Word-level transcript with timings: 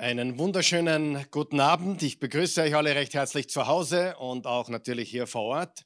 Einen 0.00 0.38
wunderschönen 0.38 1.26
guten 1.30 1.60
Abend. 1.60 2.02
Ich 2.02 2.18
begrüße 2.20 2.62
euch 2.62 2.74
alle 2.74 2.94
recht 2.94 3.12
herzlich 3.12 3.50
zu 3.50 3.66
Hause 3.66 4.16
und 4.16 4.46
auch 4.46 4.70
natürlich 4.70 5.10
hier 5.10 5.26
vor 5.26 5.42
Ort. 5.42 5.84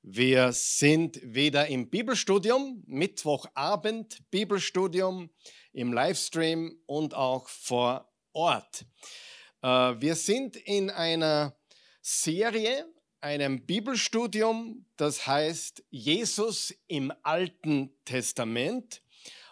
Wir 0.00 0.52
sind 0.52 1.20
wieder 1.24 1.66
im 1.66 1.90
Bibelstudium, 1.90 2.84
Mittwochabend 2.86 4.20
Bibelstudium 4.30 5.30
im 5.72 5.92
Livestream 5.92 6.80
und 6.86 7.14
auch 7.14 7.48
vor 7.48 8.08
Ort. 8.32 8.86
Äh, 9.62 9.68
wir 9.68 10.14
sind 10.14 10.54
in 10.54 10.88
einer 10.90 11.58
Serie, 12.00 12.86
einem 13.20 13.66
Bibelstudium, 13.66 14.86
das 14.96 15.26
heißt 15.26 15.82
Jesus 15.90 16.72
im 16.86 17.12
Alten 17.24 17.90
Testament. 18.04 19.02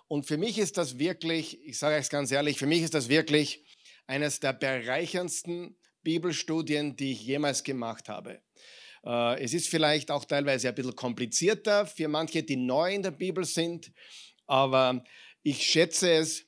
Und 0.07 0.27
für 0.27 0.37
mich 0.37 0.59
ist 0.59 0.77
das 0.77 1.01
wirklich, 1.01 1.61
ich 1.65 1.77
sage 1.77 1.97
es 1.97 2.09
ganz 2.09 2.31
ehrlich, 2.31 2.57
für 2.57 2.69
mich 2.69 2.83
ist 2.83 2.95
das 2.95 3.09
wirklich 3.09 3.66
eines 4.07 4.41
der 4.41 4.53
bereicherndsten 4.53 5.77
Bibelstudien, 6.03 6.97
die 6.97 7.13
ich 7.13 7.23
jemals 7.23 7.65
gemacht 7.65 8.09
habe. 8.09 8.41
Äh, 9.05 9.43
es 9.43 9.55
ist 9.55 9.69
vielleicht 9.69 10.11
auch 10.11 10.25
teilweise 10.25 10.69
ein 10.69 10.75
bisschen 10.75 10.97
komplizierter 10.97 11.87
für 11.87 12.09
manche, 12.09 12.43
die 12.43 12.57
neu 12.57 12.95
in 12.95 13.03
der 13.03 13.11
Bibel 13.11 13.45
sind, 13.45 13.93
aber 14.47 15.03
ich 15.43 15.63
schätze 15.63 16.11
es, 16.11 16.46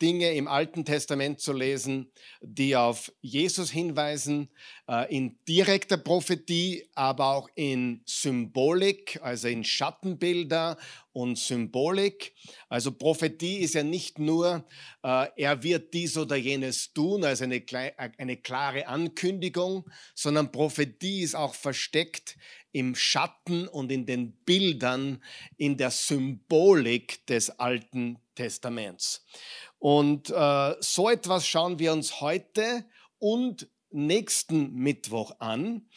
Dinge 0.00 0.32
im 0.32 0.48
Alten 0.48 0.84
Testament 0.84 1.40
zu 1.40 1.52
lesen, 1.52 2.10
die 2.40 2.76
auf 2.76 3.12
Jesus 3.20 3.70
hinweisen, 3.70 4.48
äh, 4.88 5.14
in 5.14 5.38
direkter 5.46 5.98
Prophetie, 5.98 6.88
aber 6.94 7.34
auch 7.34 7.48
in 7.54 8.02
Symbolik, 8.06 9.18
also 9.22 9.48
in 9.48 9.64
Schattenbilder 9.64 10.78
und 11.12 11.38
Symbolik. 11.38 12.34
Also 12.68 12.92
Prophetie 12.92 13.58
ist 13.58 13.74
ja 13.74 13.82
nicht 13.82 14.18
nur, 14.18 14.64
äh, 15.02 15.26
er 15.36 15.62
wird 15.62 15.92
dies 15.92 16.16
oder 16.16 16.36
jenes 16.36 16.92
tun, 16.92 17.24
also 17.24 17.44
eine 17.44 18.36
klare 18.36 18.86
Ankündigung, 18.86 19.84
sondern 20.14 20.52
Prophetie 20.52 21.22
ist 21.22 21.34
auch 21.34 21.54
versteckt 21.54 22.36
im 22.72 22.94
Schatten 22.94 23.66
und 23.68 23.90
in 23.90 24.06
den 24.06 24.32
Bildern, 24.44 25.22
in 25.56 25.76
der 25.76 25.90
Symbolik 25.90 27.26
des 27.26 27.50
Alten 27.58 28.18
Testaments. 28.34 29.24
Und 29.78 30.30
äh, 30.30 30.74
so 30.80 31.08
etwas 31.08 31.46
schauen 31.46 31.78
wir 31.78 31.92
uns 31.92 32.20
heute 32.20 32.84
und 33.18 33.68
nächsten 33.90 34.74
Mittwoch 34.74 35.40
an. 35.40 35.88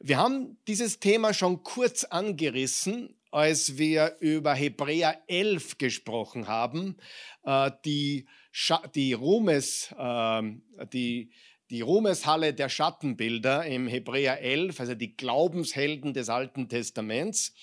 Wir 0.00 0.18
haben 0.18 0.58
dieses 0.66 1.00
Thema 1.00 1.32
schon 1.32 1.62
kurz 1.62 2.04
angerissen, 2.04 3.16
als 3.30 3.76
wir 3.76 4.16
über 4.20 4.54
Hebräer 4.54 5.22
11 5.26 5.78
gesprochen 5.78 6.48
haben, 6.48 6.96
äh, 7.44 7.70
die, 7.84 8.26
die, 8.94 9.12
Ruhmes, 9.12 9.94
äh, 9.98 10.42
die, 10.92 11.30
die 11.70 11.80
Ruhmeshalle 11.80 12.54
der 12.54 12.68
Schattenbilder 12.68 13.66
im 13.66 13.88
Hebräer 13.88 14.40
11, 14.40 14.80
also 14.80 14.94
die 14.94 15.16
Glaubenshelden 15.16 16.14
des 16.14 16.28
Alten 16.28 16.68
Testaments. 16.68 17.54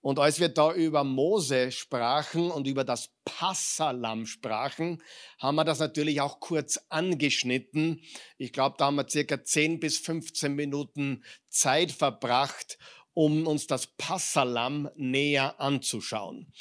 Und 0.00 0.18
als 0.18 0.38
wir 0.38 0.50
da 0.50 0.74
über 0.74 1.02
Mose 1.02 1.72
sprachen 1.72 2.50
und 2.50 2.66
über 2.66 2.84
das 2.84 3.10
Passalam 3.24 4.26
sprachen, 4.26 5.02
haben 5.38 5.54
wir 5.54 5.64
das 5.64 5.78
natürlich 5.78 6.20
auch 6.20 6.40
kurz 6.40 6.78
angeschnitten. 6.90 8.02
Ich 8.36 8.52
glaube, 8.52 8.76
da 8.78 8.86
haben 8.86 8.96
wir 8.96 9.08
circa 9.08 9.42
10 9.42 9.80
bis 9.80 9.98
15 9.98 10.54
Minuten 10.54 11.24
Zeit 11.48 11.90
verbracht, 11.90 12.76
um 13.14 13.46
uns 13.46 13.66
das 13.66 13.86
Passalam 13.86 14.90
näher 14.96 15.58
anzuschauen. 15.58 16.52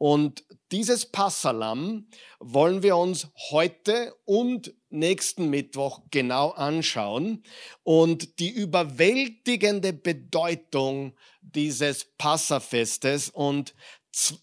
Und 0.00 0.46
dieses 0.72 1.04
Passalam 1.04 2.08
wollen 2.38 2.82
wir 2.82 2.96
uns 2.96 3.28
heute 3.50 4.14
und 4.24 4.72
nächsten 4.88 5.50
Mittwoch 5.50 6.00
genau 6.10 6.52
anschauen 6.52 7.42
und 7.82 8.38
die 8.38 8.48
überwältigende 8.48 9.92
Bedeutung 9.92 11.14
dieses 11.42 12.06
Passafestes 12.16 13.28
und 13.28 13.74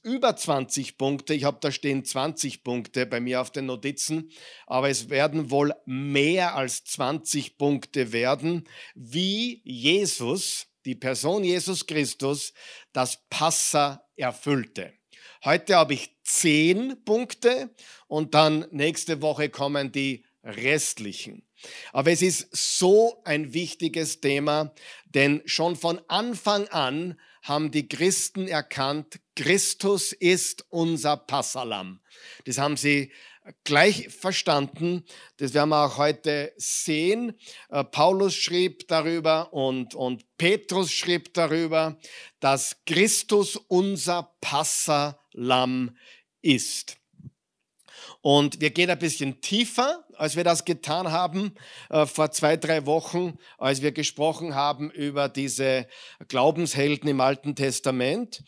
über 0.04 0.36
20 0.36 1.00
Punkte, 1.00 1.34
ich 1.34 1.44
habe 1.44 1.58
da 1.60 1.72
stehen 1.72 2.06
20 2.06 2.64
Punkte 2.64 3.08
bei 3.08 3.20
mir 3.20 3.42
auf 3.42 3.50
den 3.50 3.66
Notizen, 3.66 4.30
aber 4.68 4.90
es 4.90 5.10
werden 5.10 5.50
wohl 5.50 5.74
mehr 5.88 6.54
als 6.56 6.84
20 6.84 7.58
Punkte 7.58 8.12
werden, 8.12 8.70
wie 8.94 9.64
Jesus, 9.64 10.68
die 10.86 10.96
Person 10.96 11.44
Jesus 11.44 11.88
Christus, 11.88 12.54
das 12.94 13.28
Passa 13.32 14.06
erfüllte. 14.16 14.97
Heute 15.46 15.76
habe 15.76 15.94
ich 15.94 16.16
zehn 16.24 17.04
Punkte 17.06 17.70
und 18.08 18.34
dann 18.34 18.66
nächste 18.72 19.22
Woche 19.22 19.50
kommen 19.50 19.92
die 19.92 20.26
restlichen. 20.44 21.44
Aber 21.92 22.12
es 22.12 22.22
ist 22.22 22.56
so 22.56 23.22
ein 23.24 23.54
wichtiges 23.54 24.22
Thema, 24.22 24.74
denn 25.06 25.42
schon 25.46 25.76
von 25.76 26.00
Anfang 26.08 26.68
an 26.68 27.20
haben 27.44 27.72
die 27.72 27.88
Christen 27.88 28.48
erkannt, 28.48 29.20
Christus 29.36 30.12
ist 30.12 30.66
unser 30.70 31.18
Passalam. 31.18 32.02
Das 32.46 32.58
haben 32.58 32.78
sie 32.78 33.12
gleich 33.64 34.10
verstanden. 34.10 35.06
Das 35.38 35.54
werden 35.54 35.70
wir 35.70 35.86
auch 35.86 35.98
heute 35.98 36.54
sehen. 36.58 37.38
Äh, 37.70 37.84
Paulus 37.86 38.36
schrieb 38.36 38.88
darüber 38.88 39.54
und, 39.54 39.96
und 39.96 40.26
Petrus 40.38 40.92
schrieb 40.92 41.34
darüber, 41.34 41.98
dass 42.40 42.78
Christus 42.86 43.56
unser 43.56 44.36
Passalam 44.42 45.16
ist. 46.42 46.98
Und 48.22 48.60
wir 48.60 48.72
gehen 48.72 48.90
ein 48.90 49.00
bisschen 49.00 49.42
tiefer, 49.42 50.04
als 50.16 50.36
wir 50.36 50.44
das 50.44 50.66
getan 50.66 51.12
haben 51.12 51.54
äh, 51.90 52.06
vor 52.06 52.32
zwei, 52.32 52.58
drei 52.58 52.86
Wochen, 52.86 53.38
als 53.58 53.82
wir 53.82 53.92
gesprochen 53.92 54.56
haben 54.56 54.92
über 54.92 55.30
diese 55.30 55.88
Glaubenshelden 56.28 57.10
im 57.10 57.22
Alten 57.22 57.56
Testament. 57.56 58.44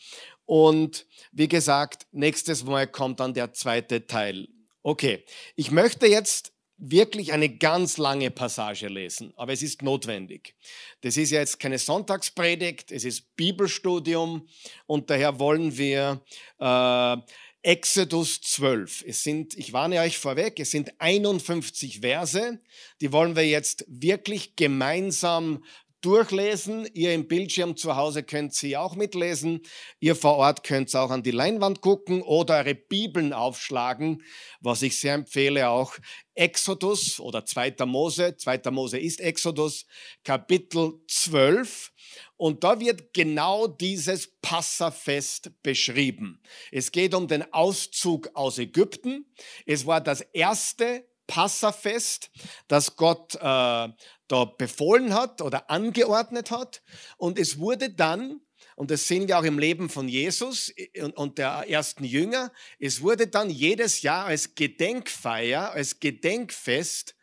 Und 0.46 1.06
wie 1.32 1.48
gesagt, 1.48 2.08
nächstes 2.12 2.64
Mal 2.64 2.88
kommt 2.88 3.20
dann 3.20 3.34
der 3.34 3.54
zweite 3.54 4.08
Teil. 4.08 4.48
Okay, 4.82 5.24
ich 5.56 5.72
möchte 5.72 6.08
jetzt 6.08 6.54
wirklich 6.80 7.34
eine 7.34 7.50
ganz 7.50 7.98
lange 7.98 8.32
Passage 8.32 8.88
lesen, 8.88 9.34
aber 9.36 9.54
es 9.54 9.62
ist 9.62 9.82
notwendig. 9.82 10.56
Das 11.02 11.18
ist 11.18 11.32
ja 11.32 11.40
jetzt 11.40 11.60
keine 11.60 11.78
Sonntagspredigt, 11.78 12.92
es 12.92 13.04
ist 13.04 13.36
Bibelstudium 13.36 14.48
und 14.88 15.10
daher 15.10 15.40
wollen 15.40 15.78
wir 15.78 16.22
äh, 16.60 17.18
Exodus 17.62 18.40
12. 18.42 19.04
Es 19.06 19.24
sind, 19.24 19.58
ich 19.58 19.74
warne 19.74 20.00
euch 20.00 20.18
vorweg, 20.18 20.60
es 20.60 20.72
sind 20.72 20.94
51 21.00 22.00
Verse, 22.00 22.60
die 23.02 23.12
wollen 23.12 23.36
wir 23.36 23.46
jetzt 23.46 23.84
wirklich 23.88 24.56
gemeinsam 24.56 25.64
durchlesen. 26.02 26.88
Ihr 26.94 27.14
im 27.14 27.28
Bildschirm 27.28 27.76
zu 27.76 27.96
Hause 27.96 28.24
könnt 28.24 28.54
sie 28.54 28.78
auch 28.78 28.96
mitlesen. 28.96 29.62
Ihr 30.00 30.16
vor 30.16 30.36
Ort 30.36 30.64
könnt 30.64 30.96
auch 30.96 31.12
an 31.12 31.24
die 31.24 31.32
Leinwand 31.32 31.82
gucken 31.82 32.22
oder 32.22 32.58
eure 32.58 32.76
Bibeln 32.76 33.34
aufschlagen, 33.34 34.24
was 34.62 34.82
ich 34.82 35.00
sehr 35.00 35.14
empfehle 35.14 35.70
auch. 35.70 35.96
Exodus 36.36 37.20
oder 37.20 37.46
2. 37.46 37.76
Mose, 37.86 38.36
2. 38.38 38.72
Mose 38.72 38.98
ist 38.98 39.20
Exodus, 39.20 39.86
Kapitel 40.24 40.94
12. 41.08 41.92
Und 42.38 42.64
da 42.64 42.80
wird 42.80 43.14
genau 43.14 43.68
dieses 43.68 44.40
Passafest 44.42 45.52
beschrieben. 45.62 46.42
Es 46.72 46.92
geht 46.92 47.14
um 47.14 47.28
den 47.28 47.52
Auszug 47.54 48.30
aus 48.34 48.58
Ägypten. 48.58 49.26
Es 49.66 49.86
war 49.86 50.02
das 50.02 50.22
erste 50.22 51.06
Passafest, 51.28 52.32
das 52.68 52.96
Gott 52.96 53.36
äh, 53.36 53.90
da 54.30 54.46
befohlen 54.46 55.14
hat 55.14 55.42
oder 55.42 55.70
angeordnet 55.70 56.52
hat. 56.52 56.82
Und 57.18 57.38
es 57.38 57.60
wurde 57.60 57.90
dann, 57.90 58.40
und 58.76 58.92
das 58.92 59.08
sehen 59.08 59.28
wir 59.28 59.38
auch 59.38 59.44
im 59.44 59.60
Leben 59.60 59.90
von 59.90 60.08
Jesus 60.08 60.74
und, 61.16 61.38
der 61.38 61.66
ersten 61.68 62.06
Jünger, 62.06 62.54
es 62.80 63.02
wurde 63.02 63.28
dann 63.28 63.50
jedes 63.50 64.02
Jahr 64.02 64.26
als 64.26 64.56
Gedenkfeier, 64.56 65.72
als 65.72 66.00
Gedenkfest 66.00 67.16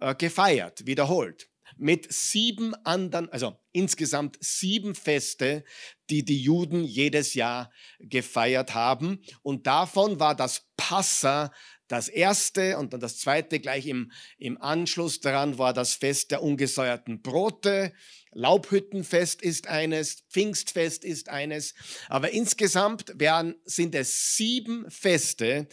äh, 0.00 0.14
gefeiert, 0.14 0.86
wiederholt. 0.86 1.48
Mit 1.76 2.12
sieben 2.12 2.74
anderen, 2.84 3.28
also 3.30 3.56
insgesamt 3.72 4.38
sieben 4.40 4.94
Feste, 4.94 5.64
die 6.08 6.24
die 6.24 6.40
Juden 6.40 6.84
jedes 6.84 7.34
Jahr 7.34 7.72
gefeiert 7.98 8.74
haben. 8.74 9.20
Und 9.42 9.66
davon 9.66 10.20
war 10.20 10.36
das 10.36 10.68
Passa 10.76 11.52
das 11.88 12.08
erste 12.08 12.78
und 12.78 12.92
dann 12.92 13.00
das 13.00 13.18
zweite 13.18 13.60
gleich 13.60 13.86
im, 13.86 14.10
im 14.38 14.60
Anschluss 14.60 15.20
daran 15.20 15.58
war 15.58 15.72
das 15.72 15.94
Fest 15.94 16.30
der 16.30 16.42
ungesäuerten 16.42 17.20
Brote. 17.20 17.92
Laubhüttenfest 18.32 19.42
ist 19.42 19.68
eines, 19.68 20.24
Pfingstfest 20.30 21.04
ist 21.04 21.28
eines. 21.28 21.74
Aber 22.08 22.30
insgesamt 22.30 23.18
werden, 23.18 23.54
sind 23.64 23.94
es 23.94 24.36
sieben 24.36 24.90
Feste, 24.90 25.68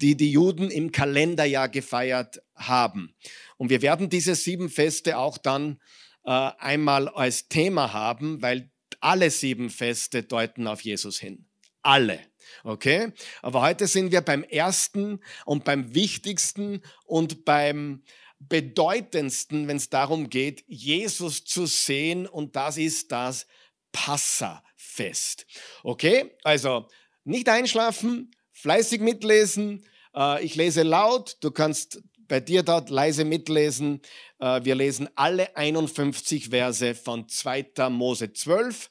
die 0.00 0.16
die 0.16 0.30
Juden 0.30 0.70
im 0.70 0.92
Kalenderjahr 0.92 1.68
gefeiert 1.68 2.42
haben. 2.54 3.14
Und 3.56 3.70
wir 3.70 3.82
werden 3.82 4.08
diese 4.08 4.34
sieben 4.34 4.68
Feste 4.68 5.18
auch 5.18 5.38
dann 5.38 5.80
äh, 6.24 6.30
einmal 6.30 7.08
als 7.08 7.48
Thema 7.48 7.92
haben, 7.92 8.42
weil 8.42 8.70
alle 9.00 9.30
sieben 9.30 9.70
Feste 9.70 10.22
deuten 10.22 10.66
auf 10.66 10.82
Jesus 10.82 11.18
hin. 11.18 11.46
Alle. 11.82 12.18
Okay? 12.64 13.12
Aber 13.42 13.62
heute 13.62 13.86
sind 13.86 14.12
wir 14.12 14.20
beim 14.20 14.42
ersten 14.44 15.20
und 15.44 15.64
beim 15.64 15.94
wichtigsten 15.94 16.82
und 17.04 17.44
beim 17.44 18.02
bedeutendsten, 18.38 19.68
wenn 19.68 19.76
es 19.76 19.88
darum 19.88 20.28
geht, 20.28 20.64
Jesus 20.66 21.44
zu 21.44 21.66
sehen 21.66 22.26
und 22.26 22.56
das 22.56 22.76
ist 22.76 23.12
das 23.12 23.46
Passafest. 23.92 25.46
Okay, 25.82 26.36
also 26.44 26.86
nicht 27.24 27.48
einschlafen, 27.48 28.30
fleißig 28.52 29.00
mitlesen. 29.00 29.86
Äh, 30.14 30.44
ich 30.44 30.54
lese 30.54 30.82
laut, 30.82 31.38
du 31.40 31.50
kannst 31.50 32.02
bei 32.28 32.40
dir 32.40 32.62
dort 32.62 32.90
leise 32.90 33.24
mitlesen. 33.24 34.02
Äh, 34.38 34.64
wir 34.64 34.74
lesen 34.74 35.08
alle 35.14 35.56
51 35.56 36.50
Verse 36.50 36.94
von 36.94 37.28
2. 37.28 37.88
Mose 37.90 38.32
12 38.32 38.90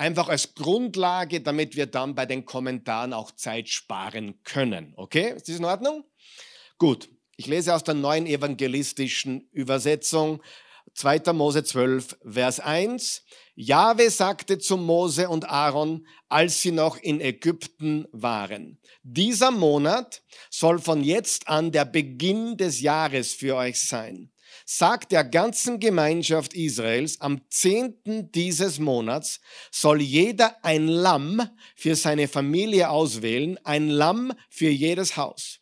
einfach 0.00 0.28
als 0.28 0.54
Grundlage, 0.54 1.42
damit 1.42 1.76
wir 1.76 1.86
dann 1.86 2.14
bei 2.14 2.24
den 2.24 2.46
Kommentaren 2.46 3.12
auch 3.12 3.30
Zeit 3.32 3.68
sparen 3.68 4.42
können. 4.42 4.94
Okay, 4.96 5.34
ist 5.36 5.48
das 5.48 5.56
in 5.56 5.64
Ordnung? 5.64 6.04
Gut, 6.78 7.10
ich 7.36 7.46
lese 7.46 7.74
aus 7.74 7.84
der 7.84 7.94
neuen 7.94 8.26
evangelistischen 8.26 9.48
Übersetzung 9.52 10.42
2. 10.94 11.32
Mose 11.34 11.62
12, 11.62 12.18
Vers 12.28 12.60
1. 12.60 13.24
Jahwe 13.54 14.10
sagte 14.10 14.58
zu 14.58 14.78
Mose 14.78 15.28
und 15.28 15.48
Aaron, 15.48 16.06
als 16.30 16.62
sie 16.62 16.72
noch 16.72 16.96
in 16.96 17.20
Ägypten 17.20 18.06
waren, 18.10 18.80
dieser 19.02 19.50
Monat 19.50 20.22
soll 20.48 20.78
von 20.78 21.04
jetzt 21.04 21.46
an 21.46 21.72
der 21.72 21.84
Beginn 21.84 22.56
des 22.56 22.80
Jahres 22.80 23.34
für 23.34 23.54
euch 23.54 23.80
sein 23.86 24.29
sagt 24.72 25.10
der 25.10 25.24
ganzen 25.24 25.80
Gemeinschaft 25.80 26.54
Israels, 26.54 27.20
am 27.20 27.40
zehnten 27.48 28.30
dieses 28.30 28.78
Monats 28.78 29.40
soll 29.72 30.00
jeder 30.00 30.64
ein 30.64 30.86
Lamm 30.86 31.42
für 31.74 31.96
seine 31.96 32.28
Familie 32.28 32.88
auswählen, 32.88 33.58
ein 33.64 33.88
Lamm 33.88 34.32
für 34.48 34.68
jedes 34.68 35.16
Haus. 35.16 35.59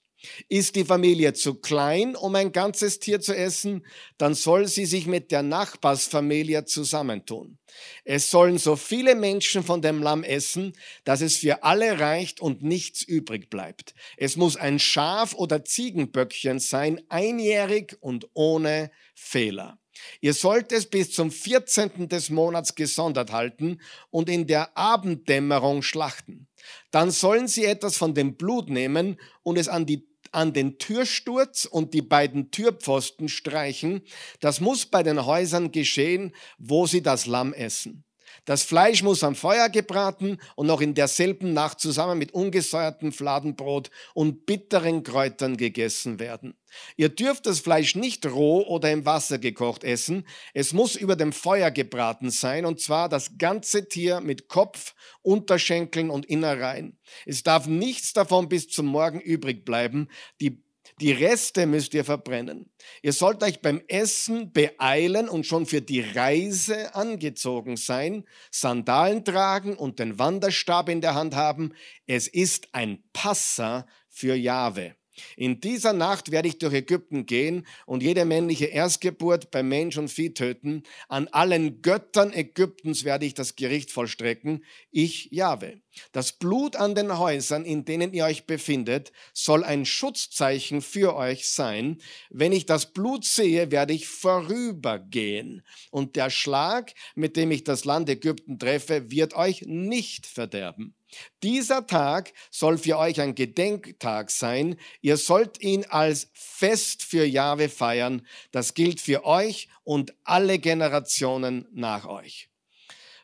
Ist 0.48 0.74
die 0.76 0.84
Familie 0.84 1.32
zu 1.32 1.54
klein, 1.54 2.16
um 2.16 2.34
ein 2.34 2.52
ganzes 2.52 2.98
Tier 2.98 3.20
zu 3.20 3.36
essen, 3.36 3.86
dann 4.16 4.34
soll 4.34 4.66
sie 4.66 4.86
sich 4.86 5.06
mit 5.06 5.30
der 5.30 5.42
Nachbarsfamilie 5.42 6.64
zusammentun. 6.64 7.58
Es 8.04 8.30
sollen 8.30 8.58
so 8.58 8.74
viele 8.76 9.14
Menschen 9.14 9.62
von 9.62 9.80
dem 9.80 10.02
Lamm 10.02 10.24
essen, 10.24 10.72
dass 11.04 11.20
es 11.20 11.36
für 11.36 11.62
alle 11.62 12.00
reicht 12.00 12.40
und 12.40 12.62
nichts 12.62 13.02
übrig 13.02 13.50
bleibt. 13.50 13.94
Es 14.16 14.36
muss 14.36 14.56
ein 14.56 14.78
Schaf 14.78 15.34
oder 15.34 15.64
Ziegenböckchen 15.64 16.58
sein, 16.58 17.00
einjährig 17.08 17.96
und 18.00 18.28
ohne 18.34 18.90
Fehler. 19.14 19.78
Ihr 20.20 20.34
sollt 20.34 20.72
es 20.72 20.86
bis 20.86 21.12
zum 21.12 21.30
14. 21.30 22.08
des 22.08 22.30
Monats 22.30 22.74
gesondert 22.74 23.32
halten 23.32 23.80
und 24.10 24.28
in 24.28 24.46
der 24.46 24.76
Abenddämmerung 24.76 25.82
schlachten. 25.82 26.47
Dann 26.90 27.10
sollen 27.10 27.48
sie 27.48 27.64
etwas 27.64 27.96
von 27.96 28.14
dem 28.14 28.36
Blut 28.36 28.68
nehmen 28.70 29.20
und 29.42 29.58
es 29.58 29.68
an 29.68 29.86
die 29.86 30.08
an 30.30 30.52
den 30.52 30.78
Türsturz 30.78 31.64
und 31.64 31.94
die 31.94 32.02
beiden 32.02 32.50
Türpfosten 32.50 33.28
streichen. 33.30 34.02
Das 34.40 34.60
muss 34.60 34.84
bei 34.84 35.02
den 35.02 35.24
Häusern 35.24 35.72
geschehen, 35.72 36.34
wo 36.58 36.86
sie 36.86 37.02
das 37.02 37.24
Lamm 37.24 37.54
essen. 37.54 38.04
Das 38.44 38.62
Fleisch 38.62 39.02
muss 39.02 39.24
am 39.24 39.34
Feuer 39.34 39.68
gebraten 39.68 40.38
und 40.56 40.66
noch 40.66 40.80
in 40.80 40.94
derselben 40.94 41.52
Nacht 41.52 41.80
zusammen 41.80 42.18
mit 42.18 42.32
ungesäuertem 42.32 43.12
Fladenbrot 43.12 43.90
und 44.14 44.46
bitteren 44.46 45.02
Kräutern 45.02 45.56
gegessen 45.56 46.18
werden. 46.18 46.54
Ihr 46.96 47.08
dürft 47.08 47.46
das 47.46 47.60
Fleisch 47.60 47.94
nicht 47.94 48.26
roh 48.26 48.62
oder 48.66 48.90
im 48.90 49.04
Wasser 49.06 49.38
gekocht 49.38 49.84
essen. 49.84 50.26
Es 50.54 50.72
muss 50.72 50.96
über 50.96 51.16
dem 51.16 51.32
Feuer 51.32 51.70
gebraten 51.70 52.30
sein, 52.30 52.64
und 52.66 52.80
zwar 52.80 53.08
das 53.08 53.38
ganze 53.38 53.88
Tier 53.88 54.20
mit 54.20 54.48
Kopf, 54.48 54.94
Unterschenkeln 55.22 56.10
und 56.10 56.26
Innereien. 56.26 56.98
Es 57.26 57.42
darf 57.42 57.66
nichts 57.66 58.12
davon 58.12 58.48
bis 58.48 58.68
zum 58.68 58.86
Morgen 58.86 59.20
übrig 59.20 59.64
bleiben. 59.64 60.08
Die 60.40 60.62
die 61.00 61.12
Reste 61.12 61.66
müsst 61.66 61.94
ihr 61.94 62.04
verbrennen. 62.04 62.70
Ihr 63.02 63.12
sollt 63.12 63.42
euch 63.42 63.60
beim 63.60 63.82
Essen 63.88 64.52
beeilen 64.52 65.28
und 65.28 65.46
schon 65.46 65.66
für 65.66 65.80
die 65.80 66.00
Reise 66.00 66.94
angezogen 66.94 67.76
sein, 67.76 68.24
Sandalen 68.50 69.24
tragen 69.24 69.76
und 69.76 69.98
den 69.98 70.18
Wanderstab 70.18 70.88
in 70.88 71.00
der 71.00 71.14
Hand 71.14 71.34
haben. 71.34 71.74
Es 72.06 72.28
ist 72.28 72.68
ein 72.72 73.02
Passa 73.12 73.86
für 74.08 74.34
Jahwe. 74.34 74.96
In 75.36 75.60
dieser 75.60 75.92
Nacht 75.92 76.30
werde 76.30 76.48
ich 76.48 76.58
durch 76.58 76.74
Ägypten 76.74 77.26
gehen 77.26 77.66
und 77.86 78.02
jede 78.02 78.24
männliche 78.24 78.66
Erstgeburt 78.66 79.50
bei 79.50 79.62
Mensch 79.62 79.96
und 79.96 80.08
Vieh 80.08 80.34
töten. 80.34 80.82
An 81.08 81.28
allen 81.28 81.82
Göttern 81.82 82.32
Ägyptens 82.32 83.04
werde 83.04 83.26
ich 83.26 83.34
das 83.34 83.56
Gericht 83.56 83.90
vollstrecken. 83.90 84.64
Ich, 84.90 85.28
Jahwe. 85.30 85.80
Das 86.12 86.32
Blut 86.32 86.76
an 86.76 86.94
den 86.94 87.18
Häusern, 87.18 87.64
in 87.64 87.84
denen 87.84 88.12
ihr 88.12 88.24
euch 88.24 88.46
befindet, 88.46 89.12
soll 89.32 89.64
ein 89.64 89.84
Schutzzeichen 89.84 90.82
für 90.82 91.16
euch 91.16 91.48
sein. 91.48 91.98
Wenn 92.30 92.52
ich 92.52 92.66
das 92.66 92.92
Blut 92.92 93.24
sehe, 93.24 93.70
werde 93.70 93.94
ich 93.94 94.06
vorübergehen. 94.08 95.62
Und 95.90 96.16
der 96.16 96.30
Schlag, 96.30 96.94
mit 97.14 97.36
dem 97.36 97.50
ich 97.50 97.64
das 97.64 97.84
Land 97.84 98.08
Ägypten 98.08 98.58
treffe, 98.58 99.10
wird 99.10 99.34
euch 99.34 99.62
nicht 99.62 100.26
verderben. 100.26 100.94
Dieser 101.42 101.86
Tag 101.86 102.32
soll 102.50 102.78
für 102.78 102.98
euch 102.98 103.20
ein 103.20 103.34
Gedenktag 103.34 104.30
sein. 104.30 104.76
Ihr 105.00 105.16
sollt 105.16 105.60
ihn 105.62 105.84
als 105.88 106.30
Fest 106.32 107.02
für 107.02 107.24
Jahwe 107.24 107.68
feiern. 107.68 108.26
Das 108.50 108.74
gilt 108.74 109.00
für 109.00 109.24
euch 109.24 109.68
und 109.84 110.14
alle 110.24 110.58
Generationen 110.58 111.66
nach 111.72 112.06
euch. 112.06 112.48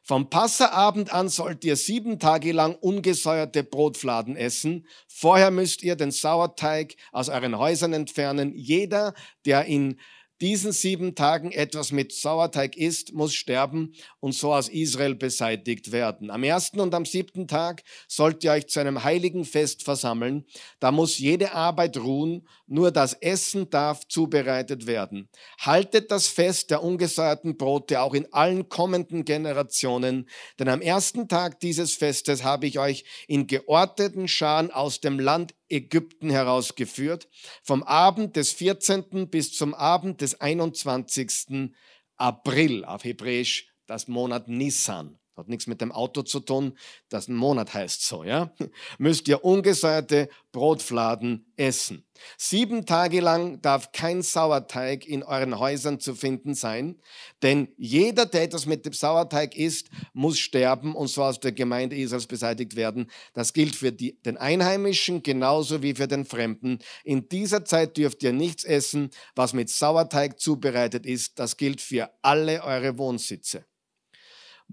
Vom 0.06 0.28
Passerabend 0.28 1.14
an 1.14 1.30
sollt 1.30 1.64
ihr 1.64 1.76
sieben 1.76 2.18
Tage 2.18 2.52
lang 2.52 2.74
ungesäuerte 2.74 3.64
Brotfladen 3.64 4.36
essen. 4.36 4.86
Vorher 5.08 5.50
müsst 5.50 5.82
ihr 5.82 5.96
den 5.96 6.10
Sauerteig 6.10 6.94
aus 7.10 7.30
euren 7.30 7.56
Häusern 7.56 7.94
entfernen. 7.94 8.52
Jeder, 8.54 9.14
der 9.46 9.64
in 9.64 9.98
diesen 10.40 10.72
sieben 10.72 11.14
Tagen 11.14 11.52
etwas 11.52 11.92
mit 11.92 12.12
Sauerteig 12.12 12.76
isst, 12.76 13.12
muss 13.12 13.34
sterben 13.34 13.94
und 14.20 14.34
so 14.34 14.52
aus 14.52 14.68
Israel 14.68 15.14
beseitigt 15.14 15.92
werden. 15.92 16.30
Am 16.30 16.42
ersten 16.42 16.80
und 16.80 16.94
am 16.94 17.04
siebten 17.04 17.46
Tag 17.46 17.82
sollt 18.08 18.42
ihr 18.44 18.52
euch 18.52 18.66
zu 18.68 18.80
einem 18.80 19.04
heiligen 19.04 19.44
Fest 19.44 19.84
versammeln. 19.84 20.44
Da 20.80 20.90
muss 20.90 21.18
jede 21.18 21.52
Arbeit 21.52 21.96
ruhen, 21.96 22.46
nur 22.66 22.90
das 22.90 23.14
Essen 23.14 23.70
darf 23.70 24.06
zubereitet 24.08 24.86
werden. 24.86 25.28
Haltet 25.58 26.10
das 26.10 26.26
Fest 26.26 26.70
der 26.70 26.82
ungesäuerten 26.82 27.56
Brote 27.56 28.00
auch 28.00 28.14
in 28.14 28.32
allen 28.32 28.68
kommenden 28.68 29.24
Generationen, 29.24 30.28
denn 30.58 30.68
am 30.68 30.80
ersten 30.80 31.28
Tag 31.28 31.60
dieses 31.60 31.94
Festes 31.94 32.42
habe 32.42 32.66
ich 32.66 32.78
euch 32.78 33.04
in 33.28 33.46
geordneten 33.46 34.28
Scharen 34.28 34.70
aus 34.70 35.00
dem 35.00 35.18
Land 35.18 35.54
Ägypten 35.68 36.30
herausgeführt, 36.30 37.28
vom 37.62 37.82
Abend 37.82 38.36
des 38.36 38.52
14. 38.52 39.28
bis 39.30 39.52
zum 39.52 39.74
Abend 39.74 40.20
des 40.20 40.40
21. 40.40 41.70
April, 42.16 42.84
auf 42.84 43.04
Hebräisch 43.04 43.72
das 43.86 44.08
Monat 44.08 44.48
Nissan. 44.48 45.18
Hat 45.36 45.48
nichts 45.48 45.66
mit 45.66 45.80
dem 45.80 45.90
Auto 45.90 46.22
zu 46.22 46.38
tun, 46.38 46.78
das 47.08 47.26
ein 47.26 47.34
Monat 47.34 47.74
heißt 47.74 48.06
so, 48.06 48.22
ja? 48.22 48.52
Müsst 48.98 49.26
ihr 49.26 49.44
ungesäuerte 49.44 50.28
Brotfladen 50.52 51.52
essen. 51.56 52.04
Sieben 52.38 52.86
Tage 52.86 53.20
lang 53.20 53.60
darf 53.60 53.90
kein 53.90 54.22
Sauerteig 54.22 55.06
in 55.06 55.24
euren 55.24 55.58
Häusern 55.58 55.98
zu 55.98 56.14
finden 56.14 56.54
sein, 56.54 57.00
denn 57.42 57.68
jeder, 57.76 58.26
der 58.26 58.44
etwas 58.44 58.66
mit 58.66 58.86
dem 58.86 58.92
Sauerteig 58.92 59.56
isst, 59.56 59.88
muss 60.12 60.38
sterben 60.38 60.94
und 60.94 61.08
so 61.08 61.24
aus 61.24 61.40
der 61.40 61.50
Gemeinde 61.50 61.96
Israels 61.96 62.26
beseitigt 62.26 62.76
werden. 62.76 63.10
Das 63.32 63.52
gilt 63.52 63.74
für 63.74 63.90
die, 63.90 64.20
den 64.22 64.36
Einheimischen 64.36 65.24
genauso 65.24 65.82
wie 65.82 65.94
für 65.94 66.06
den 66.06 66.24
Fremden. 66.24 66.78
In 67.02 67.28
dieser 67.28 67.64
Zeit 67.64 67.96
dürft 67.96 68.22
ihr 68.22 68.32
nichts 68.32 68.62
essen, 68.62 69.10
was 69.34 69.52
mit 69.52 69.68
Sauerteig 69.68 70.38
zubereitet 70.38 71.06
ist. 71.06 71.40
Das 71.40 71.56
gilt 71.56 71.80
für 71.80 72.10
alle 72.22 72.62
eure 72.62 72.96
Wohnsitze. 72.98 73.64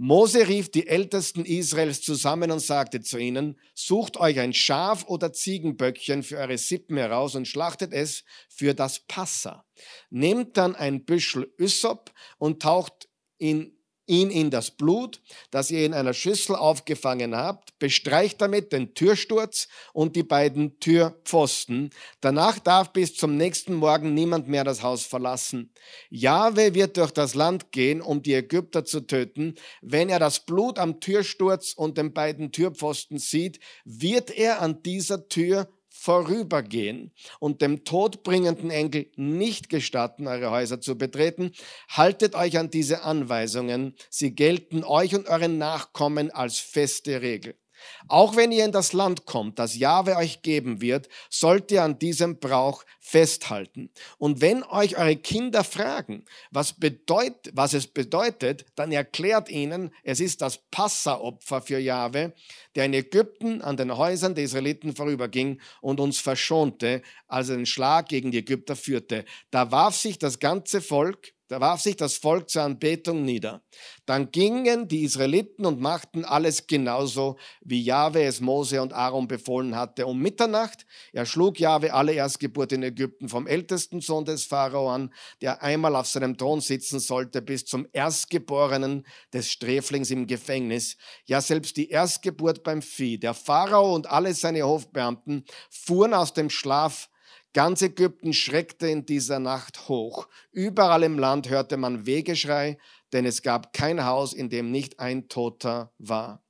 Mose 0.04 0.48
rief 0.48 0.72
die 0.72 0.88
Ältesten 0.88 1.46
Israels 1.46 2.02
zusammen 2.02 2.50
und 2.50 2.60
sagte 2.60 3.02
zu 3.02 3.20
ihnen, 3.20 3.60
sucht 3.76 4.18
euch 4.18 4.40
ein 4.40 4.52
Schaf 4.52 5.06
oder 5.06 5.32
Ziegenböckchen 5.32 6.24
für 6.24 6.38
eure 6.38 6.58
Sippen 6.58 6.98
heraus 6.98 7.36
und 7.36 7.48
schlachtet 7.48 7.94
es 7.94 8.24
für 8.50 8.74
das 8.74 9.02
Passa. 9.02 9.64
Nehmt 10.10 10.58
dann 10.58 10.76
ein 10.76 11.06
Büschel 11.06 11.54
Ysop 11.60 12.12
und 12.40 12.64
taucht 12.64 13.10
ihn 13.38 13.78
ihn 14.12 14.30
in 14.30 14.52
das 14.52 14.72
Blut, 14.72 15.22
das 15.52 15.72
ihr 15.72 15.86
in 15.86 15.94
einer 15.94 16.14
Schüssel 16.14 16.56
aufgefangen 16.56 17.36
habt, 17.36 17.80
bestreicht 17.80 18.42
damit 18.42 18.74
den 18.74 18.94
Türsturz 18.94 19.70
und 19.94 20.18
die 20.18 20.24
beiden 20.24 20.80
Türpfosten. 20.80 21.92
Danach 22.20 22.60
darf 22.60 22.92
bis 22.92 23.16
zum 23.16 23.38
nächsten 23.38 23.74
Morgen 23.74 24.14
niemand 24.14 24.50
mehr 24.50 24.66
das 24.66 24.84
Haus 24.84 25.06
verlassen. 25.06 25.72
Jahwe 26.10 26.76
wird 26.76 26.98
durch 26.98 27.12
das 27.12 27.36
Land 27.36 27.72
gehen, 27.72 28.02
um 28.02 28.22
die 28.22 28.34
Ägypter 28.34 28.84
zu 28.84 29.00
töten. 29.00 29.56
Wenn 29.82 30.10
er 30.10 30.20
das 30.20 30.42
Blut 30.42 30.78
am 30.78 31.00
Türsturz 31.00 31.74
und 31.74 31.98
den 31.98 32.14
beiden 32.14 32.52
Türpfosten 32.52 33.18
sieht, 33.18 33.60
wird 33.86 34.30
er 34.30 34.62
an 34.62 34.84
dieser 34.84 35.30
Tür 35.30 35.70
vorübergehen 35.92 37.12
und 37.40 37.62
dem 37.62 37.84
todbringenden 37.84 38.72
Enkel 38.72 39.12
nicht 39.18 39.70
gestatten, 39.70 40.26
eure 40.26 40.50
Häuser 40.50 40.80
zu 40.82 40.98
betreten. 40.98 41.52
Haltet 41.90 42.34
euch 42.34 42.58
an 42.58 42.70
diese 42.72 43.04
Anweisungen. 43.04 43.96
Sie 44.10 44.34
gelten 44.34 44.84
euch 44.84 45.14
und 45.14 45.28
euren 45.28 45.58
Nachkommen 45.58 46.32
als 46.32 46.58
feste 46.58 47.22
Regel. 47.22 47.61
Auch 48.08 48.36
wenn 48.36 48.52
ihr 48.52 48.66
in 48.66 48.72
das 48.72 48.94
Land 48.94 49.26
kommt, 49.26 49.60
das 49.60 49.76
Jahwe 49.76 50.18
euch 50.18 50.42
geben 50.42 50.82
wird, 50.82 51.10
sollt 51.30 51.72
ihr 51.72 51.84
an 51.84 52.00
diesem 52.00 52.40
Brauch 52.40 52.84
festhalten. 53.00 53.90
Und 54.18 54.42
wenn 54.42 54.64
euch 54.64 54.98
eure 54.98 55.16
Kinder 55.16 55.64
fragen, 55.64 56.26
was, 56.52 56.74
bedeut, 56.74 57.52
was 57.54 57.74
es 57.74 57.88
bedeutet, 57.88 58.66
dann 58.76 58.92
erklärt 58.92 59.50
ihnen, 59.50 59.92
es 60.04 60.20
ist 60.20 60.42
das 60.42 60.60
Passaopfer 60.70 61.62
für 61.62 61.80
Jahwe, 61.80 62.34
der 62.76 62.86
in 62.86 62.94
Ägypten 62.94 63.62
an 63.62 63.78
den 63.78 63.98
Häusern 63.98 64.36
der 64.36 64.44
Israeliten 64.44 64.96
vorüberging 64.96 65.60
und 65.82 66.00
uns 66.00 66.20
verschonte, 66.20 67.02
als 67.28 67.50
er 67.50 67.58
den 67.58 67.66
Schlag 67.66 68.10
gegen 68.10 68.32
die 68.32 68.40
Ägypter 68.40 68.76
führte. 68.76 69.26
Da 69.50 69.72
warf 69.72 69.96
sich 69.96 70.20
das 70.20 70.40
ganze 70.40 70.82
Volk 70.82 71.34
da 71.52 71.60
warf 71.60 71.82
sich 71.82 71.98
das 71.98 72.14
Volk 72.16 72.50
zur 72.50 72.62
Anbetung 72.62 73.26
nieder. 73.26 73.62
Dann 74.06 74.32
gingen 74.32 74.88
die 74.88 75.04
Israeliten 75.04 75.66
und 75.66 75.82
machten 75.82 76.24
alles 76.24 76.66
genauso, 76.66 77.38
wie 77.60 77.84
Jahwe 77.84 78.24
es 78.24 78.40
Mose 78.40 78.82
und 78.82 78.94
Aaron 78.94 79.28
befohlen 79.28 79.76
hatte. 79.76 80.08
Um 80.08 80.22
Mitternacht 80.22 80.86
erschlug 81.12 81.60
Jahwe 81.60 81.94
alle 81.94 82.14
Erstgeburt 82.14 82.72
in 82.72 82.84
Ägypten, 82.84 83.28
vom 83.28 83.48
ältesten 83.48 84.00
Sohn 84.00 84.24
des 84.24 84.46
Pharao 84.46 84.90
an, 84.90 85.14
der 85.42 85.62
einmal 85.62 85.98
auf 85.98 86.08
seinem 86.08 86.38
Thron 86.38 86.62
sitzen 86.62 87.02
sollte, 87.02 87.42
bis 87.42 87.66
zum 87.66 87.86
Erstgeborenen 87.92 89.06
des 89.34 89.52
Sträflings 89.52 90.10
im 90.10 90.28
Gefängnis. 90.28 90.96
Ja, 91.26 91.42
selbst 91.42 91.76
die 91.76 91.90
Erstgeburt 91.90 92.64
beim 92.64 92.82
Vieh. 92.82 93.18
Der 93.18 93.34
Pharao 93.34 93.94
und 93.94 94.10
alle 94.10 94.34
seine 94.34 94.64
Hofbeamten 94.64 95.44
fuhren 95.70 96.14
aus 96.14 96.32
dem 96.32 96.50
Schlaf 96.50 97.10
Ganz 97.54 97.82
Ägypten 97.82 98.34
schreckte 98.34 98.88
in 98.88 99.06
dieser 99.06 99.40
Nacht 99.40 99.90
hoch. 99.90 100.28
Überall 100.52 101.04
im 101.04 101.20
Land 101.20 101.50
hörte 101.50 101.76
man 101.76 102.06
Wegeschrei, 102.06 102.78
denn 103.12 103.26
es 103.26 103.42
gab 103.42 103.74
kein 103.74 104.06
Haus, 104.06 104.34
in 104.34 104.50
dem 104.50 104.72
nicht 104.72 105.00
ein 105.00 105.28
Toter 105.28 105.94
war. 105.98 106.44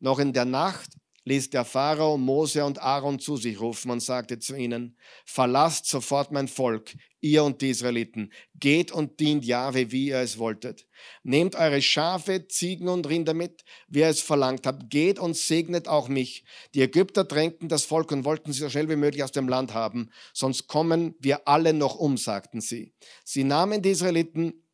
Noch 0.00 0.18
in 0.18 0.32
der 0.32 0.46
Nacht 0.46 0.99
ließ 1.24 1.50
der 1.50 1.64
Pharao 1.64 2.16
Mose 2.16 2.64
und 2.64 2.80
Aaron 2.80 3.18
zu 3.18 3.36
sich 3.36 3.60
rufen 3.60 3.90
und 3.90 4.00
sagte 4.00 4.38
zu 4.38 4.56
ihnen, 4.56 4.96
verlasst 5.24 5.86
sofort 5.86 6.32
mein 6.32 6.48
Volk, 6.48 6.94
ihr 7.20 7.44
und 7.44 7.60
die 7.60 7.70
Israeliten, 7.70 8.32
geht 8.54 8.90
und 8.92 9.20
dient 9.20 9.44
Jahwe, 9.44 9.92
wie 9.92 10.08
ihr 10.08 10.18
es 10.18 10.38
wolltet. 10.38 10.86
Nehmt 11.22 11.54
eure 11.54 11.82
Schafe, 11.82 12.48
Ziegen 12.48 12.88
und 12.88 13.08
Rinder 13.08 13.34
mit, 13.34 13.64
wie 13.88 14.00
ihr 14.00 14.08
es 14.08 14.20
verlangt 14.20 14.66
habt, 14.66 14.88
geht 14.90 15.18
und 15.18 15.36
segnet 15.36 15.88
auch 15.88 16.08
mich. 16.08 16.44
Die 16.74 16.82
Ägypter 16.82 17.24
drängten 17.24 17.68
das 17.68 17.84
Volk 17.84 18.10
und 18.12 18.24
wollten 18.24 18.52
sie 18.52 18.60
so 18.60 18.70
schnell 18.70 18.88
wie 18.88 18.96
möglich 18.96 19.22
aus 19.22 19.32
dem 19.32 19.48
Land 19.48 19.74
haben, 19.74 20.10
sonst 20.32 20.66
kommen 20.66 21.14
wir 21.18 21.46
alle 21.46 21.74
noch 21.74 21.96
um, 21.96 22.16
sagten 22.16 22.60
sie. 22.60 22.94
Sie 23.24 23.44
nahmen 23.44 23.82
die 23.82 23.90
Israeliten 23.90 24.64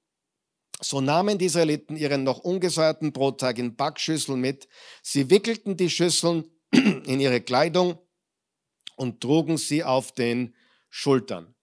so 0.81 1.01
nahmen 1.01 1.39
die 1.39 1.47
Israeliten 1.47 1.97
ihren 1.97 2.25
noch 2.25 2.39
ungesäuerten 2.39 3.13
Brotteig 3.13 3.59
in 3.59 3.77
Backschüsseln 3.77 4.41
mit. 4.41 4.69
Sie 5.03 5.31
wickelten 5.31 5.77
die 5.77 5.91
Schüsseln 5.91 6.51
in 6.71 7.21
ihre 7.21 7.41
Kleidung 7.41 7.99
und 8.97 9.21
trugen 9.21 9.57
sie 9.57 9.85
auf 9.85 10.13
den 10.13 10.55
Schultern. 10.91 11.55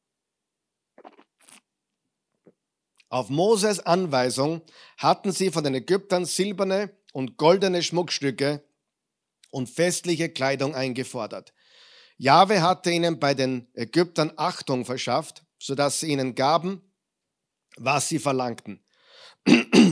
Auf 3.10 3.30
Moses 3.30 3.80
Anweisung 3.80 4.62
hatten 4.98 5.32
sie 5.32 5.52
von 5.52 5.64
den 5.64 5.76
Ägyptern 5.76 6.26
silberne 6.26 6.98
und 7.12 7.38
goldene 7.38 7.84
Schmuckstücke 7.84 8.64
und 9.52 9.70
festliche 9.70 10.30
Kleidung 10.30 10.74
eingefordert. 10.74 11.54
Jahwe 12.18 12.64
hatte 12.64 12.90
ihnen 12.90 13.20
bei 13.20 13.36
den 13.36 13.68
Ägyptern 13.76 14.34
Achtung 14.36 14.86
verschafft, 14.86 15.44
sodass 15.60 16.00
sie 16.00 16.08
ihnen 16.08 16.34
gaben, 16.34 16.92
was 17.78 18.10
sie 18.10 18.18
verlangten. 18.18 18.84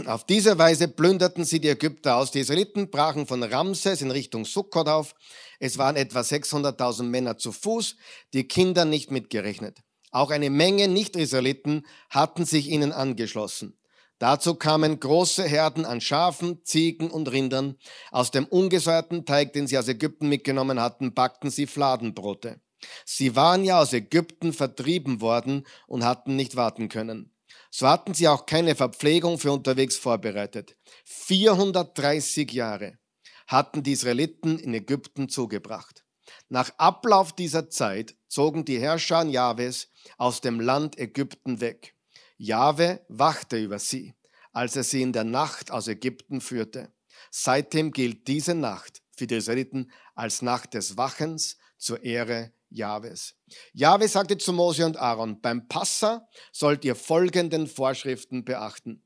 Auf 0.05 0.25
diese 0.25 0.58
Weise 0.58 0.88
plünderten 0.88 1.43
sie 1.43 1.60
die 1.60 1.70
Ägypter 1.70 2.15
aus. 2.15 2.31
Die 2.31 2.39
Israeliten 2.39 2.89
brachen 2.89 3.27
von 3.27 3.43
Ramses 3.43 4.01
in 4.01 4.12
Richtung 4.12 4.46
Sukkot 4.46 4.88
auf. 4.88 5.13
Es 5.60 5.77
waren 5.77 5.96
etwa 5.96 6.22
600.000 6.22 7.03
Männer 7.03 7.38
zu 7.38 7.51
Fuß, 7.51 7.98
die 8.34 8.48
Kinder 8.48 8.86
nicht 8.86 9.12
mitgerechnet. 9.12 9.79
Auch 10.12 10.31
eine 10.31 10.50
Menge 10.50 10.88
Nicht-Israeliten 10.88 11.86
hatten 12.10 12.46
sich 12.46 12.70
ihnen 12.70 12.91
angeschlossen. 12.91 13.77
Dazu 14.20 14.55
kamen 14.55 15.00
große 15.00 15.43
Herden 15.43 15.84
an 15.84 16.00
Schafen, 16.00 16.63
Ziegen 16.63 17.10
und 17.10 17.31
Rindern. 17.31 17.77
Aus 18.12 18.29
dem 18.29 18.46
ungesäuerten 18.46 19.25
Teig, 19.25 19.53
den 19.53 19.67
sie 19.67 19.77
aus 19.77 19.88
Ägypten 19.88 20.29
mitgenommen 20.29 20.79
hatten, 20.79 21.13
backten 21.13 21.50
sie 21.50 21.65
Fladenbrote. 21.65 22.62
Sie 23.05 23.36
waren 23.36 23.63
ja 23.63 23.81
aus 23.81 23.93
Ägypten 23.93 24.53
vertrieben 24.53 25.22
worden 25.22 25.65
und 25.88 26.03
hatten 26.05 26.36
nicht 26.36 26.55
warten 26.55 26.89
können. 26.89 27.30
So 27.72 27.88
hatten 27.88 28.13
sie 28.13 28.28
auch 28.28 28.46
keine 28.46 28.75
Verpflegung 28.75 29.40
für 29.40 29.54
unterwegs 29.54 29.96
vorbereitet. 29.96 30.78
430 31.06 32.51
Jahre 32.51 33.00
hatten 33.48 33.82
die 33.82 33.94
Israeliten 33.94 34.60
in 34.60 34.74
Ägypten 34.74 35.30
zugebracht. 35.30 36.04
Nach 36.50 36.72
Ablauf 36.78 37.34
dieser 37.34 37.70
Zeit 37.70 38.16
zogen 38.28 38.66
die 38.66 38.80
Herrscher 38.80 39.24
Jahwes 39.24 39.90
aus 40.18 40.42
dem 40.42 40.60
Land 40.60 41.00
Ägypten 41.00 41.62
weg. 41.62 41.96
Jahwe 42.38 43.06
wachte 43.08 43.58
über 43.58 43.80
sie, 43.80 44.16
als 44.51 44.75
er 44.75 44.84
sie 44.84 45.01
in 45.01 45.13
der 45.13 45.24
Nacht 45.24 45.72
aus 45.72 45.88
Ägypten 45.88 46.42
führte. 46.42 46.94
Seitdem 47.30 47.92
gilt 47.92 48.28
diese 48.28 48.54
Nacht 48.54 49.01
für 49.16 49.28
die 49.28 49.36
Israeliten 49.36 49.92
als 50.13 50.42
Nacht 50.42 50.74
des 50.74 50.98
Wachens 50.98 51.58
zur 51.78 52.04
Ehre 52.04 52.51
Jahwes. 52.72 53.36
Jahwe 53.74 54.08
sagte 54.08 54.38
zu 54.38 54.54
Mose 54.54 54.86
und 54.86 54.98
Aaron, 54.98 55.42
beim 55.42 55.68
Passa 55.68 56.28
sollt 56.51 56.84
ihr 56.86 56.96
folgenden 56.96 57.68
Vorschriften 57.68 58.44
beachten. 58.46 59.04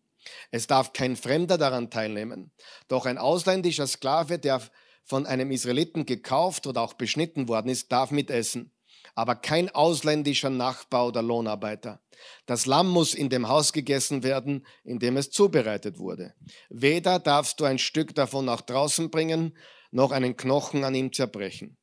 Es 0.52 0.68
darf 0.68 0.94
kein 0.94 1.16
Fremder 1.16 1.58
daran 1.58 1.90
teilnehmen. 1.90 2.52
Doch 2.88 3.06
ein 3.06 3.18
ausländischer 3.18 3.88
Sklave, 3.88 4.40
der 4.40 4.62
von 5.04 5.26
einem 5.26 5.52
Israeliten 5.52 6.06
gekauft 6.06 6.66
oder 6.68 6.82
auch 6.82 6.94
beschnitten 6.94 7.48
worden 7.48 7.70
ist, 7.70 7.92
darf 7.92 8.12
mitessen. 8.12 8.72
Aber 9.14 9.36
kein 9.36 9.70
ausländischer 9.70 10.50
Nachbar 10.50 11.08
oder 11.08 11.22
Lohnarbeiter. 11.22 12.02
Das 12.48 12.66
Lamm 12.66 12.90
muss 12.90 13.14
in 13.14 13.30
dem 13.30 13.48
Haus 13.48 13.72
gegessen 13.72 14.24
werden, 14.24 14.66
in 14.84 15.00
dem 15.00 15.16
es 15.18 15.30
zubereitet 15.30 16.00
wurde. 16.00 16.34
Weder 16.70 17.20
darfst 17.20 17.60
du 17.60 17.66
ein 17.66 17.78
Stück 17.78 18.16
davon 18.16 18.46
nach 18.46 18.62
draußen 18.62 19.12
bringen, 19.12 19.56
noch 19.92 20.12
einen 20.12 20.36
Knochen 20.36 20.84
an 20.84 20.96
ihm 20.96 21.14
zerbrechen. 21.14 21.78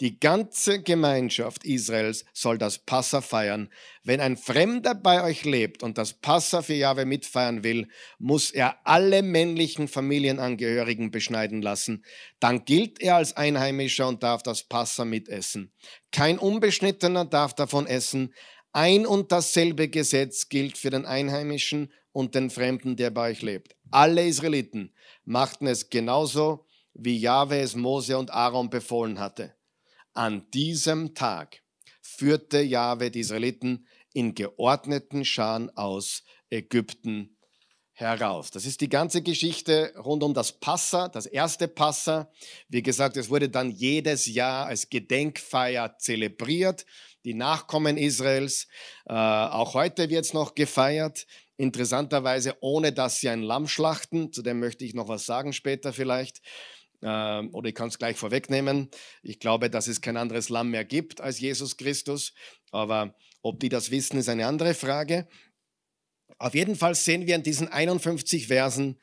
Die 0.00 0.20
ganze 0.20 0.82
Gemeinschaft 0.82 1.64
Israels 1.64 2.24
soll 2.32 2.58
das 2.58 2.78
Passa 2.78 3.20
feiern. 3.20 3.70
Wenn 4.02 4.20
ein 4.20 4.36
Fremder 4.36 4.94
bei 4.94 5.24
euch 5.24 5.44
lebt 5.44 5.82
und 5.82 5.98
das 5.98 6.12
Passa 6.12 6.62
für 6.62 6.74
Jahwe 6.74 7.06
mitfeiern 7.06 7.64
will, 7.64 7.88
muss 8.18 8.50
er 8.50 8.76
alle 8.84 9.22
männlichen 9.22 9.88
Familienangehörigen 9.88 11.10
beschneiden 11.10 11.62
lassen. 11.62 12.04
Dann 12.40 12.64
gilt 12.64 13.00
er 13.00 13.16
als 13.16 13.36
Einheimischer 13.36 14.06
und 14.08 14.22
darf 14.22 14.42
das 14.42 14.64
Passa 14.64 15.04
mitessen. 15.04 15.72
Kein 16.12 16.38
Unbeschnittener 16.38 17.24
darf 17.24 17.54
davon 17.54 17.86
essen. 17.86 18.34
Ein 18.72 19.06
und 19.06 19.32
dasselbe 19.32 19.88
Gesetz 19.88 20.48
gilt 20.48 20.76
für 20.76 20.90
den 20.90 21.06
Einheimischen 21.06 21.92
und 22.12 22.34
den 22.34 22.50
Fremden, 22.50 22.96
der 22.96 23.10
bei 23.10 23.30
euch 23.30 23.42
lebt. 23.42 23.76
Alle 23.90 24.26
Israeliten 24.26 24.94
machten 25.24 25.66
es 25.66 25.90
genauso, 25.90 26.66
wie 26.94 27.18
Jahwe 27.18 27.58
es 27.58 27.74
Mose 27.74 28.16
und 28.18 28.30
Aaron 28.30 28.70
befohlen 28.70 29.18
hatte. 29.18 29.54
An 30.16 30.50
diesem 30.50 31.14
Tag 31.14 31.60
führte 32.00 32.62
Jahwe 32.62 33.10
die 33.10 33.20
Israeliten 33.20 33.86
in 34.14 34.34
geordneten 34.34 35.26
Scharen 35.26 35.68
aus 35.76 36.24
Ägypten 36.48 37.36
heraus. 37.92 38.50
Das 38.50 38.64
ist 38.64 38.80
die 38.80 38.88
ganze 38.88 39.20
Geschichte 39.20 39.92
rund 39.98 40.22
um 40.22 40.32
das 40.32 40.52
Passa, 40.52 41.08
das 41.08 41.26
erste 41.26 41.68
Passa. 41.68 42.30
Wie 42.70 42.82
gesagt, 42.82 43.18
es 43.18 43.28
wurde 43.28 43.50
dann 43.50 43.70
jedes 43.70 44.24
Jahr 44.24 44.64
als 44.64 44.88
Gedenkfeier 44.88 45.98
zelebriert. 45.98 46.86
Die 47.26 47.34
Nachkommen 47.34 47.98
Israels, 47.98 48.68
äh, 49.04 49.12
auch 49.12 49.74
heute 49.74 50.08
wird 50.08 50.24
es 50.24 50.32
noch 50.32 50.54
gefeiert. 50.54 51.26
Interessanterweise, 51.58 52.56
ohne 52.60 52.94
dass 52.94 53.20
sie 53.20 53.28
ein 53.28 53.42
Lamm 53.42 53.68
schlachten. 53.68 54.32
Zu 54.32 54.40
dem 54.40 54.60
möchte 54.60 54.86
ich 54.86 54.94
noch 54.94 55.08
was 55.08 55.26
sagen 55.26 55.52
später 55.52 55.92
vielleicht. 55.92 56.40
Ähm, 57.06 57.54
oder 57.54 57.68
ich 57.68 57.74
kann 57.76 57.88
es 57.88 57.98
gleich 57.98 58.16
vorwegnehmen. 58.16 58.90
Ich 59.22 59.38
glaube, 59.38 59.70
dass 59.70 59.86
es 59.86 60.00
kein 60.00 60.16
anderes 60.16 60.48
Lamm 60.48 60.70
mehr 60.70 60.84
gibt 60.84 61.20
als 61.20 61.38
Jesus 61.38 61.76
Christus. 61.76 62.34
Aber 62.72 63.14
ob 63.42 63.60
die 63.60 63.68
das 63.68 63.92
wissen, 63.92 64.18
ist 64.18 64.28
eine 64.28 64.46
andere 64.46 64.74
Frage. 64.74 65.28
Auf 66.38 66.54
jeden 66.54 66.74
Fall 66.74 66.96
sehen 66.96 67.26
wir 67.28 67.36
in 67.36 67.44
diesen 67.44 67.68
51 67.68 68.48
Versen 68.48 69.00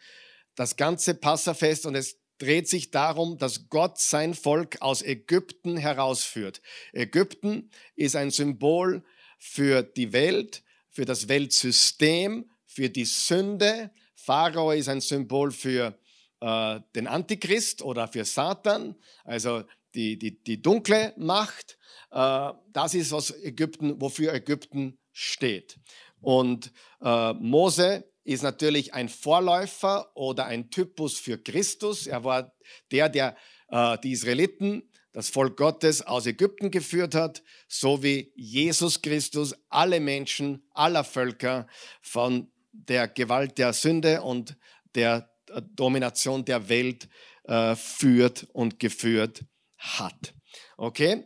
das 0.56 0.76
ganze 0.76 1.16
Passafest 1.16 1.86
und 1.86 1.96
es 1.96 2.20
dreht 2.40 2.68
sich 2.68 2.92
darum, 2.92 3.38
dass 3.38 3.70
Gott 3.70 3.98
sein 3.98 4.34
Volk 4.34 4.82
aus 4.82 5.02
Ägypten 5.02 5.78
herausführt. 5.78 6.62
Ägypten 6.92 7.72
ist 7.96 8.18
ein 8.18 8.32
Symbol 8.32 9.04
für 9.40 9.82
die 9.82 10.12
Welt, 10.12 10.62
für 10.90 11.06
das 11.06 11.30
Weltsystem, 11.30 12.52
für 12.66 12.90
die 12.90 13.06
Sünde. 13.06 13.92
Pharao 14.16 14.72
ist 14.72 14.90
ein 14.90 15.00
Symbol 15.00 15.52
für 15.52 15.98
äh, 16.44 16.82
den 16.94 17.08
Antichrist 17.08 17.82
oder 17.82 18.10
für 18.10 18.26
Satan, 18.26 18.96
also 19.24 19.64
die, 19.96 20.20
die, 20.20 20.44
die 20.44 20.62
dunkle 20.62 21.14
Macht. 21.16 21.78
Äh, 22.12 22.52
das 22.74 22.94
ist, 22.94 23.14
was 23.14 23.32
Ägypten, 23.44 24.02
wofür 24.02 24.34
Ägypten 24.34 24.98
steht. 25.14 25.80
Und 26.20 26.74
äh, 27.02 27.34
Mose 27.34 28.04
ist 28.26 28.44
natürlich 28.44 28.94
ein 28.94 29.08
Vorläufer 29.08 30.12
oder 30.16 30.46
ein 30.46 30.70
Typus 30.70 31.18
für 31.18 31.38
Christus. 31.38 32.08
Er 32.08 32.26
war 32.26 32.54
der, 32.92 33.08
der 33.08 33.38
äh, 33.70 33.98
die 34.00 34.12
Israeliten, 34.12 34.84
das 35.14 35.30
Volk 35.30 35.56
Gottes 35.56 36.02
aus 36.02 36.26
Ägypten 36.26 36.72
geführt 36.72 37.16
hat, 37.16 37.42
so 37.68 38.04
wie 38.04 38.34
Jesus 38.36 39.02
Christus 39.02 39.56
alle 39.70 40.02
Menschen 40.02 40.66
aller 40.74 41.06
Völker 41.06 41.68
von 42.02 42.52
der 42.72 43.08
Gewalt 43.08 43.58
der 43.58 43.72
Sünde 43.72 44.24
und 44.24 44.58
der 44.96 45.33
Domination 45.62 46.46
der 46.46 46.70
Welt 46.70 47.08
äh, 47.44 47.76
führt 47.76 48.48
und 48.54 48.80
geführt 48.80 49.44
hat. 49.78 50.34
Okay? 50.78 51.24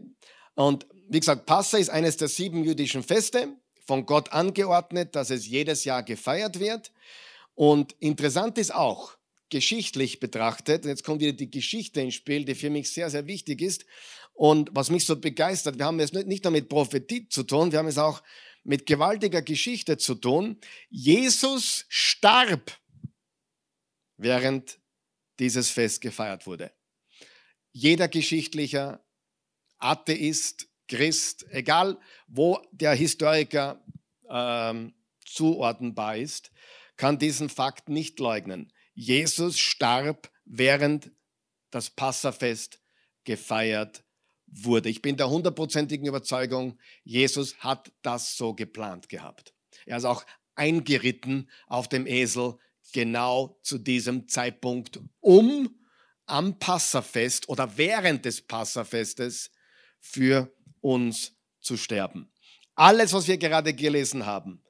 Und 0.56 0.88
wie 1.10 1.20
gesagt, 1.20 1.46
Passa 1.46 1.78
ist 1.78 1.90
eines 1.90 2.18
der 2.18 2.28
sieben 2.28 2.64
jüdischen 2.64 3.04
Feste, 3.04 3.56
von 3.86 4.06
Gott 4.06 4.34
angeordnet, 4.34 5.16
dass 5.16 5.30
es 5.30 5.48
jedes 5.48 5.86
Jahr 5.86 6.04
gefeiert 6.04 6.60
wird. 6.60 6.92
Und 7.56 7.96
interessant 8.00 8.58
ist 8.58 8.76
auch, 8.76 9.18
geschichtlich 9.50 10.20
betrachtet, 10.20 10.84
jetzt 10.84 11.06
kommt 11.06 11.22
wieder 11.22 11.32
die 11.32 11.50
Geschichte 11.50 12.02
ins 12.02 12.16
Spiel, 12.16 12.44
die 12.44 12.54
für 12.54 12.70
mich 12.70 12.92
sehr, 12.92 13.10
sehr 13.10 13.28
wichtig 13.28 13.62
ist 13.62 13.86
und 14.34 14.70
was 14.74 14.92
mich 14.92 15.06
so 15.06 15.16
begeistert, 15.16 15.80
wir 15.80 15.86
haben 15.86 16.00
es 16.00 16.14
nicht 16.14 16.44
nur 16.44 16.52
mit 16.52 16.70
Prophetie 16.70 17.28
zu 17.28 17.44
tun, 17.44 17.72
wir 17.72 17.80
haben 17.80 17.88
es 17.88 17.98
auch 17.98 18.22
mit 18.64 18.86
gewaltiger 18.86 19.42
Geschichte 19.42 19.98
zu 19.98 20.16
tun. 20.16 20.60
Jesus 20.90 21.86
starb, 21.88 22.78
während 24.18 24.80
dieses 25.40 25.70
Fest 25.70 26.02
gefeiert 26.02 26.48
wurde. 26.48 26.72
Jeder 27.72 28.08
geschichtlicher 28.08 29.06
Atheist, 29.78 30.68
Christ, 30.88 31.46
egal 31.50 32.00
wo 32.28 32.60
der 32.72 32.94
Historiker 32.94 33.84
ähm, 34.30 34.94
zuordnenbar 35.26 36.18
ist, 36.18 36.52
kann 36.96 37.20
diesen 37.20 37.50
Fakt 37.50 37.90
nicht 37.90 38.20
leugnen. 38.20 38.74
Jesus 38.94 39.60
starb, 39.60 40.32
während 40.46 41.12
das 41.70 41.90
Passafest 41.90 42.82
gefeiert 43.24 44.04
wurde. 44.48 44.90
Ich 44.90 45.02
bin 45.02 45.18
der 45.18 45.30
hundertprozentigen 45.30 46.08
Überzeugung, 46.08 46.80
Jesus 47.04 47.58
hat 47.60 47.92
das 48.02 48.38
so 48.38 48.54
geplant 48.54 49.10
gehabt. 49.10 49.54
Er 49.86 49.98
ist 49.98 50.06
auch 50.06 50.26
eingeritten 50.56 51.50
auf 51.68 51.88
dem 51.88 52.08
Esel 52.08 52.58
genau 52.92 53.60
zu 53.64 53.78
diesem 53.78 54.28
Zeitpunkt, 54.28 55.00
um 55.20 55.70
am 56.26 56.60
Passafest 56.60 57.50
oder 57.50 57.78
während 57.78 58.26
des 58.26 58.42
Passafestes 58.42 59.52
für 60.00 60.54
uns 60.82 61.34
zu 61.60 61.78
sterben. 61.78 62.32
Alles, 62.76 63.14
was 63.14 63.28
wir 63.28 63.38
gerade 63.38 63.74
gelesen 63.74 64.26
haben, 64.26 64.64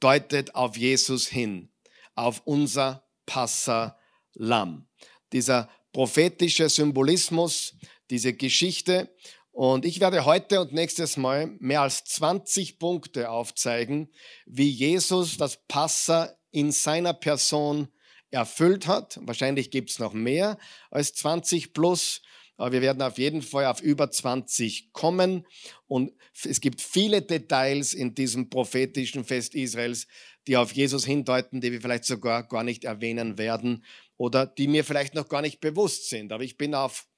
deutet 0.00 0.54
auf 0.54 0.76
Jesus 0.76 1.26
hin, 1.26 1.72
auf 2.14 2.42
unser 2.44 3.06
Passalam. 3.26 4.86
Dieser 5.32 5.70
prophetische 5.92 6.68
Symbolismus, 6.68 7.74
diese 8.10 8.34
Geschichte. 8.34 9.14
Und 9.52 9.84
ich 9.84 10.00
werde 10.00 10.24
heute 10.24 10.60
und 10.60 10.72
nächstes 10.72 11.16
Mal 11.16 11.46
mehr 11.60 11.82
als 11.82 12.04
20 12.04 12.78
Punkte 12.78 13.30
aufzeigen, 13.30 14.12
wie 14.44 14.68
Jesus 14.68 15.36
das 15.36 15.64
Passa 15.68 16.36
in 16.54 16.72
seiner 16.72 17.12
Person 17.12 17.88
erfüllt 18.30 18.86
hat. 18.86 19.18
Wahrscheinlich 19.22 19.70
gibt 19.70 19.90
es 19.90 19.98
noch 19.98 20.12
mehr 20.12 20.58
als 20.90 21.14
20 21.14 21.72
plus. 21.72 22.22
Aber 22.56 22.70
wir 22.70 22.82
werden 22.82 23.02
auf 23.02 23.18
jeden 23.18 23.42
Fall 23.42 23.66
auf 23.66 23.80
über 23.80 24.10
20 24.10 24.92
kommen. 24.92 25.44
Und 25.88 26.12
es 26.44 26.60
gibt 26.60 26.80
viele 26.80 27.22
Details 27.22 27.92
in 27.92 28.14
diesem 28.14 28.48
prophetischen 28.48 29.24
Fest 29.24 29.56
Israels, 29.56 30.06
die 30.46 30.56
auf 30.56 30.72
Jesus 30.72 31.04
hindeuten, 31.04 31.60
die 31.60 31.72
wir 31.72 31.80
vielleicht 31.80 32.04
sogar 32.04 32.46
gar 32.46 32.62
nicht 32.62 32.84
erwähnen 32.84 33.38
werden 33.38 33.84
oder 34.16 34.46
die 34.46 34.68
mir 34.68 34.84
vielleicht 34.84 35.14
noch 35.14 35.28
gar 35.28 35.42
nicht 35.42 35.60
bewusst 35.60 36.08
sind. 36.08 36.32
Aber 36.32 36.44
ich 36.44 36.56
bin 36.56 36.74
auf 36.76 37.08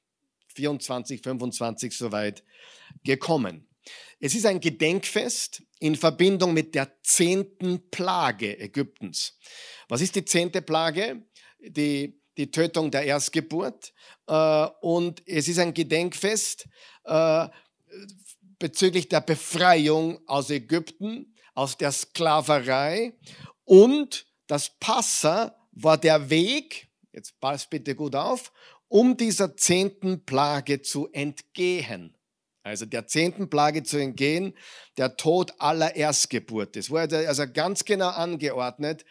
24, 0.55 1.23
25 1.23 1.97
soweit 1.97 2.43
gekommen. 3.05 3.69
Es 4.21 4.35
ist 4.35 4.47
ein 4.47 4.61
Gedenkfest 4.61 5.63
in 5.79 5.95
Verbindung 5.95 6.55
mit 6.55 6.75
der 6.75 6.91
zehnten 7.03 7.91
Plage 7.91 8.59
Ägyptens. 8.59 9.39
Was 9.89 10.01
ist 10.01 10.15
die 10.15 10.25
zehnte 10.25 10.63
Plage? 10.63 11.23
Die 11.61 12.21
die 12.37 12.51
Tötung 12.51 12.91
der 12.91 13.05
Erstgeburt. 13.05 13.93
Äh, 14.27 14.67
und 14.81 15.23
es 15.27 15.49
ist 15.49 15.59
ein 15.59 15.75
Gedenkfest 15.75 16.69
äh, 17.05 17.49
bezüglich 18.59 19.09
der 19.09 19.21
Befreiung 19.21 20.21
aus 20.27 20.51
Ägypten, 20.51 21.35
aus 21.55 21.77
der 21.77 21.93
Sklaverei. 21.93 23.15
Und 23.65 24.27
das 24.47 24.71
Passa 24.79 25.57
war 25.73 25.99
der 25.99 26.31
Weg, 26.31 26.89
jetzt 27.13 27.39
passt 27.41 27.71
bitte 27.71 27.95
gut 27.95 28.15
auf, 28.15 28.53
um 28.89 29.17
dieser 29.17 29.57
zehnten 29.57 30.25
Plage 30.25 30.83
zu 30.83 31.09
entgehen. 31.13 32.16
Also 32.67 32.85
der 32.85 33.07
zehnten 33.07 33.49
Plage 33.49 33.85
zu 33.85 33.97
entgehen, 33.97 34.53
der 34.99 35.17
Tod 35.17 35.55
aller 35.59 35.95
Erstgeburt. 35.95 36.77
Es 36.77 36.91
wurde 36.91 37.29
also 37.29 37.45
ganz 37.47 37.85
genau 37.85 38.09
angeordnet, 38.09 39.05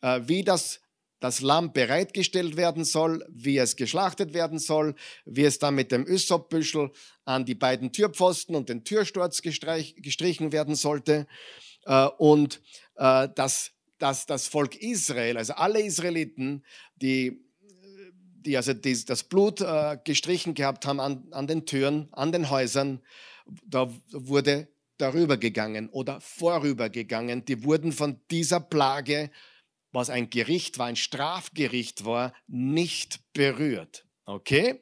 äh, 0.00 0.20
wie 0.26 0.44
das 0.44 0.80
das 1.18 1.40
Lamm 1.40 1.72
bereitgestellt 1.72 2.56
werden 2.56 2.84
soll, 2.84 3.26
wie 3.28 3.58
es 3.58 3.74
geschlachtet 3.74 4.32
werden 4.32 4.60
soll, 4.60 4.94
wie 5.26 5.42
es 5.42 5.58
dann 5.58 5.74
mit 5.74 5.90
dem 5.90 6.06
Ysopbüschel 6.06 6.92
an 7.24 7.44
die 7.44 7.56
beiden 7.56 7.92
Türpfosten 7.92 8.54
und 8.54 8.68
den 8.68 8.84
Türsturz 8.84 9.42
gestrichen 9.42 10.52
werden 10.52 10.76
sollte 10.76 11.26
äh, 11.86 12.06
und 12.16 12.62
äh, 12.94 13.28
dass, 13.34 13.72
dass 13.98 14.24
das 14.26 14.46
Volk 14.46 14.76
Israel, 14.76 15.36
also 15.36 15.54
alle 15.54 15.82
Israeliten, 15.82 16.64
die, 16.94 17.44
die 18.42 18.56
also 18.56 18.72
das 18.72 19.24
Blut 19.24 19.60
äh, 19.60 19.98
gestrichen 20.04 20.54
gehabt 20.54 20.86
haben 20.86 21.00
an, 21.00 21.28
an 21.30 21.46
den 21.46 21.66
Türen, 21.66 22.08
an 22.12 22.32
den 22.32 22.50
Häusern, 22.50 23.00
da 23.64 23.90
wurde 24.10 24.68
darüber 24.98 25.36
gegangen 25.36 25.88
oder 25.88 26.20
vorübergegangen. 26.20 27.44
Die 27.44 27.64
wurden 27.64 27.92
von 27.92 28.20
dieser 28.30 28.60
Plage 28.60 29.30
was 29.92 30.10
ein 30.10 30.30
Gericht 30.30 30.78
war, 30.78 30.86
ein 30.86 30.96
Strafgericht 30.96 32.04
war, 32.04 32.32
nicht 32.46 33.20
berührt. 33.32 34.06
Okay? 34.24 34.80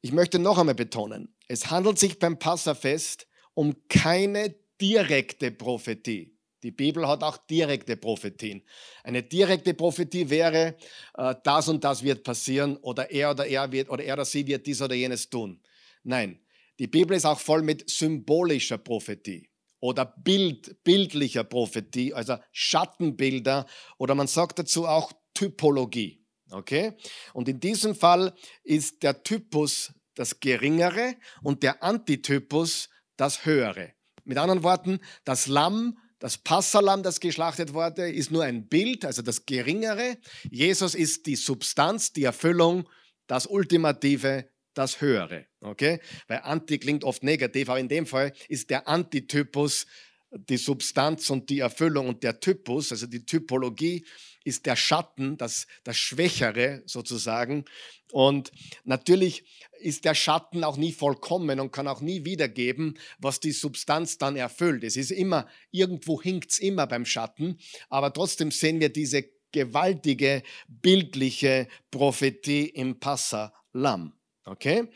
Ich 0.00 0.12
möchte 0.12 0.38
noch 0.38 0.58
einmal 0.58 0.74
betonen, 0.74 1.34
es 1.48 1.70
handelt 1.70 1.98
sich 1.98 2.18
beim 2.18 2.38
Passafest 2.38 3.26
um 3.54 3.74
keine 3.88 4.54
direkte 4.80 5.50
Prophetie. 5.50 6.35
Die 6.66 6.72
Bibel 6.72 7.06
hat 7.06 7.22
auch 7.22 7.36
direkte 7.36 7.96
Prophetien. 7.96 8.60
Eine 9.04 9.22
direkte 9.22 9.72
Prophetie 9.72 10.28
wäre, 10.28 10.76
äh, 11.16 11.32
das 11.44 11.68
und 11.68 11.84
das 11.84 12.02
wird 12.02 12.24
passieren 12.24 12.76
oder 12.78 13.08
er 13.08 13.30
oder 13.30 13.46
er 13.46 13.70
wird 13.70 13.88
oder 13.88 14.02
er 14.02 14.14
oder 14.14 14.24
sie 14.24 14.44
wird 14.48 14.66
dies 14.66 14.82
oder 14.82 14.96
jenes 14.96 15.30
tun. 15.30 15.62
Nein, 16.02 16.40
die 16.80 16.88
Bibel 16.88 17.16
ist 17.16 17.24
auch 17.24 17.38
voll 17.38 17.62
mit 17.62 17.88
symbolischer 17.88 18.78
Prophetie 18.78 19.48
oder 19.78 20.06
Bild, 20.06 20.82
bildlicher 20.82 21.44
Prophetie, 21.44 22.12
also 22.12 22.36
Schattenbilder 22.50 23.66
oder 23.98 24.16
man 24.16 24.26
sagt 24.26 24.58
dazu 24.58 24.88
auch 24.88 25.12
Typologie. 25.34 26.26
Okay? 26.50 26.94
Und 27.32 27.48
in 27.48 27.60
diesem 27.60 27.94
Fall 27.94 28.34
ist 28.64 29.04
der 29.04 29.22
Typus 29.22 29.94
das 30.16 30.40
Geringere 30.40 31.14
und 31.44 31.62
der 31.62 31.84
Antitypus 31.84 32.88
das 33.16 33.46
Höhere. 33.46 33.92
Mit 34.24 34.38
anderen 34.38 34.64
Worten, 34.64 34.98
das 35.24 35.46
Lamm, 35.46 35.96
das 36.18 36.38
Passalam, 36.38 37.02
das 37.02 37.20
geschlachtet 37.20 37.74
wurde, 37.74 38.10
ist 38.10 38.30
nur 38.30 38.44
ein 38.44 38.68
Bild, 38.68 39.04
also 39.04 39.22
das 39.22 39.44
Geringere. 39.44 40.16
Jesus 40.50 40.94
ist 40.94 41.26
die 41.26 41.36
Substanz, 41.36 42.12
die 42.12 42.24
Erfüllung, 42.24 42.88
das 43.26 43.46
Ultimative, 43.46 44.48
das 44.74 45.00
Höhere. 45.00 45.46
Okay? 45.60 46.00
Weil 46.28 46.40
Anti 46.42 46.78
klingt 46.78 47.04
oft 47.04 47.22
negativ, 47.22 47.68
aber 47.68 47.80
in 47.80 47.88
dem 47.88 48.06
Fall 48.06 48.32
ist 48.48 48.70
der 48.70 48.88
Antitypus 48.88 49.86
die 50.30 50.56
Substanz 50.56 51.30
und 51.30 51.48
die 51.50 51.60
Erfüllung 51.60 52.08
und 52.08 52.22
der 52.22 52.40
Typus, 52.40 52.92
also 52.92 53.06
die 53.06 53.24
Typologie, 53.24 54.04
ist 54.46 54.64
der 54.64 54.76
Schatten, 54.76 55.36
das, 55.36 55.66
das 55.82 55.96
Schwächere 55.96 56.82
sozusagen. 56.86 57.64
Und 58.12 58.52
natürlich 58.84 59.44
ist 59.80 60.04
der 60.04 60.14
Schatten 60.14 60.62
auch 60.62 60.76
nie 60.76 60.92
vollkommen 60.92 61.58
und 61.58 61.72
kann 61.72 61.88
auch 61.88 62.00
nie 62.00 62.24
wiedergeben, 62.24 62.96
was 63.18 63.40
die 63.40 63.50
Substanz 63.50 64.18
dann 64.18 64.36
erfüllt. 64.36 64.84
Es 64.84 64.96
ist 64.96 65.10
immer, 65.10 65.48
irgendwo 65.72 66.22
hinkt 66.22 66.52
es 66.52 66.58
immer 66.60 66.86
beim 66.86 67.04
Schatten, 67.04 67.58
aber 67.88 68.12
trotzdem 68.12 68.52
sehen 68.52 68.78
wir 68.78 68.88
diese 68.88 69.24
gewaltige 69.50 70.42
bildliche 70.68 71.66
Prophetie 71.90 72.66
im 72.66 73.00
Passa-Lamm. 73.00 74.12
Okay? 74.44 74.88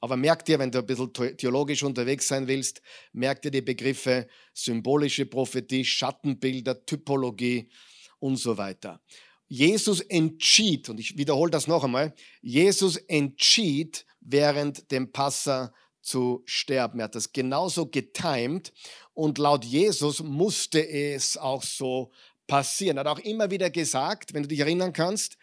Aber 0.00 0.16
merk 0.16 0.44
dir, 0.44 0.58
wenn 0.58 0.70
du 0.70 0.78
ein 0.80 0.86
bisschen 0.86 1.12
theologisch 1.38 1.82
unterwegs 1.82 2.28
sein 2.28 2.46
willst, 2.46 2.82
merk 3.12 3.40
dir 3.42 3.50
die 3.50 3.62
Begriffe 3.62 4.28
symbolische 4.52 5.24
Prophetie, 5.26 5.84
Schattenbilder, 5.84 6.84
Typologie 6.84 7.70
und 8.18 8.36
so 8.36 8.56
weiter. 8.56 9.00
Jesus 9.48 10.00
entschied, 10.00 10.88
und 10.88 11.00
ich 11.00 11.16
wiederhole 11.16 11.50
das 11.50 11.66
noch 11.66 11.84
einmal, 11.84 12.14
Jesus 12.42 12.96
entschied 12.96 14.04
während 14.20 14.90
dem 14.90 15.10
Passa 15.10 15.72
zu 16.02 16.42
sterben. 16.44 17.00
Er 17.00 17.04
hat 17.04 17.14
das 17.14 17.32
genauso 17.32 17.86
getimt 17.86 18.72
und 19.14 19.38
laut 19.38 19.64
Jesus 19.64 20.22
musste 20.22 20.86
es 20.86 21.36
auch 21.36 21.62
so 21.62 22.12
passieren. 22.46 22.98
Er 22.98 23.00
hat 23.00 23.18
auch 23.18 23.24
immer 23.24 23.50
wieder 23.50 23.70
gesagt, 23.70 24.34
wenn 24.34 24.42
du 24.42 24.48
dich 24.48 24.60
erinnern 24.60 24.92
kannst, 24.92 25.38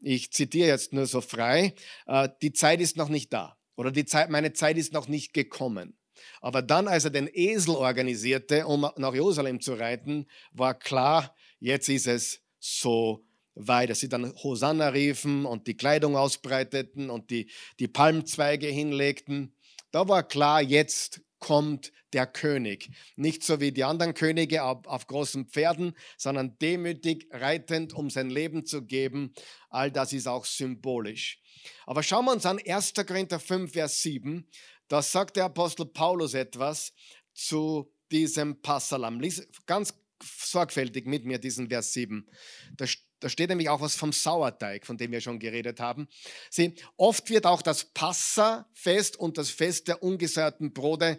ich 0.00 0.32
zitiere 0.32 0.68
jetzt 0.68 0.92
nur 0.92 1.06
so 1.06 1.20
frei, 1.20 1.74
äh, 2.06 2.28
die 2.42 2.52
Zeit 2.52 2.80
ist 2.80 2.96
noch 2.96 3.08
nicht 3.08 3.32
da. 3.32 3.56
Oder 3.76 3.90
die 3.90 4.04
Zeit, 4.04 4.30
meine 4.30 4.52
Zeit 4.52 4.76
ist 4.76 4.92
noch 4.92 5.08
nicht 5.08 5.32
gekommen. 5.32 5.96
Aber 6.40 6.62
dann, 6.62 6.88
als 6.88 7.04
er 7.04 7.10
den 7.10 7.28
Esel 7.32 7.74
organisierte, 7.74 8.66
um 8.66 8.88
nach 8.96 9.14
Jerusalem 9.14 9.60
zu 9.60 9.74
reiten, 9.74 10.26
war 10.52 10.74
klar, 10.74 11.34
jetzt 11.58 11.88
ist 11.88 12.06
es 12.06 12.40
so 12.58 13.24
weit, 13.54 13.90
dass 13.90 14.00
sie 14.00 14.08
dann 14.08 14.34
Hosanna 14.42 14.88
riefen 14.88 15.46
und 15.46 15.66
die 15.66 15.76
Kleidung 15.76 16.16
ausbreiteten 16.16 17.10
und 17.10 17.30
die, 17.30 17.50
die 17.78 17.88
Palmzweige 17.88 18.66
hinlegten. 18.66 19.54
Da 19.90 20.08
war 20.08 20.22
klar, 20.22 20.60
jetzt 20.60 21.22
kommt 21.38 21.92
der 22.12 22.26
König. 22.26 22.90
Nicht 23.16 23.44
so 23.44 23.60
wie 23.60 23.72
die 23.72 23.84
anderen 23.84 24.14
Könige 24.14 24.64
auf, 24.64 24.86
auf, 24.86 25.06
großen 25.06 25.46
Pferden, 25.46 25.94
sondern 26.16 26.58
demütig 26.58 27.28
reitend, 27.30 27.92
um 27.92 28.10
sein 28.10 28.30
Leben 28.30 28.64
zu 28.64 28.82
geben. 28.82 29.34
All 29.68 29.90
das 29.90 30.12
ist 30.12 30.26
auch 30.26 30.44
symbolisch. 30.44 31.40
Aber 31.84 32.02
schauen 32.02 32.24
wir 32.24 32.32
uns 32.32 32.46
an 32.46 32.58
1. 32.58 32.94
Korinther 32.94 33.40
5, 33.40 33.72
Vers 33.72 34.02
7. 34.02 34.48
Da 34.88 35.02
sagt 35.02 35.36
der 35.36 35.46
Apostel 35.46 35.86
Paulus 35.86 36.34
etwas 36.34 36.92
zu 37.34 37.92
diesem 38.10 38.60
Passalam. 38.62 39.20
Lies 39.20 39.46
ganz 39.66 39.94
sorgfältig 40.22 41.06
mit 41.06 41.24
mir 41.24 41.38
diesen 41.38 41.68
Vers 41.68 41.92
7. 41.92 42.28
Da, 42.76 42.86
da 43.20 43.28
steht 43.28 43.48
nämlich 43.48 43.68
auch 43.68 43.80
was 43.80 43.96
vom 43.96 44.12
Sauerteig, 44.12 44.86
von 44.86 44.98
dem 44.98 45.12
wir 45.12 45.20
schon 45.20 45.38
geredet 45.38 45.80
haben. 45.80 46.08
Sieh, 46.50 46.74
oft 46.96 47.30
wird 47.30 47.46
auch 47.46 47.62
das 47.62 47.84
Passafest 47.84 49.16
und 49.18 49.38
das 49.38 49.50
Fest 49.50 49.88
der 49.88 50.02
ungesäuerten 50.02 50.72
Brote 50.72 51.18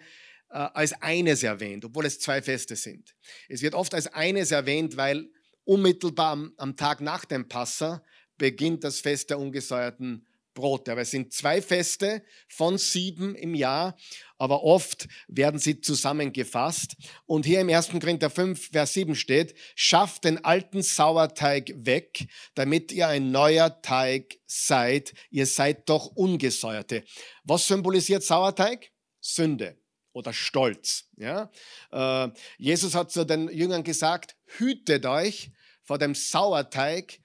äh, 0.50 0.58
als 0.58 0.94
eines 1.02 1.44
erwähnt, 1.44 1.86
obwohl 1.86 2.06
es 2.06 2.20
zwei 2.20 2.42
Feste 2.42 2.76
sind. 2.76 3.16
Es 3.50 3.62
wird 3.62 3.74
oft 3.74 3.94
als 3.94 4.08
eines 4.08 4.52
erwähnt, 4.52 4.98
weil 4.98 5.30
unmittelbar 5.64 6.34
am, 6.34 6.54
am 6.58 6.76
Tag 6.76 7.02
nach 7.02 7.26
dem 7.26 7.48
Passa 7.48 8.04
beginnt 8.38 8.84
das 8.84 9.00
Fest 9.00 9.30
der 9.30 9.40
ungesäuerten 9.40 10.27
Brote. 10.58 10.92
Aber 10.92 11.02
es 11.02 11.12
sind 11.12 11.34
zwei 11.34 11.62
Feste 11.62 12.24
von 12.48 12.80
sieben 12.80 13.36
im 13.36 13.54
Jahr, 13.54 13.96
aber 14.40 14.64
oft 14.64 15.08
werden 15.28 15.60
sie 15.60 15.82
zusammengefasst. 15.82 16.96
Und 17.26 17.46
hier 17.46 17.62
im 17.62 17.70
1. 17.70 17.92
Korinther 17.92 18.32
5, 18.32 18.72
Vers 18.72 18.94
7 18.94 19.16
steht, 19.16 19.56
schafft 19.76 20.24
den 20.24 20.44
alten 20.44 20.82
Sauerteig 20.82 21.72
weg, 21.76 22.28
damit 22.56 22.92
ihr 22.92 23.08
ein 23.08 23.32
neuer 23.32 23.82
Teig 23.82 24.40
seid. 24.48 25.14
Ihr 25.30 25.46
seid 25.46 25.88
doch 25.88 26.08
ungesäuerte. 26.08 27.04
Was 27.44 27.68
symbolisiert 27.68 28.24
Sauerteig? 28.24 28.92
Sünde 29.22 29.78
oder 30.12 30.34
Stolz. 30.34 31.06
Ja? 31.18 31.52
Äh, 31.92 32.30
Jesus 32.58 32.96
hat 32.96 33.12
zu 33.12 33.26
den 33.26 33.48
Jüngern 33.50 33.84
gesagt, 33.84 34.36
hütet 34.58 35.06
euch 35.06 35.52
vor 35.84 36.00
dem 36.00 36.16
Sauerteig, 36.16 37.20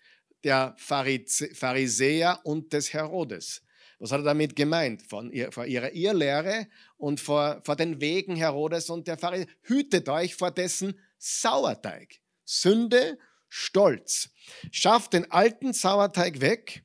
der 0.44 0.74
Pharisäer 0.78 2.40
und 2.44 2.72
des 2.72 2.92
Herodes. 2.92 3.62
Was 3.98 4.10
hat 4.10 4.20
er 4.20 4.24
damit 4.24 4.56
gemeint? 4.56 5.02
Von 5.02 5.30
ihr, 5.30 5.52
vor 5.52 5.64
ihrer 5.64 5.92
Irrlehre 5.92 6.66
und 6.96 7.20
vor, 7.20 7.60
vor 7.64 7.76
den 7.76 8.00
Wegen 8.00 8.34
Herodes 8.34 8.90
und 8.90 9.06
der 9.06 9.16
Pharisäer. 9.16 9.46
Hütet 9.62 10.08
euch 10.08 10.34
vor 10.34 10.50
dessen 10.50 10.98
Sauerteig. 11.18 12.20
Sünde, 12.44 13.18
Stolz. 13.48 14.30
Schafft 14.72 15.12
den 15.12 15.30
alten 15.30 15.72
Sauerteig 15.72 16.40
weg, 16.40 16.82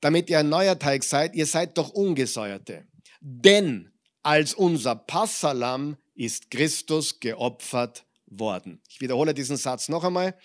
damit 0.00 0.30
ihr 0.30 0.38
ein 0.38 0.48
neuer 0.48 0.78
Teig 0.78 1.02
seid. 1.02 1.34
Ihr 1.34 1.46
seid 1.46 1.76
doch 1.76 1.90
Ungesäuerte. 1.90 2.86
Denn 3.20 3.92
als 4.22 4.54
unser 4.54 4.94
Passalam 4.94 5.96
ist 6.14 6.50
Christus 6.50 7.18
geopfert 7.18 8.04
worden. 8.30 8.80
Ich 8.88 9.00
wiederhole 9.00 9.34
diesen 9.34 9.56
Satz 9.56 9.88
noch 9.88 10.04
einmal. 10.04 10.38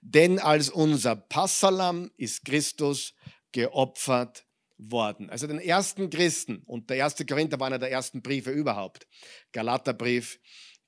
Denn 0.00 0.38
als 0.38 0.70
unser 0.70 1.16
Passalam 1.16 2.10
ist 2.16 2.44
Christus 2.44 3.14
geopfert 3.52 4.46
worden. 4.78 5.30
Also 5.30 5.46
den 5.46 5.58
ersten 5.58 6.10
Christen 6.10 6.62
und 6.66 6.90
der 6.90 6.96
erste 6.96 7.26
Korinther 7.26 7.60
war 7.60 7.66
einer 7.66 7.78
der 7.78 7.90
ersten 7.90 8.22
Briefe 8.22 8.50
überhaupt. 8.50 9.06
Galaterbrief, 9.52 10.40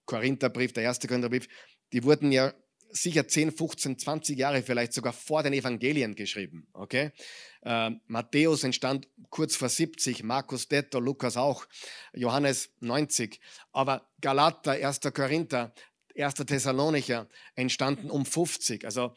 Korintherbrief, 0.07 0.73
der 0.73 0.85
erste 0.85 1.07
Korintherbrief, 1.07 1.49
die 1.93 2.03
wurden 2.03 2.33
ja 2.33 2.53
sicher 2.91 3.27
10, 3.27 3.53
15, 3.53 3.99
20 3.99 4.39
Jahre 4.39 4.63
vielleicht 4.63 4.93
sogar 4.93 5.13
vor 5.13 5.43
den 5.43 5.53
Evangelien 5.53 6.15
geschrieben. 6.15 6.69
Okay? 6.73 7.11
Äh, 7.63 7.91
Matthäus 8.07 8.63
entstand 8.65 9.09
kurz 9.31 9.57
vor 9.57 9.69
70, 9.69 10.23
Markus 10.23 10.69
Detto, 10.69 11.01
Lukas 11.01 11.37
auch, 11.37 11.67
Johannes 12.13 12.71
90. 12.81 13.41
Aber 13.73 14.09
Galater, 14.21 14.73
1. 14.73 15.01
Korinther, 15.13 15.75
1. 16.17 16.35
Thessalonicher 16.35 17.29
entstanden 17.55 18.11
um 18.11 18.25
50, 18.25 18.85
also 18.85 19.15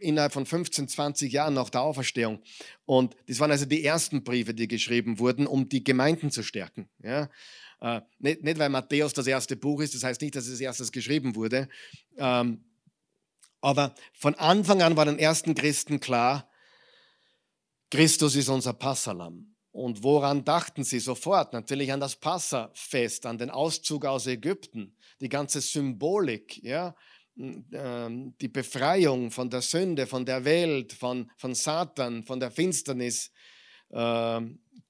innerhalb 0.00 0.32
von 0.32 0.46
15, 0.46 0.88
20 0.88 1.32
Jahren 1.32 1.54
nach 1.54 1.70
der 1.70 1.82
Auferstehung. 1.82 2.42
Und 2.84 3.16
das 3.26 3.40
waren 3.40 3.50
also 3.50 3.64
die 3.64 3.84
ersten 3.84 4.22
Briefe, 4.22 4.54
die 4.54 4.68
geschrieben 4.68 5.18
wurden, 5.18 5.46
um 5.46 5.68
die 5.68 5.82
Gemeinden 5.82 6.30
zu 6.30 6.42
stärken. 6.42 6.88
Ja? 7.02 7.30
Äh, 7.80 8.00
nicht, 8.18 8.42
nicht, 8.42 8.58
weil 8.58 8.68
Matthäus 8.68 9.12
das 9.12 9.26
erste 9.26 9.56
Buch 9.56 9.80
ist, 9.80 9.94
das 9.94 10.04
heißt 10.04 10.20
nicht, 10.20 10.36
dass 10.36 10.46
es 10.46 10.60
erstes 10.60 10.92
geschrieben 10.92 11.34
wurde. 11.34 11.68
Ähm, 12.16 12.64
aber 13.60 13.94
von 14.12 14.34
Anfang 14.34 14.82
an 14.82 14.96
war 14.96 15.06
den 15.06 15.18
ersten 15.18 15.54
Christen 15.54 16.00
klar, 16.00 16.48
Christus 17.90 18.36
ist 18.36 18.48
unser 18.48 18.72
Passalam. 18.72 19.55
Und 19.76 20.02
woran 20.02 20.42
dachten 20.42 20.84
sie 20.84 21.00
sofort? 21.00 21.52
Natürlich 21.52 21.92
an 21.92 22.00
das 22.00 22.16
Passafest, 22.16 23.26
an 23.26 23.36
den 23.36 23.50
Auszug 23.50 24.06
aus 24.06 24.26
Ägypten, 24.26 24.96
die 25.20 25.28
ganze 25.28 25.60
Symbolik, 25.60 26.62
ja, 26.62 26.96
ähm, 27.36 28.34
die 28.40 28.48
Befreiung 28.48 29.30
von 29.30 29.50
der 29.50 29.60
Sünde, 29.60 30.06
von 30.06 30.24
der 30.24 30.46
Welt, 30.46 30.94
von, 30.94 31.30
von 31.36 31.54
Satan, 31.54 32.22
von 32.22 32.40
der 32.40 32.50
Finsternis 32.50 33.30
äh, 33.90 34.40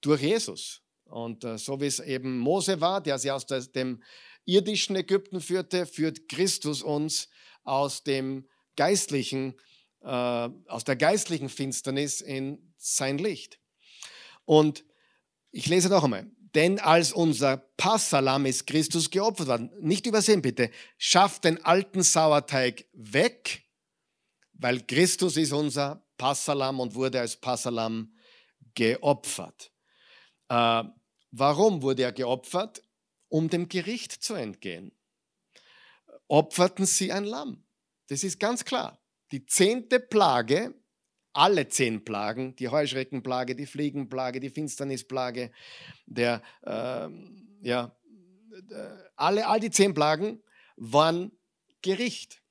durch 0.00 0.22
Jesus. 0.22 0.82
Und 1.06 1.42
äh, 1.42 1.58
so 1.58 1.80
wie 1.80 1.86
es 1.86 1.98
eben 1.98 2.38
Mose 2.38 2.80
war, 2.80 3.00
der 3.00 3.18
sie 3.18 3.32
aus 3.32 3.44
dem 3.44 4.04
irdischen 4.44 4.94
Ägypten 4.94 5.40
führte, 5.40 5.86
führt 5.86 6.28
Christus 6.28 6.84
uns 6.84 7.28
aus 7.64 8.04
dem 8.04 8.46
geistlichen, 8.76 9.54
äh, 10.02 10.06
aus 10.06 10.84
der 10.84 10.94
geistlichen 10.94 11.48
Finsternis 11.48 12.20
in 12.20 12.72
sein 12.76 13.18
Licht. 13.18 13.58
Und 14.46 14.84
ich 15.50 15.66
lese 15.66 15.90
noch 15.90 16.04
einmal. 16.04 16.30
Denn 16.54 16.78
als 16.78 17.12
unser 17.12 17.58
Passalam 17.76 18.46
ist 18.46 18.66
Christus 18.66 19.10
geopfert 19.10 19.48
worden. 19.48 19.70
Nicht 19.80 20.06
übersehen 20.06 20.40
bitte. 20.40 20.70
Schafft 20.96 21.44
den 21.44 21.62
alten 21.62 22.02
Sauerteig 22.02 22.86
weg, 22.94 23.62
weil 24.54 24.80
Christus 24.86 25.36
ist 25.36 25.52
unser 25.52 26.02
Passalam 26.16 26.80
und 26.80 26.94
wurde 26.94 27.20
als 27.20 27.36
Passalam 27.36 28.14
geopfert. 28.74 29.70
Äh, 30.48 30.84
warum 31.30 31.82
wurde 31.82 32.04
er 32.04 32.12
geopfert? 32.12 32.82
Um 33.28 33.50
dem 33.50 33.68
Gericht 33.68 34.12
zu 34.12 34.34
entgehen. 34.34 34.92
Opferten 36.28 36.86
sie 36.86 37.12
ein 37.12 37.24
Lamm. 37.24 37.66
Das 38.08 38.24
ist 38.24 38.40
ganz 38.40 38.64
klar. 38.64 38.98
Die 39.30 39.44
zehnte 39.44 40.00
Plage 40.00 40.74
alle 41.36 41.68
zehn 41.68 42.02
Plagen, 42.02 42.56
die 42.56 42.68
Heuschreckenplage, 42.68 43.54
die 43.54 43.66
Fliegenplage, 43.66 44.40
die 44.40 44.48
Finsternisplage, 44.48 45.50
der, 46.06 46.42
äh, 46.62 47.08
ja, 47.60 47.94
alle, 49.16 49.46
all 49.46 49.60
die 49.60 49.70
zehn 49.70 49.92
Plagen 49.92 50.42
waren 50.76 51.32
Gericht. 51.82 52.42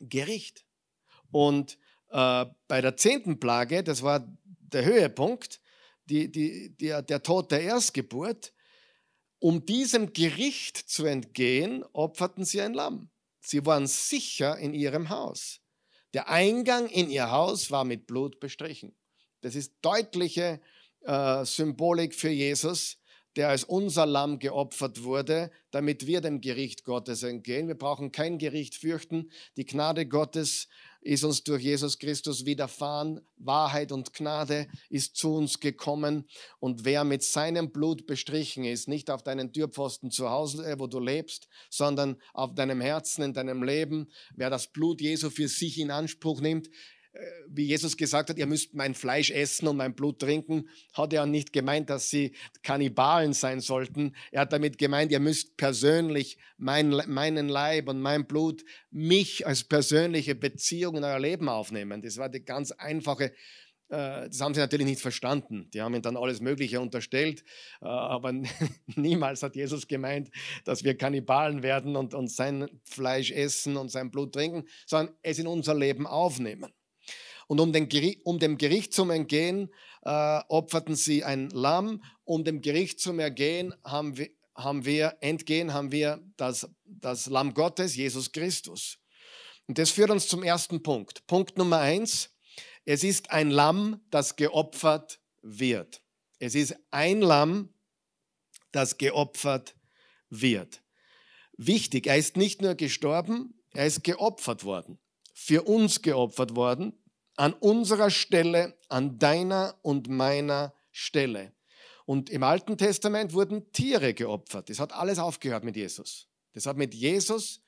Gericht. 0.00 0.66
Und 1.30 1.78
äh, 2.10 2.44
bei 2.68 2.80
der 2.82 2.96
zehnten 2.96 3.40
Plage, 3.40 3.82
das 3.82 4.02
war 4.02 4.28
der 4.44 4.84
Höhepunkt, 4.84 5.60
die, 6.04 6.30
die, 6.30 6.76
der, 6.76 7.00
der 7.00 7.22
Tod 7.22 7.50
der 7.50 7.62
Erstgeburt, 7.62 8.52
um 9.38 9.64
diesem 9.64 10.12
Gericht 10.12 10.76
zu 10.76 11.06
entgehen, 11.06 11.84
opferten 11.92 12.44
sie 12.44 12.60
ein 12.60 12.74
Lamm. 12.74 13.08
Sie 13.40 13.64
waren 13.64 13.86
sicher 13.86 14.58
in 14.58 14.74
ihrem 14.74 15.08
Haus. 15.08 15.60
Der 16.14 16.28
Eingang 16.28 16.88
in 16.88 17.10
ihr 17.10 17.30
Haus 17.30 17.70
war 17.70 17.84
mit 17.84 18.06
Blut 18.06 18.40
bestrichen. 18.40 18.94
Das 19.40 19.54
ist 19.54 19.74
deutliche 19.82 20.60
äh, 21.02 21.44
Symbolik 21.44 22.14
für 22.14 22.30
Jesus, 22.30 22.98
der 23.36 23.50
als 23.50 23.62
unser 23.62 24.06
Lamm 24.06 24.38
geopfert 24.38 25.04
wurde, 25.04 25.50
damit 25.70 26.06
wir 26.06 26.20
dem 26.20 26.40
Gericht 26.40 26.84
Gottes 26.84 27.22
entgehen. 27.22 27.68
Wir 27.68 27.76
brauchen 27.76 28.10
kein 28.10 28.38
Gericht 28.38 28.74
fürchten. 28.74 29.30
Die 29.56 29.66
Gnade 29.66 30.06
Gottes 30.06 30.68
ist 31.00 31.24
uns 31.24 31.44
durch 31.44 31.62
Jesus 31.62 31.98
Christus 31.98 32.44
widerfahren. 32.44 33.20
Wahrheit 33.36 33.92
und 33.92 34.12
Gnade 34.12 34.68
ist 34.90 35.16
zu 35.16 35.34
uns 35.34 35.60
gekommen. 35.60 36.28
Und 36.58 36.84
wer 36.84 37.04
mit 37.04 37.22
seinem 37.22 37.70
Blut 37.70 38.06
bestrichen 38.06 38.64
ist, 38.64 38.88
nicht 38.88 39.10
auf 39.10 39.22
deinen 39.22 39.52
Türpfosten 39.52 40.10
zu 40.10 40.30
Hause, 40.30 40.64
äh, 40.66 40.78
wo 40.78 40.86
du 40.86 40.98
lebst, 40.98 41.48
sondern 41.70 42.20
auf 42.32 42.54
deinem 42.54 42.80
Herzen, 42.80 43.22
in 43.22 43.34
deinem 43.34 43.62
Leben, 43.62 44.10
wer 44.34 44.50
das 44.50 44.72
Blut 44.72 45.00
Jesu 45.00 45.30
für 45.30 45.48
sich 45.48 45.78
in 45.78 45.90
Anspruch 45.90 46.40
nimmt, 46.40 46.68
wie 47.48 47.64
Jesus 47.64 47.96
gesagt 47.96 48.30
hat, 48.30 48.38
ihr 48.38 48.46
müsst 48.46 48.74
mein 48.74 48.94
Fleisch 48.94 49.30
essen 49.30 49.66
und 49.66 49.76
mein 49.76 49.94
Blut 49.94 50.20
trinken, 50.20 50.68
hat 50.92 51.12
er 51.12 51.26
nicht 51.26 51.52
gemeint, 51.52 51.90
dass 51.90 52.10
sie 52.10 52.32
Kannibalen 52.62 53.32
sein 53.32 53.60
sollten. 53.60 54.14
Er 54.30 54.42
hat 54.42 54.52
damit 54.52 54.78
gemeint, 54.78 55.10
ihr 55.10 55.20
müsst 55.20 55.56
persönlich 55.56 56.38
mein, 56.56 56.90
meinen 57.06 57.48
Leib 57.48 57.88
und 57.88 58.00
mein 58.00 58.26
Blut, 58.26 58.64
mich 58.90 59.46
als 59.46 59.64
persönliche 59.64 60.34
Beziehung 60.34 60.96
in 60.96 61.04
euer 61.04 61.18
Leben 61.18 61.48
aufnehmen. 61.48 62.02
Das 62.02 62.18
war 62.18 62.28
die 62.28 62.44
ganz 62.44 62.70
einfache 62.72 63.32
äh, 63.90 64.28
das 64.28 64.40
haben 64.42 64.52
sie 64.52 64.60
natürlich 64.60 64.86
nicht 64.86 65.00
verstanden. 65.00 65.70
Die 65.72 65.80
haben 65.80 65.94
ihm 65.94 66.02
dann 66.02 66.16
alles 66.16 66.40
Mögliche 66.40 66.78
unterstellt, 66.80 67.42
äh, 67.80 67.86
aber 67.86 68.32
niemals 68.96 69.42
hat 69.42 69.56
Jesus 69.56 69.88
gemeint, 69.88 70.30
dass 70.64 70.84
wir 70.84 70.96
Kannibalen 70.96 71.62
werden 71.62 71.96
und, 71.96 72.12
und 72.12 72.30
sein 72.30 72.68
Fleisch 72.84 73.30
essen 73.30 73.78
und 73.78 73.90
sein 73.90 74.10
Blut 74.10 74.34
trinken, 74.34 74.68
sondern 74.86 75.14
es 75.22 75.38
in 75.38 75.46
unser 75.46 75.74
Leben 75.74 76.06
aufnehmen. 76.06 76.70
Und 77.48 77.60
um, 77.60 77.72
den, 77.72 77.88
um 78.24 78.38
dem 78.38 78.58
Gericht 78.58 78.92
zum 78.92 79.10
Entgehen 79.10 79.70
äh, 80.02 80.40
opferten 80.48 80.94
sie 80.94 81.24
ein 81.24 81.48
Lamm. 81.50 82.04
Um 82.24 82.44
dem 82.44 82.60
Gericht 82.60 83.00
zum 83.00 83.18
Ergehen 83.18 83.74
haben 83.82 84.16
wir, 84.16 84.28
haben 84.54 84.84
wir 84.84 85.16
entgehen, 85.20 85.72
haben 85.72 85.90
wir 85.90 86.22
das, 86.36 86.68
das 86.84 87.26
Lamm 87.26 87.54
Gottes, 87.54 87.96
Jesus 87.96 88.32
Christus. 88.32 88.98
Und 89.66 89.78
das 89.78 89.90
führt 89.90 90.10
uns 90.10 90.28
zum 90.28 90.42
ersten 90.42 90.82
Punkt. 90.82 91.26
Punkt 91.26 91.56
Nummer 91.56 91.78
eins. 91.78 92.30
Es 92.84 93.02
ist 93.02 93.30
ein 93.30 93.50
Lamm, 93.50 94.00
das 94.10 94.36
geopfert 94.36 95.18
wird. 95.42 96.02
Es 96.38 96.54
ist 96.54 96.76
ein 96.90 97.22
Lamm, 97.22 97.72
das 98.72 98.98
geopfert 98.98 99.74
wird. 100.28 100.82
Wichtig, 101.56 102.06
er 102.06 102.18
ist 102.18 102.36
nicht 102.36 102.60
nur 102.60 102.74
gestorben, 102.74 103.54
er 103.72 103.86
ist 103.86 104.04
geopfert 104.04 104.64
worden. 104.64 104.98
Für 105.34 105.62
uns 105.62 106.02
geopfert 106.02 106.54
worden, 106.56 106.92
an 107.38 107.52
unserer 107.52 108.10
Stelle, 108.10 108.76
an 108.88 109.18
deiner 109.18 109.78
und 109.82 110.08
meiner 110.08 110.74
Stelle. 110.90 111.52
Und 112.04 112.30
im 112.30 112.42
Alten 112.42 112.76
Testament 112.76 113.32
wurden 113.32 113.70
Tiere 113.70 114.12
geopfert. 114.12 114.68
Das 114.68 114.80
hat 114.80 114.92
alles 114.92 115.20
aufgehört 115.20 115.62
mit 115.62 115.76
Jesus. 115.76 116.26
Das 116.52 116.66
hat 116.66 116.76
mit 116.76 116.94
Jesus 116.94 117.62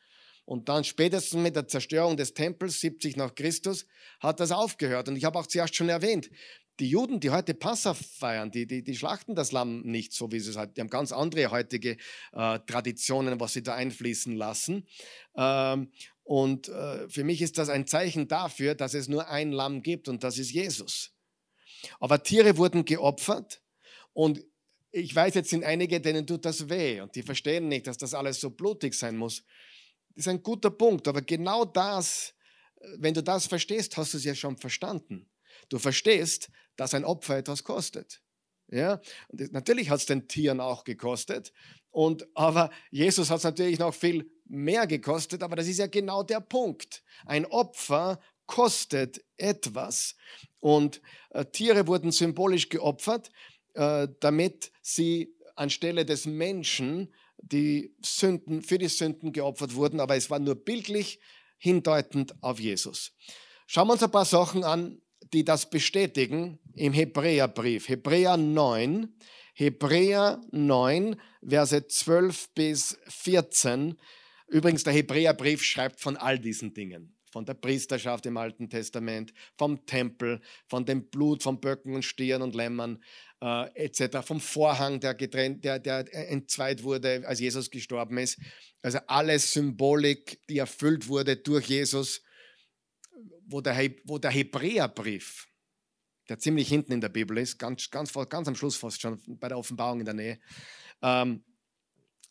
und 0.44 0.68
dann 0.68 0.82
spätestens 0.82 1.40
mit 1.40 1.54
der 1.54 1.68
Zerstörung 1.68 2.16
des 2.16 2.34
Tempels 2.34 2.80
70 2.80 3.16
nach 3.16 3.34
Christus 3.36 3.86
hat 4.18 4.40
das 4.40 4.50
aufgehört. 4.50 5.08
Und 5.08 5.14
ich 5.14 5.24
habe 5.24 5.38
auch 5.38 5.46
zuerst 5.46 5.76
schon 5.76 5.88
erwähnt, 5.88 6.30
die 6.80 6.88
Juden, 6.88 7.20
die 7.20 7.30
heute 7.30 7.54
Passa 7.54 7.94
feiern, 7.94 8.50
die, 8.50 8.66
die, 8.66 8.82
die 8.82 8.96
schlachten 8.96 9.34
das 9.34 9.52
Lamm 9.52 9.82
nicht 9.82 10.14
so, 10.14 10.32
wie 10.32 10.40
sie 10.40 10.50
es 10.50 10.56
halt. 10.56 10.76
Die 10.76 10.80
haben 10.80 10.88
ganz 10.88 11.12
andere 11.12 11.50
heutige 11.50 11.98
äh, 12.32 12.58
Traditionen, 12.66 13.38
was 13.38 13.52
sie 13.52 13.62
da 13.62 13.74
einfließen 13.74 14.34
lassen. 14.34 14.88
Ähm, 15.36 15.92
und 16.30 16.68
äh, 16.68 17.08
für 17.08 17.24
mich 17.24 17.42
ist 17.42 17.58
das 17.58 17.68
ein 17.70 17.88
Zeichen 17.88 18.28
dafür, 18.28 18.76
dass 18.76 18.94
es 18.94 19.08
nur 19.08 19.26
ein 19.26 19.50
Lamm 19.50 19.82
gibt 19.82 20.08
und 20.08 20.22
das 20.22 20.38
ist 20.38 20.52
Jesus. 20.52 21.10
Aber 21.98 22.22
Tiere 22.22 22.56
wurden 22.56 22.84
geopfert 22.84 23.60
und 24.12 24.40
ich 24.92 25.12
weiß, 25.12 25.34
jetzt 25.34 25.50
sind 25.50 25.64
einige, 25.64 26.00
denen 26.00 26.28
tut 26.28 26.44
das 26.44 26.68
weh 26.68 27.00
und 27.00 27.16
die 27.16 27.24
verstehen 27.24 27.66
nicht, 27.66 27.88
dass 27.88 27.98
das 27.98 28.14
alles 28.14 28.40
so 28.40 28.50
blutig 28.50 28.94
sein 28.94 29.16
muss. 29.16 29.42
Das 30.14 30.26
ist 30.26 30.28
ein 30.28 30.40
guter 30.40 30.70
Punkt, 30.70 31.08
aber 31.08 31.20
genau 31.20 31.64
das, 31.64 32.32
wenn 32.98 33.14
du 33.14 33.24
das 33.24 33.48
verstehst, 33.48 33.96
hast 33.96 34.14
du 34.14 34.18
es 34.18 34.24
ja 34.24 34.36
schon 34.36 34.56
verstanden. 34.56 35.28
Du 35.68 35.80
verstehst, 35.80 36.48
dass 36.76 36.94
ein 36.94 37.04
Opfer 37.04 37.38
etwas 37.38 37.64
kostet. 37.64 38.22
Ja? 38.68 39.00
Und 39.26 39.50
natürlich 39.50 39.90
hat 39.90 39.98
es 39.98 40.06
den 40.06 40.28
Tieren 40.28 40.60
auch 40.60 40.84
gekostet, 40.84 41.52
und, 41.90 42.28
aber 42.34 42.70
Jesus 42.90 43.30
hat 43.30 43.38
es 43.38 43.44
natürlich 43.44 43.80
noch 43.80 43.92
viel 43.92 44.30
mehr 44.50 44.86
gekostet, 44.86 45.42
aber 45.42 45.56
das 45.56 45.68
ist 45.68 45.78
ja 45.78 45.86
genau 45.86 46.22
der 46.22 46.40
Punkt. 46.40 47.02
Ein 47.24 47.46
Opfer 47.46 48.20
kostet 48.46 49.24
etwas. 49.36 50.16
Und 50.58 51.00
äh, 51.30 51.44
Tiere 51.46 51.86
wurden 51.86 52.12
symbolisch 52.12 52.68
geopfert, 52.68 53.30
äh, 53.74 54.08
damit 54.20 54.72
sie 54.82 55.34
anstelle 55.54 56.04
des 56.04 56.26
Menschen 56.26 57.14
die 57.38 57.94
Sünden, 58.04 58.62
für 58.62 58.78
die 58.78 58.88
Sünden 58.88 59.32
geopfert 59.32 59.74
wurden, 59.74 60.00
aber 60.00 60.16
es 60.16 60.30
war 60.30 60.38
nur 60.38 60.56
bildlich 60.56 61.20
hindeutend 61.58 62.34
auf 62.42 62.58
Jesus. 62.60 63.12
Schauen 63.66 63.88
wir 63.88 63.92
uns 63.92 64.02
ein 64.02 64.10
paar 64.10 64.24
Sachen 64.24 64.64
an, 64.64 65.00
die 65.32 65.44
das 65.44 65.70
bestätigen 65.70 66.58
im 66.74 66.92
Hebräerbrief. 66.92 67.88
Hebräer 67.88 68.36
9, 68.36 69.14
Hebräer 69.54 70.40
9, 70.50 71.20
Verse 71.46 71.86
12 71.86 72.54
bis 72.54 72.98
14. 73.08 73.96
Übrigens, 74.50 74.84
der 74.84 74.92
Hebräerbrief 74.92 75.62
schreibt 75.62 76.00
von 76.00 76.16
all 76.16 76.38
diesen 76.38 76.74
Dingen 76.74 77.16
von 77.30 77.44
der 77.44 77.54
Priesterschaft 77.54 78.26
im 78.26 78.36
Alten 78.36 78.68
Testament, 78.68 79.32
vom 79.56 79.86
Tempel, 79.86 80.40
von 80.68 80.84
dem 80.84 81.08
Blut 81.10 81.42
von 81.42 81.60
Böcken 81.60 81.94
und 81.94 82.04
Stieren 82.04 82.42
und 82.42 82.54
Lämmern 82.54 83.02
äh, 83.40 83.70
etc., 83.74 84.18
vom 84.24 84.40
Vorhang, 84.40 85.00
der, 85.00 85.14
getrennt, 85.14 85.64
der, 85.64 85.78
der 85.78 86.12
entzweit 86.30 86.82
wurde, 86.82 87.22
als 87.26 87.40
Jesus 87.40 87.70
gestorben 87.70 88.18
ist. 88.18 88.38
Also 88.82 88.98
alles 89.06 89.52
Symbolik, 89.52 90.40
die 90.48 90.58
erfüllt 90.58 91.08
wurde 91.08 91.36
durch 91.36 91.66
Jesus, 91.66 92.22
wo 93.46 93.60
der, 93.60 93.76
wo 94.04 94.18
der 94.18 94.30
Hebräerbrief, 94.30 95.46
der 96.28 96.38
ziemlich 96.38 96.68
hinten 96.68 96.92
in 96.92 97.00
der 97.00 97.08
Bibel 97.08 97.38
ist, 97.38 97.58
ganz, 97.58 97.90
ganz, 97.90 98.12
ganz 98.28 98.48
am 98.48 98.54
Schluss 98.54 98.76
fast 98.76 99.00
schon 99.00 99.20
bei 99.38 99.48
der 99.48 99.58
Offenbarung 99.58 100.00
in 100.00 100.06
der 100.06 100.14
Nähe, 100.14 100.40
ähm, 101.02 101.44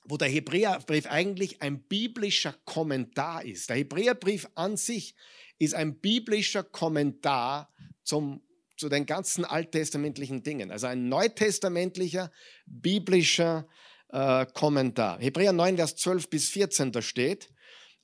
wo 0.10 0.17
der 0.17 0.28
Hebräerbrief 0.28 1.06
eigentlich 1.06 1.62
ein 1.62 1.84
biblischer 1.84 2.56
Kommentar 2.65 3.45
ist. 3.45 3.69
Der 3.69 3.78
Hebräerbrief 3.78 4.50
an 4.56 4.76
sich 4.76 5.15
ist 5.60 5.76
ein 5.76 6.00
biblischer 6.00 6.63
Kommentar 6.63 7.72
zum, 8.04 8.41
zu 8.76 8.89
den 8.89 9.06
ganzen 9.06 9.45
alttestamentlichen 9.45 10.41
Dingen. 10.41 10.72
Also 10.72 10.88
ein 10.88 11.10
neutestamentlicher 11.10 12.32
biblischer 12.65 13.67
äh, 14.12 14.48
Kommentar. 14.48 15.19
Hebräer 15.19 15.54
9, 15.54 15.76
Vers 15.76 15.95
12 15.98 16.30
bis 16.30 16.50
14, 16.50 16.91
da 16.91 17.04
steht, 17.04 17.50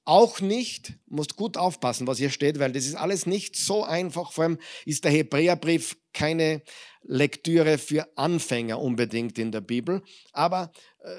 auch 0.03 0.39
nicht, 0.39 0.93
musst 1.07 1.35
gut 1.35 1.57
aufpassen, 1.57 2.05
was 2.05 2.19
hier 2.19 2.29
steht, 2.29 2.59
weil 2.59 2.71
das 2.71 2.85
ist 2.85 2.93
alles 2.93 3.25
nicht 3.25 3.55
so 3.55 3.83
einfach. 3.83 4.31
Vor 4.31 4.43
allem 4.43 4.59
ist 4.85 5.03
der 5.03 5.11
Hebräerbrief 5.11 5.97
keine 6.13 6.61
Lektüre 7.01 7.79
für 7.79 8.07
Anfänger 8.15 8.79
unbedingt 8.79 9.39
in 9.39 9.51
der 9.51 9.61
Bibel. 9.61 10.03
Aber 10.31 10.71
äh, 10.99 11.09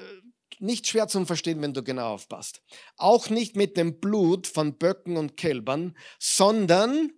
nicht 0.59 0.87
schwer 0.87 1.07
zum 1.07 1.27
Verstehen, 1.27 1.61
wenn 1.61 1.73
du 1.73 1.83
genau 1.83 2.13
aufpasst. 2.13 2.61
Auch 2.95 3.29
nicht 3.29 3.55
mit 3.55 3.77
dem 3.77 3.99
Blut 3.99 4.47
von 4.47 4.77
Böcken 4.77 5.17
und 5.17 5.37
Kälbern, 5.37 5.95
sondern 6.19 7.11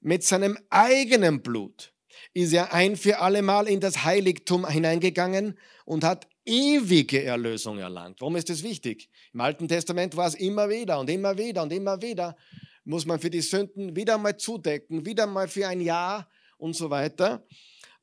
mit 0.00 0.24
seinem 0.24 0.58
eigenen 0.70 1.42
Blut 1.42 1.92
ist 2.34 2.52
er 2.52 2.72
ein 2.72 2.96
für 2.96 3.20
allemal 3.20 3.68
in 3.68 3.80
das 3.80 4.04
Heiligtum 4.04 4.68
hineingegangen 4.68 5.58
und 5.84 6.04
hat 6.04 6.28
ewige 6.44 7.22
Erlösung 7.22 7.78
erlangt. 7.78 8.20
Warum 8.20 8.36
ist 8.36 8.48
das 8.48 8.62
wichtig? 8.62 9.10
Im 9.32 9.40
Alten 9.40 9.68
Testament 9.68 10.16
war 10.16 10.28
es 10.28 10.34
immer 10.34 10.68
wieder 10.68 10.98
und 10.98 11.10
immer 11.10 11.36
wieder 11.36 11.62
und 11.62 11.72
immer 11.72 12.00
wieder, 12.00 12.36
muss 12.84 13.06
man 13.06 13.18
für 13.18 13.30
die 13.30 13.42
Sünden 13.42 13.94
wieder 13.94 14.16
mal 14.18 14.36
zudecken, 14.36 15.04
wieder 15.04 15.26
mal 15.26 15.48
für 15.48 15.68
ein 15.68 15.80
Jahr 15.80 16.28
und 16.56 16.74
so 16.74 16.90
weiter. 16.90 17.46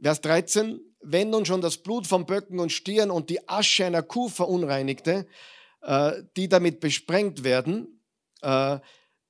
Vers 0.02 0.22
13, 0.22 0.80
wenn 1.06 1.30
nun 1.30 1.46
schon 1.46 1.62
das 1.62 1.78
Blut 1.78 2.08
von 2.08 2.26
Böcken 2.26 2.60
und 2.60 2.72
Stieren 2.72 3.12
und 3.12 3.30
die 3.30 3.48
Asche 3.48 3.86
einer 3.86 4.02
Kuh 4.02 4.28
verunreinigte, 4.28 5.28
äh, 5.82 6.24
die 6.36 6.50
damit 6.50 6.80
besprengt 6.80 7.44
werden, 7.44 8.02
äh, 8.42 8.80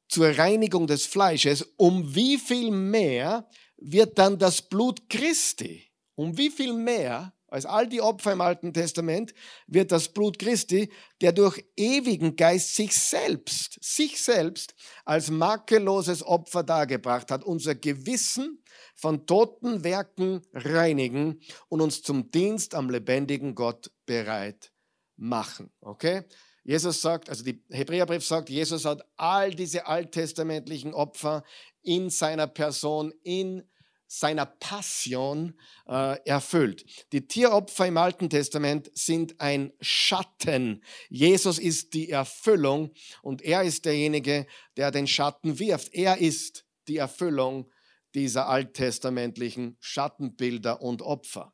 zur 0.07 0.37
Reinigung 0.37 0.87
des 0.87 1.05
Fleisches, 1.05 1.63
um 1.77 2.15
wie 2.15 2.37
viel 2.37 2.71
mehr 2.71 3.47
wird 3.77 4.17
dann 4.17 4.37
das 4.37 4.61
Blut 4.61 5.09
Christi, 5.09 5.83
um 6.15 6.37
wie 6.37 6.49
viel 6.49 6.73
mehr 6.73 7.33
als 7.47 7.65
all 7.65 7.87
die 7.87 8.01
Opfer 8.01 8.33
im 8.33 8.41
Alten 8.41 8.73
Testament 8.73 9.33
wird 9.67 9.91
das 9.91 10.09
Blut 10.09 10.39
Christi, 10.39 10.91
der 11.21 11.31
durch 11.31 11.63
ewigen 11.77 12.35
Geist 12.35 12.75
sich 12.75 12.93
selbst, 12.93 13.77
sich 13.81 14.21
selbst 14.21 14.75
als 15.05 15.29
makelloses 15.29 16.21
Opfer 16.21 16.63
dargebracht 16.63 17.31
hat, 17.31 17.43
unser 17.43 17.75
Gewissen 17.75 18.61
von 18.95 19.27
toten 19.27 19.83
Werken 19.83 20.41
reinigen 20.53 21.41
und 21.69 21.81
uns 21.81 22.01
zum 22.01 22.31
Dienst 22.31 22.73
am 22.73 22.89
lebendigen 22.89 23.53
Gott 23.53 23.91
bereit 24.05 24.71
machen. 25.17 25.71
Okay? 25.81 26.23
Jesus 26.63 27.01
sagt, 27.01 27.29
also 27.29 27.43
die 27.43 27.63
Hebräerbrief 27.69 28.25
sagt, 28.25 28.49
Jesus 28.49 28.85
hat 28.85 29.03
all 29.17 29.53
diese 29.53 29.85
alttestamentlichen 29.85 30.93
Opfer 30.93 31.43
in 31.83 32.09
seiner 32.09 32.47
Person, 32.47 33.13
in 33.21 33.63
seiner 34.07 34.45
Passion 34.45 35.59
äh, 35.87 36.17
erfüllt. 36.25 36.85
Die 37.11 37.27
Tieropfer 37.27 37.87
im 37.87 37.97
Alten 37.97 38.29
Testament 38.29 38.89
sind 38.93 39.39
ein 39.39 39.73
Schatten. 39.81 40.83
Jesus 41.09 41.59
ist 41.59 41.93
die 41.93 42.09
Erfüllung 42.09 42.91
und 43.21 43.41
er 43.41 43.63
ist 43.63 43.85
derjenige, 43.85 44.47
der 44.77 44.91
den 44.91 45.07
Schatten 45.07 45.59
wirft. 45.59 45.93
Er 45.93 46.17
ist 46.17 46.65
die 46.87 46.97
Erfüllung 46.97 47.69
dieser 48.15 48.47
alttestamentlichen 48.47 49.77
Schattenbilder 49.79 50.81
und 50.81 51.01
Opfer. 51.01 51.53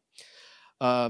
Äh, 0.80 1.10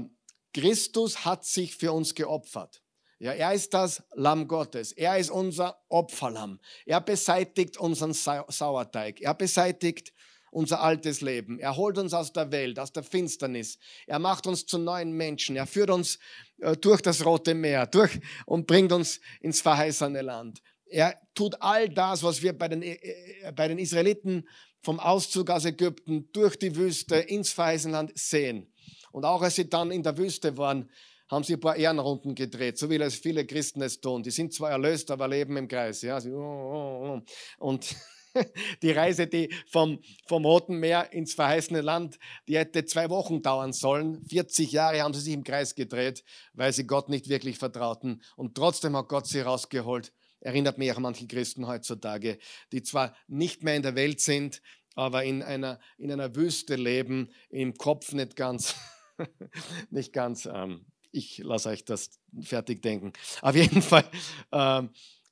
Christus 0.54 1.24
hat 1.24 1.44
sich 1.44 1.76
für 1.76 1.92
uns 1.92 2.14
geopfert. 2.14 2.82
Ja, 3.18 3.32
er 3.32 3.52
ist 3.52 3.72
das 3.72 4.02
Lamm 4.14 4.48
Gottes. 4.48 4.90
Er 4.90 5.16
ist 5.16 5.30
unser 5.30 5.80
Opferlamm. 5.88 6.58
Er 6.84 7.00
beseitigt 7.00 7.76
unseren 7.76 8.12
Sauerteig. 8.12 9.20
Er 9.20 9.34
beseitigt 9.34 10.12
unser 10.50 10.80
altes 10.82 11.20
Leben. 11.20 11.58
Er 11.58 11.76
holt 11.76 11.98
uns 11.98 12.12
aus 12.12 12.32
der 12.32 12.50
Welt, 12.50 12.78
aus 12.78 12.92
der 12.92 13.04
Finsternis. 13.04 13.78
Er 14.06 14.18
macht 14.18 14.46
uns 14.46 14.66
zu 14.66 14.76
neuen 14.76 15.12
Menschen. 15.12 15.56
Er 15.56 15.66
führt 15.66 15.90
uns 15.90 16.18
äh, 16.58 16.76
durch 16.76 17.00
das 17.00 17.24
Rote 17.24 17.54
Meer 17.54 17.86
durch 17.86 18.20
und 18.44 18.66
bringt 18.66 18.92
uns 18.92 19.20
ins 19.40 19.60
verheißene 19.60 20.20
Land. 20.20 20.60
Er 20.84 21.18
tut 21.34 21.56
all 21.60 21.88
das, 21.88 22.22
was 22.22 22.42
wir 22.42 22.52
bei 22.56 22.68
den, 22.68 22.82
äh, 22.82 22.94
äh, 22.94 23.52
bei 23.52 23.68
den 23.68 23.78
Israeliten 23.78 24.46
vom 24.82 25.00
Auszug 25.00 25.50
aus 25.50 25.64
Ägypten 25.64 26.28
durch 26.32 26.56
die 26.58 26.76
Wüste 26.76 27.16
ins 27.16 27.52
Verheißenland 27.52 28.12
sehen. 28.14 28.72
Und 29.12 29.24
auch 29.24 29.42
als 29.42 29.56
sie 29.56 29.68
dann 29.68 29.90
in 29.90 30.02
der 30.02 30.16
Wüste 30.18 30.56
waren, 30.56 30.90
haben 31.30 31.44
sie 31.44 31.54
ein 31.54 31.60
paar 31.60 31.76
Ehrenrunden 31.76 32.34
gedreht, 32.34 32.76
so 32.76 32.90
wie 32.90 32.96
es 32.96 33.14
viele 33.14 33.46
Christen 33.46 33.80
es 33.80 34.00
tun. 34.00 34.22
Die 34.22 34.30
sind 34.30 34.52
zwar 34.52 34.70
erlöst, 34.70 35.10
aber 35.10 35.28
leben 35.28 35.56
im 35.56 35.66
Kreis. 35.66 36.02
Ja? 36.02 36.18
Oh, 36.26 36.28
oh, 36.28 37.08
oh. 37.08 37.20
Und 37.58 37.96
die 38.82 38.90
Reise, 38.90 39.26
die 39.26 39.52
vom, 39.70 40.00
vom 40.26 40.44
Roten 40.44 40.76
Meer 40.76 41.12
ins 41.12 41.34
verheißene 41.34 41.80
Land, 41.80 42.18
die 42.48 42.58
hätte 42.58 42.84
zwei 42.84 43.08
Wochen 43.08 43.40
dauern 43.40 43.72
sollen. 43.72 44.22
40 44.26 44.72
Jahre 44.72 45.00
haben 45.02 45.14
sie 45.14 45.20
sich 45.20 45.32
im 45.32 45.44
Kreis 45.44 45.74
gedreht, 45.74 46.22
weil 46.52 46.72
sie 46.72 46.86
Gott 46.86 47.08
nicht 47.08 47.28
wirklich 47.28 47.58
vertrauten. 47.58 48.22
Und 48.36 48.54
trotzdem 48.54 48.96
hat 48.96 49.08
Gott 49.08 49.26
sie 49.26 49.40
rausgeholt. 49.40 50.12
Erinnert 50.42 50.78
mich 50.78 50.94
an 50.94 51.02
manche 51.02 51.26
Christen 51.26 51.66
heutzutage, 51.66 52.38
die 52.72 52.82
zwar 52.82 53.16
nicht 53.28 53.62
mehr 53.62 53.76
in 53.76 53.82
der 53.82 53.94
Welt 53.94 54.20
sind, 54.20 54.60
aber 54.94 55.24
in 55.24 55.42
einer, 55.42 55.80
in 55.98 56.12
einer 56.12 56.36
Wüste 56.36 56.76
leben, 56.76 57.30
im 57.48 57.74
Kopf 57.74 58.12
nicht 58.12 58.36
ganz, 58.36 58.74
nicht 59.90 60.12
ganz 60.12 60.46
ähm, 60.46 60.84
ich 61.12 61.38
lasse 61.38 61.68
euch 61.68 61.84
das 61.84 62.10
fertig 62.40 62.82
denken. 62.82 63.12
Auf 63.42 63.54
jeden 63.54 63.82
Fall, 63.82 64.04
äh, 64.50 64.82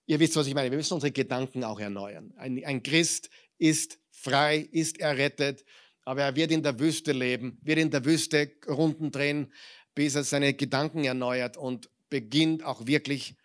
ihr 0.07 0.21
wisst, 0.21 0.37
was 0.37 0.47
ich 0.47 0.55
meine. 0.55 0.71
Wir 0.71 0.77
müssen 0.77 0.95
unsere 0.95 1.11
Gedanken 1.11 1.65
auch 1.65 1.81
erneuern. 1.81 2.33
Ein, 2.37 2.63
ein 2.65 2.83
Christ 2.83 3.31
ist 3.59 3.99
frei, 4.11 4.59
ist 4.59 5.01
errettet, 5.01 5.65
aber 6.05 6.23
er 6.23 6.37
wird 6.37 6.53
in 6.53 6.63
der 6.63 6.79
Wüste 6.79 7.13
leben, 7.13 7.59
wird 7.63 7.79
in 7.79 7.91
der 7.91 8.05
Wüste 8.05 8.53
Runden 8.69 9.11
drehen, 9.11 9.53
bis 9.95 10.15
er 10.15 10.25
seine 10.25 10.55
Gedanken 10.55 11.05
erneuert 11.05 11.57
und 11.57 11.91
beginnt 12.11 12.63
auch 12.63 12.87
wirklich 12.87 13.37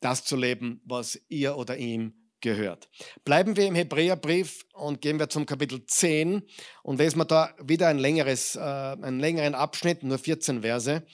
das 0.00 0.24
zu 0.24 0.36
leben, 0.36 0.80
was 0.84 1.20
ihr 1.28 1.56
oder 1.56 1.76
ihm 1.76 2.14
gehört. 2.40 2.88
Bleiben 3.24 3.56
wir 3.56 3.66
im 3.66 3.74
Hebräerbrief 3.74 4.64
und 4.72 5.00
gehen 5.00 5.18
wir 5.18 5.28
zum 5.28 5.44
Kapitel 5.44 5.84
10 5.84 6.42
und 6.82 6.98
lesen 6.98 7.18
wir 7.18 7.24
da 7.24 7.54
wieder 7.60 7.88
ein 7.88 7.98
längeres, 7.98 8.54
äh, 8.54 8.60
einen 8.60 9.18
längeren 9.18 9.54
Abschnitt, 9.54 10.04
nur 10.04 10.18
14 10.18 10.62
Verse 10.62 11.04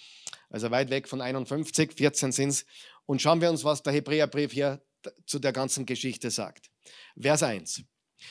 also 0.54 0.70
weit 0.70 0.88
weg 0.90 1.08
von 1.08 1.20
51, 1.20 1.94
14 1.94 2.30
sind 2.30 2.50
es. 2.50 2.64
Und 3.06 3.20
schauen 3.20 3.40
wir 3.40 3.50
uns, 3.50 3.64
was 3.64 3.82
der 3.82 3.92
Hebräerbrief 3.92 4.52
hier 4.52 4.86
zu 5.26 5.40
der 5.40 5.52
ganzen 5.52 5.84
Geschichte 5.84 6.30
sagt. 6.30 6.70
Vers 7.20 7.42
1. 7.42 7.82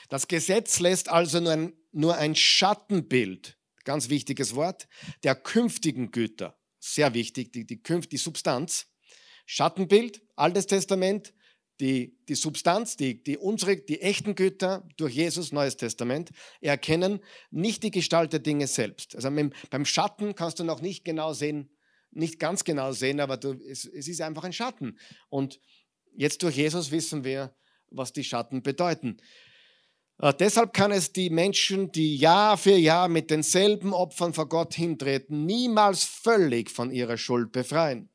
Das 0.07 0.29
Gesetz 0.29 0.79
lässt 0.79 1.09
also 1.09 1.41
nur 1.41 1.51
ein, 1.51 1.73
nur 1.91 2.15
ein 2.15 2.33
Schattenbild, 2.33 3.59
ganz 3.83 4.07
wichtiges 4.07 4.55
Wort, 4.55 4.87
der 5.23 5.35
künftigen 5.35 6.11
Güter. 6.11 6.57
Sehr 6.79 7.13
wichtig, 7.13 7.51
die, 7.51 7.65
die, 7.67 7.83
die 7.83 8.17
Substanz. 8.17 8.87
Schattenbild, 9.45 10.21
Altes 10.36 10.67
Testament, 10.67 11.34
die, 11.79 12.17
die 12.29 12.36
Substanz, 12.36 12.95
die, 12.97 13.23
die, 13.23 13.38
unsere, 13.38 13.77
die 13.77 14.01
echten 14.01 14.36
Güter 14.36 14.88
durch 14.97 15.15
Jesus, 15.15 15.51
Neues 15.51 15.75
Testament, 15.75 16.32
erkennen 16.62 17.19
nicht 17.51 17.84
die 17.84 17.91
Gestalt 17.91 18.32
der 18.32 18.39
Dinge 18.39 18.67
selbst. 18.67 19.15
Also 19.15 19.29
beim 19.69 19.86
Schatten 19.86 20.36
kannst 20.36 20.60
du 20.60 20.63
noch 20.63 20.82
nicht 20.82 21.03
genau 21.03 21.34
sehen, 21.34 21.75
nicht 22.12 22.39
ganz 22.39 22.63
genau 22.63 22.91
sehen, 22.91 23.19
aber 23.19 23.38
du, 23.38 23.53
es, 23.53 23.86
es 23.86 24.08
ist 24.08 24.21
einfach 24.21 24.43
ein 24.43 24.53
Schatten. 24.53 24.97
Und 25.29 25.60
jetzt 26.15 26.43
durch 26.43 26.56
Jesus 26.56 26.91
wissen 26.91 27.23
wir, 27.23 27.56
was 27.89 28.13
die 28.13 28.23
Schatten 28.23 28.62
bedeuten. 28.62 29.17
Äh, 30.19 30.34
deshalb 30.39 30.73
kann 30.73 30.91
es 30.91 31.12
die 31.12 31.29
Menschen, 31.29 31.91
die 31.91 32.15
Jahr 32.15 32.58
für 32.58 32.75
Jahr 32.75 33.10
mit 33.10 33.29
denselben 33.32 33.93
Opfern 33.93 34.34
vor 34.34 34.47
Gott 34.47 34.73
hintreten, 34.75 35.45
niemals 35.45 36.03
völlig 36.03 36.69
von 36.69 36.91
ihrer 36.91 37.17
Schuld 37.17 37.51
befreien. 37.51 38.10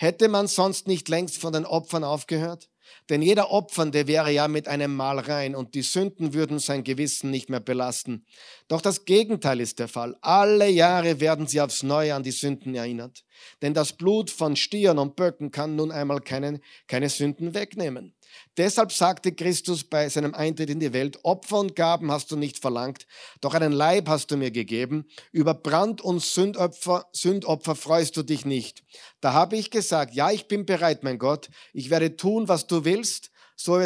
Hätte 0.00 0.28
man 0.28 0.46
sonst 0.46 0.86
nicht 0.86 1.08
längst 1.08 1.38
von 1.38 1.52
den 1.52 1.66
Opfern 1.66 2.04
aufgehört? 2.04 2.70
Denn 3.10 3.20
jeder 3.20 3.50
Opfernde 3.50 4.06
wäre 4.06 4.30
ja 4.30 4.46
mit 4.46 4.68
einem 4.68 4.94
Mal 4.94 5.18
rein 5.18 5.56
und 5.56 5.74
die 5.74 5.82
Sünden 5.82 6.34
würden 6.34 6.60
sein 6.60 6.84
Gewissen 6.84 7.32
nicht 7.32 7.50
mehr 7.50 7.58
belasten. 7.58 8.24
Doch 8.68 8.80
das 8.80 9.06
Gegenteil 9.06 9.60
ist 9.60 9.80
der 9.80 9.88
Fall. 9.88 10.16
Alle 10.20 10.68
Jahre 10.68 11.18
werden 11.18 11.48
sie 11.48 11.60
aufs 11.60 11.82
Neue 11.82 12.14
an 12.14 12.22
die 12.22 12.30
Sünden 12.30 12.76
erinnert. 12.76 13.24
Denn 13.60 13.74
das 13.74 13.92
Blut 13.92 14.30
von 14.30 14.54
Stieren 14.54 14.98
und 14.98 15.16
Böcken 15.16 15.50
kann 15.50 15.74
nun 15.74 15.90
einmal 15.90 16.20
keine, 16.20 16.60
keine 16.86 17.08
Sünden 17.08 17.52
wegnehmen. 17.52 18.14
Deshalb 18.56 18.92
sagte 18.92 19.32
Christus 19.32 19.84
bei 19.84 20.08
seinem 20.08 20.34
Eintritt 20.34 20.70
in 20.70 20.80
die 20.80 20.92
Welt, 20.92 21.18
Opfer 21.22 21.58
und 21.58 21.76
Gaben 21.76 22.10
hast 22.10 22.30
du 22.30 22.36
nicht 22.36 22.58
verlangt, 22.58 23.06
doch 23.40 23.54
einen 23.54 23.72
Leib 23.72 24.08
hast 24.08 24.30
du 24.30 24.36
mir 24.36 24.50
gegeben. 24.50 25.08
Über 25.32 25.54
Brand 25.54 26.00
und 26.00 26.20
Sündopfer, 26.22 27.06
Sündopfer 27.12 27.74
freust 27.74 28.16
du 28.16 28.22
dich 28.22 28.44
nicht. 28.44 28.84
Da 29.20 29.32
habe 29.32 29.56
ich 29.56 29.70
gesagt, 29.70 30.14
ja, 30.14 30.30
ich 30.30 30.48
bin 30.48 30.66
bereit, 30.66 31.02
mein 31.04 31.18
Gott, 31.18 31.48
ich 31.72 31.90
werde 31.90 32.16
tun, 32.16 32.48
was 32.48 32.66
du 32.66 32.84
willst, 32.84 33.30
so 33.56 33.80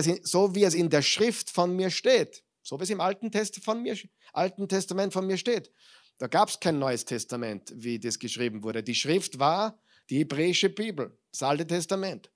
wie 0.54 0.64
es 0.64 0.74
in 0.74 0.90
der 0.90 1.02
Schrift 1.02 1.50
von 1.50 1.74
mir 1.76 1.90
steht. 1.90 2.42
So 2.62 2.78
wie 2.78 2.84
es 2.84 2.90
im 2.90 3.00
Alten, 3.00 3.30
Test 3.32 3.62
von 3.64 3.82
mir, 3.82 3.96
Alten 4.32 4.68
Testament 4.68 5.12
von 5.12 5.26
mir 5.26 5.36
steht. 5.36 5.72
Da 6.18 6.28
gab 6.28 6.48
es 6.48 6.60
kein 6.60 6.78
Neues 6.78 7.04
Testament, 7.04 7.72
wie 7.74 7.98
das 7.98 8.18
geschrieben 8.18 8.62
wurde. 8.62 8.82
Die 8.82 8.94
Schrift 8.94 9.38
war 9.40 9.82
die 10.08 10.18
hebräische 10.18 10.68
Bibel, 10.68 11.18
das 11.32 11.42
Alte 11.42 11.66
Testament. 11.66 12.30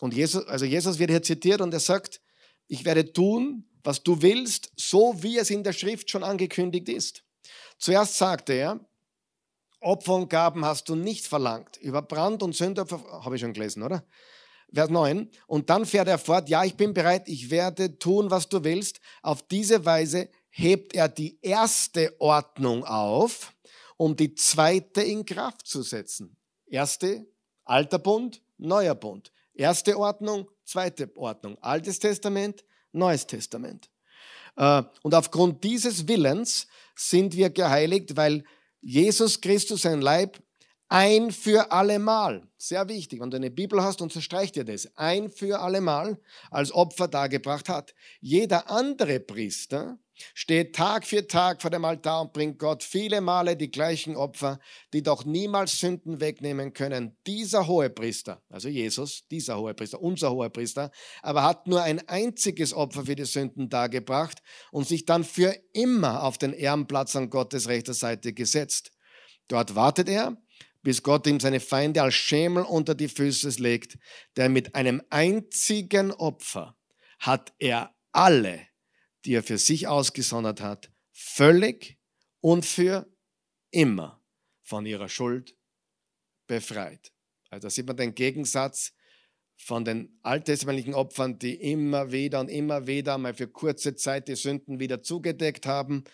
Und 0.00 0.14
Jesus, 0.14 0.46
also 0.46 0.64
Jesus 0.64 0.98
wird 0.98 1.10
hier 1.10 1.22
zitiert 1.22 1.60
und 1.60 1.72
er 1.72 1.80
sagt, 1.80 2.20
ich 2.68 2.84
werde 2.84 3.12
tun, 3.12 3.64
was 3.82 4.02
du 4.02 4.20
willst, 4.20 4.72
so 4.76 5.22
wie 5.22 5.38
es 5.38 5.50
in 5.50 5.62
der 5.62 5.72
Schrift 5.72 6.10
schon 6.10 6.24
angekündigt 6.24 6.88
ist. 6.88 7.22
Zuerst 7.78 8.16
sagte 8.16 8.52
er, 8.52 8.80
Opfer 9.80 10.14
und 10.14 10.28
Gaben 10.28 10.64
hast 10.64 10.88
du 10.88 10.96
nicht 10.96 11.26
verlangt. 11.26 11.76
Über 11.76 12.02
Brand 12.02 12.42
und 12.42 12.56
Sündopfer, 12.56 13.02
habe 13.24 13.36
ich 13.36 13.42
schon 13.42 13.52
gelesen, 13.52 13.82
oder? 13.82 14.04
Vers 14.72 14.90
9. 14.90 15.30
Und 15.46 15.70
dann 15.70 15.86
fährt 15.86 16.08
er 16.08 16.18
fort, 16.18 16.48
ja, 16.48 16.64
ich 16.64 16.74
bin 16.74 16.92
bereit, 16.92 17.28
ich 17.28 17.50
werde 17.50 17.98
tun, 17.98 18.30
was 18.30 18.48
du 18.48 18.64
willst. 18.64 19.00
Auf 19.22 19.46
diese 19.46 19.84
Weise 19.84 20.28
hebt 20.50 20.94
er 20.94 21.08
die 21.08 21.38
erste 21.40 22.16
Ordnung 22.18 22.84
auf, 22.84 23.52
um 23.96 24.16
die 24.16 24.34
zweite 24.34 25.02
in 25.02 25.24
Kraft 25.24 25.66
zu 25.66 25.82
setzen. 25.82 26.36
Erste, 26.66 27.26
alter 27.64 27.98
Bund, 27.98 28.42
neuer 28.58 28.94
Bund. 28.94 29.32
Erste 29.56 29.98
Ordnung, 29.98 30.50
zweite 30.64 31.10
Ordnung. 31.16 31.56
Altes 31.62 31.98
Testament, 31.98 32.64
Neues 32.92 33.26
Testament. 33.26 33.90
Äh, 34.56 34.82
und 35.02 35.14
aufgrund 35.14 35.64
dieses 35.64 36.06
Willens 36.06 36.66
sind 36.94 37.34
wir 37.34 37.50
geheiligt, 37.50 38.16
weil 38.16 38.44
Jesus 38.80 39.40
Christus 39.40 39.82
sein 39.82 40.00
Leib 40.00 40.38
ein 40.88 41.32
für 41.32 41.72
allemal, 41.72 42.46
sehr 42.56 42.88
wichtig, 42.88 43.20
wenn 43.20 43.30
du 43.30 43.36
eine 43.36 43.50
Bibel 43.50 43.82
hast, 43.82 44.00
unterstreicht 44.00 44.54
dir 44.54 44.64
das, 44.64 44.96
ein 44.96 45.30
für 45.30 45.60
allemal 45.60 46.20
als 46.50 46.70
Opfer 46.72 47.08
dargebracht 47.08 47.68
hat. 47.68 47.94
Jeder 48.20 48.70
andere 48.70 49.18
Priester 49.18 49.98
steht 50.34 50.74
Tag 50.74 51.06
für 51.06 51.26
Tag 51.26 51.62
vor 51.62 51.70
dem 51.70 51.84
Altar 51.84 52.22
und 52.22 52.32
bringt 52.32 52.58
Gott 52.58 52.82
viele 52.82 53.20
Male 53.20 53.56
die 53.56 53.70
gleichen 53.70 54.16
Opfer, 54.16 54.58
die 54.92 55.02
doch 55.02 55.24
niemals 55.24 55.78
Sünden 55.78 56.20
wegnehmen 56.20 56.72
können. 56.72 57.16
Dieser 57.26 57.66
Hohepriester, 57.66 58.42
also 58.48 58.68
Jesus, 58.68 59.26
dieser 59.28 59.58
Hohepriester, 59.58 60.00
unser 60.00 60.30
Hohepriester, 60.30 60.90
aber 61.22 61.42
hat 61.42 61.66
nur 61.66 61.82
ein 61.82 62.06
einziges 62.08 62.74
Opfer 62.74 63.04
für 63.06 63.16
die 63.16 63.24
Sünden 63.24 63.68
dargebracht 63.68 64.42
und 64.70 64.86
sich 64.86 65.04
dann 65.04 65.24
für 65.24 65.56
immer 65.72 66.22
auf 66.22 66.38
den 66.38 66.52
Ehrenplatz 66.52 67.16
an 67.16 67.30
Gottes 67.30 67.68
rechter 67.68 67.94
Seite 67.94 68.32
gesetzt. 68.32 68.92
Dort 69.48 69.74
wartet 69.74 70.08
er, 70.08 70.36
bis 70.82 71.02
Gott 71.02 71.26
ihm 71.26 71.40
seine 71.40 71.60
Feinde 71.60 72.02
als 72.02 72.14
Schemel 72.14 72.62
unter 72.62 72.94
die 72.94 73.08
Füße 73.08 73.48
legt, 73.60 73.98
denn 74.36 74.52
mit 74.52 74.74
einem 74.74 75.02
einzigen 75.10 76.12
Opfer 76.12 76.76
hat 77.18 77.52
er 77.58 77.94
alle 78.12 78.60
die 79.26 79.34
er 79.34 79.42
für 79.42 79.58
sich 79.58 79.88
ausgesondert 79.88 80.60
hat, 80.60 80.90
völlig 81.12 81.98
und 82.40 82.64
für 82.64 83.06
immer 83.70 84.22
von 84.62 84.86
ihrer 84.86 85.08
Schuld 85.08 85.56
befreit. 86.46 87.12
Also 87.50 87.66
da 87.66 87.70
sieht 87.70 87.86
man 87.86 87.96
den 87.96 88.14
Gegensatz 88.14 88.92
von 89.56 89.84
den 89.84 90.18
alttestamentlichen 90.22 90.94
Opfern, 90.94 91.38
die 91.38 91.54
immer 91.54 92.12
wieder 92.12 92.40
und 92.40 92.48
immer 92.48 92.86
wieder 92.86 93.18
mal 93.18 93.34
für 93.34 93.48
kurze 93.48 93.94
Zeit 93.94 94.28
die 94.28 94.36
Sünden 94.36 94.78
wieder 94.80 95.02
zugedeckt 95.02 95.66
haben. 95.66 96.04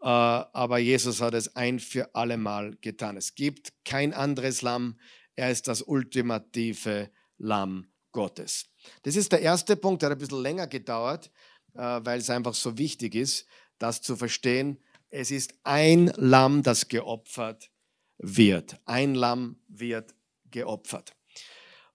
Äh, 0.00 0.06
aber 0.06 0.78
Jesus 0.78 1.20
hat 1.20 1.34
es 1.34 1.54
ein 1.56 1.78
für 1.78 2.14
alle 2.14 2.36
Mal 2.36 2.76
getan. 2.80 3.16
Es 3.16 3.34
gibt 3.34 3.72
kein 3.84 4.14
anderes 4.14 4.62
Lamm. 4.62 4.98
Er 5.36 5.50
ist 5.50 5.68
das 5.68 5.82
ultimative 5.82 7.10
Lamm 7.36 7.92
Gottes. 8.12 8.70
Das 9.02 9.14
ist 9.14 9.30
der 9.32 9.42
erste 9.42 9.76
Punkt, 9.76 10.02
der 10.02 10.10
hat 10.10 10.16
ein 10.16 10.20
bisschen 10.20 10.42
länger 10.42 10.66
gedauert, 10.66 11.30
weil 11.74 12.20
es 12.20 12.30
einfach 12.30 12.54
so 12.54 12.78
wichtig 12.78 13.14
ist, 13.14 13.46
das 13.78 14.02
zu 14.02 14.16
verstehen. 14.16 14.78
Es 15.08 15.30
ist 15.30 15.54
ein 15.64 16.12
Lamm, 16.16 16.62
das 16.62 16.88
geopfert 16.88 17.70
wird. 18.18 18.76
Ein 18.84 19.14
Lamm 19.14 19.56
wird 19.68 20.14
geopfert. 20.50 21.12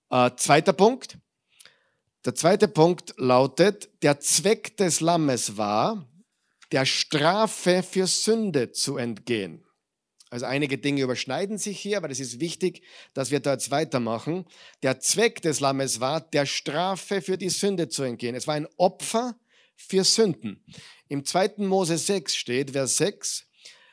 Äh, 0.10 0.32
zweiter 0.38 0.74
Punkt. 0.74 1.18
Der 2.26 2.36
zweite 2.36 2.68
Punkt 2.68 3.14
lautet, 3.18 3.90
der 4.02 4.20
Zweck 4.20 4.76
des 4.78 5.00
Lammes 5.00 5.58
war, 5.58 6.10
der 6.72 6.86
Strafe 6.86 7.84
für 7.84 8.08
Sünde 8.08 8.72
zu 8.72 8.98
entgehen. 8.98 9.64
Also 10.32 10.48
einige 10.48 10.78
Dinge 10.78 11.02
überschneiden 11.02 11.58
sich 11.58 11.80
hier, 11.80 11.98
aber 11.98 12.10
es 12.10 12.20
ist 12.20 12.40
wichtig, 12.40 12.82
dass 13.14 13.30
wir 13.30 13.40
da 13.40 13.54
jetzt 13.54 13.70
weitermachen. 13.70 14.46
Der 14.82 15.00
Zweck 15.00 15.42
des 15.42 15.60
Lammes 15.60 16.00
war, 16.00 16.20
der 16.20 16.46
Strafe 16.46 17.22
für 17.22 17.38
die 17.38 17.50
Sünde 17.50 17.90
zu 17.90 18.04
entgehen. 18.04 18.36
Es 18.36 18.48
war 18.48 18.56
ein 18.56 18.68
Opfer 18.78 19.36
für 19.76 20.04
Sünden. 20.04 20.64
Im 21.08 21.26
2. 21.26 21.56
Mose 21.58 21.98
6 21.98 22.36
steht, 22.36 22.72
Vers 22.72 22.98
6, 22.98 23.48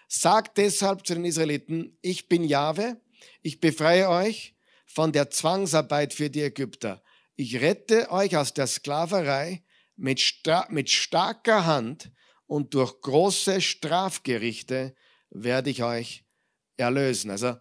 sagt 0.08 0.58
deshalb 0.58 1.06
zu 1.06 1.14
den 1.14 1.24
Israeliten, 1.24 1.98
ich 2.02 2.28
bin 2.28 2.44
Jahwe, 2.44 3.00
ich 3.42 3.60
befreie 3.60 4.08
euch 4.08 4.54
von 4.86 5.12
der 5.12 5.30
Zwangsarbeit 5.30 6.12
für 6.12 6.30
die 6.30 6.42
Ägypter. 6.42 7.02
Ich 7.34 7.60
rette 7.60 8.10
euch 8.10 8.36
aus 8.36 8.52
der 8.52 8.66
Sklaverei 8.66 9.64
mit, 9.96 10.20
sta 10.20 10.66
mit 10.70 10.90
starker 10.90 11.64
Hand 11.64 12.10
und 12.46 12.74
durch 12.74 13.00
große 13.00 13.60
Strafgerichte 13.60 14.94
werde 15.30 15.70
ich 15.70 15.82
euch 15.82 16.24
erlösen. 16.76 17.30
Also 17.30 17.56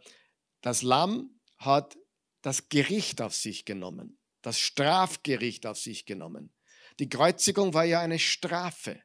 das 0.61 0.81
Lamm 0.81 1.39
hat 1.57 1.97
das 2.41 2.69
Gericht 2.69 3.21
auf 3.21 3.33
sich 3.33 3.65
genommen, 3.65 4.19
das 4.41 4.59
Strafgericht 4.59 5.65
auf 5.65 5.77
sich 5.77 6.05
genommen. 6.05 6.53
Die 7.01 7.09
Kreuzigung 7.09 7.73
war 7.73 7.83
ja 7.83 7.99
eine 7.99 8.19
Strafe. 8.19 9.01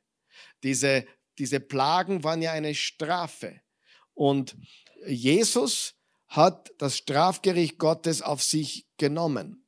Diese, 0.62 1.06
diese 1.38 1.60
Plagen 1.60 2.24
waren 2.24 2.42
ja 2.42 2.52
eine 2.52 2.74
Strafe. 2.74 3.62
Und 4.12 4.54
Jesus 5.06 5.94
hat 6.28 6.70
das 6.76 6.98
Strafgericht 6.98 7.78
Gottes 7.78 8.20
auf 8.20 8.42
sich 8.42 8.86
genommen. 8.98 9.66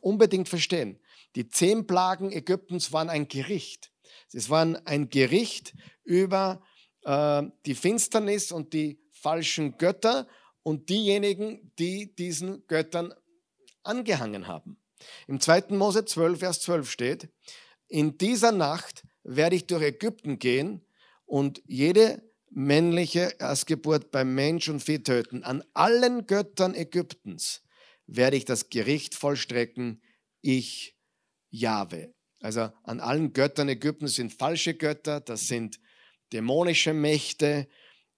Unbedingt 0.00 0.48
verstehen. 0.48 0.98
Die 1.36 1.46
zehn 1.46 1.86
Plagen 1.86 2.32
Ägyptens 2.32 2.90
waren 2.90 3.10
ein 3.10 3.28
Gericht. 3.28 3.92
Es 4.32 4.48
waren 4.48 4.76
ein 4.86 5.10
Gericht 5.10 5.74
über 6.04 6.62
äh, 7.02 7.42
die 7.66 7.74
Finsternis 7.74 8.50
und 8.50 8.72
die 8.72 8.98
falschen 9.10 9.76
Götter 9.76 10.26
und 10.62 10.88
diejenigen, 10.88 11.70
die 11.78 12.14
diesen 12.14 12.66
Göttern 12.66 13.12
angehangen 13.82 14.46
haben. 14.46 14.81
Im 15.26 15.40
2. 15.40 15.64
Mose 15.70 16.04
12, 16.04 16.38
Vers 16.38 16.60
12 16.62 16.90
steht, 16.90 17.28
in 17.88 18.18
dieser 18.18 18.52
Nacht 18.52 19.04
werde 19.22 19.56
ich 19.56 19.66
durch 19.66 19.82
Ägypten 19.82 20.38
gehen 20.38 20.84
und 21.26 21.62
jede 21.66 22.22
männliche 22.50 23.34
Erstgeburt 23.38 24.10
beim 24.10 24.34
Mensch 24.34 24.68
und 24.68 24.80
Vieh 24.80 25.02
töten. 25.02 25.42
An 25.44 25.64
allen 25.74 26.26
Göttern 26.26 26.74
Ägyptens 26.74 27.62
werde 28.06 28.36
ich 28.36 28.44
das 28.44 28.68
Gericht 28.68 29.14
vollstrecken, 29.14 30.02
ich 30.40 30.96
Jahwe. 31.50 32.14
Also 32.40 32.70
an 32.82 33.00
allen 33.00 33.32
Göttern 33.32 33.68
Ägyptens 33.68 34.16
sind 34.16 34.32
falsche 34.32 34.74
Götter, 34.74 35.20
das 35.20 35.48
sind 35.48 35.78
dämonische 36.32 36.92
Mächte, 36.92 37.68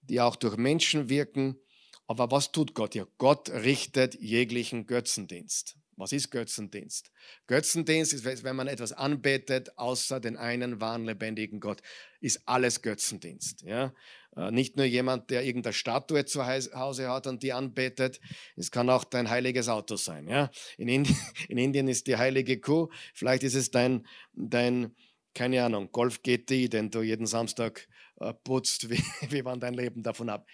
die 0.01 0.21
auch 0.21 0.35
durch 0.35 0.57
Menschen 0.57 1.09
wirken. 1.09 1.59
Aber 2.07 2.31
was 2.31 2.51
tut 2.51 2.73
Gott 2.73 2.93
hier? 2.93 3.07
Gott 3.17 3.49
richtet 3.49 4.15
jeglichen 4.15 4.85
Götzendienst. 4.85 5.77
Was 5.97 6.11
ist 6.11 6.29
Götzendienst? 6.29 7.11
Götzendienst 7.47 8.13
ist, 8.13 8.43
wenn 8.43 8.55
man 8.55 8.67
etwas 8.67 8.91
anbetet, 8.91 9.77
außer 9.77 10.19
den 10.19 10.35
einen 10.35 10.81
wahren, 10.81 11.05
lebendigen 11.05 11.59
Gott, 11.59 11.81
ist 12.19 12.41
alles 12.45 12.81
Götzendienst. 12.81 13.61
Ja? 13.61 13.93
Äh, 14.35 14.51
nicht 14.51 14.75
nur 14.75 14.85
jemand, 14.85 15.29
der 15.29 15.43
irgendeine 15.43 15.73
Statue 15.73 16.25
zu 16.25 16.45
Hause 16.45 17.09
hat 17.09 17.27
und 17.27 17.43
die 17.43 17.53
anbetet, 17.53 18.19
es 18.55 18.71
kann 18.71 18.89
auch 18.89 19.05
dein 19.05 19.29
heiliges 19.29 19.69
Auto 19.69 19.95
sein. 19.95 20.27
Ja? 20.27 20.51
In, 20.77 20.89
Indien, 20.89 21.17
in 21.47 21.57
Indien 21.57 21.87
ist 21.87 22.07
die 22.07 22.17
heilige 22.17 22.59
Kuh, 22.59 22.89
vielleicht 23.13 23.43
ist 23.43 23.55
es 23.55 23.71
dein, 23.71 24.05
dein 24.33 24.93
keine 25.33 25.63
Ahnung, 25.63 25.91
Golf 25.91 26.23
GT, 26.23 26.69
den 26.69 26.89
du 26.89 27.01
jeden 27.01 27.27
Samstag 27.27 27.87
äh, 28.19 28.33
putzt. 28.33 28.89
Wie, 28.89 29.03
wie 29.29 29.45
war 29.45 29.57
dein 29.57 29.73
Leben 29.73 30.01
davon 30.01 30.29
ab? 30.29 30.47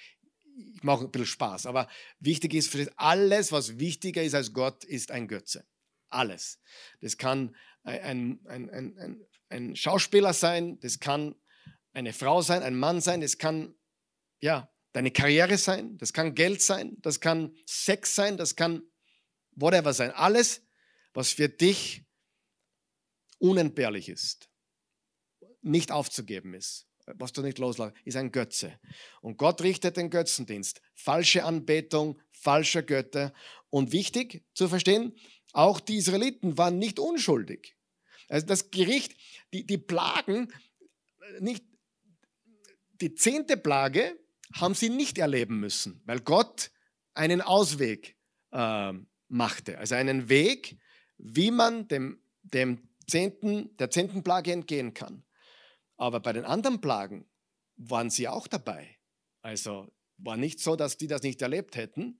Ich 0.76 0.84
mache 0.84 1.05
ein 1.05 1.12
bisschen 1.12 1.28
Spaß, 1.28 1.66
aber 1.66 1.88
wichtig 2.20 2.53
ist, 2.53 2.76
alles, 2.97 3.51
was 3.51 3.80
wichtiger 3.80 4.24
ist 4.24 4.36
als 4.36 4.53
Gott, 4.53 4.84
ist 4.84 5.12
ein 5.12 5.28
Götze. 5.28 5.66
Alles. 6.09 6.59
Das 6.99 7.18
kann 7.18 7.55
ein, 7.84 8.39
ein, 8.45 8.70
ein, 8.70 9.26
ein, 9.49 9.76
Schauspieler 9.76 10.34
sein, 10.34 10.80
das 10.80 10.99
kann 10.99 11.36
eine 11.93 12.14
Frau 12.14 12.41
sein, 12.41 12.64
ein 12.64 12.76
Mann 12.76 13.01
sein, 13.01 13.22
das 13.22 13.38
kann 13.38 13.76
ja, 14.39 14.72
deine 14.93 15.12
Karriere 15.12 15.57
sein, 15.57 15.97
das 15.97 16.14
kann 16.14 16.36
Geld 16.36 16.62
sein, 16.62 16.97
das 16.99 17.20
kann 17.20 17.55
Sex 17.66 18.16
sein, 18.16 18.38
das 18.38 18.55
kann 18.55 18.84
whatever 19.51 19.93
sein. 19.93 20.12
Alles, 20.12 20.66
was 21.14 21.32
für 21.32 21.49
dich 21.49 22.03
unentbehrlich 23.39 24.09
ist, 24.09 24.49
nicht 25.62 25.91
aufzugeben 25.91 26.53
ist 26.53 26.91
was 27.06 27.34
du 27.34 27.41
nicht 27.41 27.58
loslässt, 27.58 27.93
ist 28.06 28.18
ein 28.18 28.32
Götze. 28.32 28.80
Und 29.22 29.38
Gott 29.38 29.62
richtet 29.62 29.97
den 29.97 30.10
Götzendienst. 30.10 30.82
Falsche 30.93 31.43
Anbetung, 31.43 32.20
falscher 32.32 32.84
Götter. 32.84 33.34
Und 33.70 33.91
wichtig 33.91 34.43
zu 34.54 34.68
verstehen, 34.68 35.16
auch 35.54 35.80
die 35.80 35.97
Israeliten 35.97 36.58
waren 36.58 36.78
nicht 36.80 36.99
unschuldig. 36.99 37.76
Also 38.30 38.45
das 38.45 38.72
Gericht, 38.72 39.16
die, 39.54 39.66
die 39.66 39.78
Plagen, 39.78 40.52
nicht, 41.39 41.66
die 43.02 43.14
zehnte 43.16 43.58
Plage 43.58 44.18
haben 44.54 44.76
sie 44.76 44.89
nicht 44.89 45.18
erleben 45.18 45.60
müssen, 45.60 46.02
weil 46.06 46.20
Gott 46.20 46.72
einen 47.14 47.41
Ausweg 47.41 48.16
äh, 48.52 48.93
machte. 49.28 49.78
Also 49.78 49.95
einen 49.95 50.30
Weg, 50.30 50.78
wie 51.18 51.52
man 51.52 51.88
dem, 51.88 52.22
dem 52.43 52.89
zehnten, 53.08 53.76
der 53.78 53.89
zehnten 53.89 54.24
Plage 54.24 54.52
entgehen 54.52 54.93
kann. 54.93 55.24
Aber 56.02 56.20
bei 56.20 56.34
den 56.34 56.45
anderen 56.45 56.82
Plagen 56.82 57.26
waren 57.76 58.10
sie 58.10 58.28
auch 58.28 58.47
dabei. 58.47 58.97
Also 59.43 59.88
war 60.18 60.36
nicht 60.36 60.60
so, 60.60 60.76
dass 60.76 60.97
die 60.97 61.06
das 61.06 61.22
nicht 61.22 61.43
erlebt 61.43 61.76
hätten. 61.76 62.20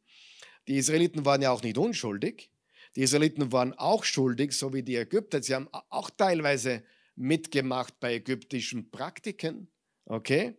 Die 0.68 0.78
Israeliten 0.78 1.26
waren 1.26 1.42
ja 1.42 1.50
auch 1.50 1.64
nicht 1.64 1.80
unschuldig. 1.80 2.52
Die 2.96 3.02
Israeliten 3.02 3.52
waren 3.52 3.74
auch 3.74 4.04
schuldig, 4.04 4.52
so 4.54 4.72
wie 4.72 4.84
die 4.84 4.98
Ägypter. 4.98 5.42
Sie 5.42 5.56
haben 5.56 5.68
auch 5.90 6.12
teilweise 6.12 6.84
mitgemacht 7.16 8.00
bei 8.00 8.14
ägyptischen 8.14 8.92
Praktiken. 8.92 9.68
Okay? 10.06 10.54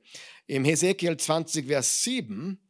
Im 0.49 0.65
Hesekiel 0.65 1.17
20, 1.17 1.69
Vers 1.69 2.03
7, 2.03 2.61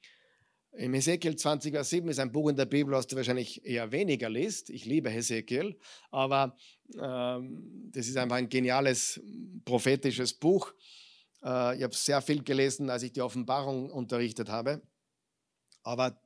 im 0.74 0.94
Hesekiel 0.94 1.36
20, 1.36 1.72
Vers 1.72 1.90
7 1.90 2.08
ist 2.08 2.18
ein 2.18 2.32
Buch 2.32 2.48
in 2.48 2.56
der 2.56 2.64
Bibel, 2.64 2.94
was 2.94 3.06
du 3.06 3.16
wahrscheinlich 3.16 3.64
eher 3.64 3.92
weniger 3.92 4.30
liest. 4.30 4.70
Ich 4.70 4.86
liebe 4.86 5.10
Hesekiel, 5.10 5.78
aber 6.10 6.56
ähm, 6.98 7.90
das 7.92 8.08
ist 8.08 8.16
einfach 8.16 8.36
ein 8.36 8.48
geniales 8.48 9.20
prophetisches 9.64 10.32
Buch. 10.32 10.72
Äh, 11.44 11.76
ich 11.76 11.82
habe 11.82 11.94
sehr 11.94 12.22
viel 12.22 12.42
gelesen, 12.42 12.88
als 12.88 13.02
ich 13.02 13.12
die 13.12 13.20
Offenbarung 13.20 13.90
unterrichtet 13.90 14.48
habe, 14.48 14.80
aber 15.82 16.18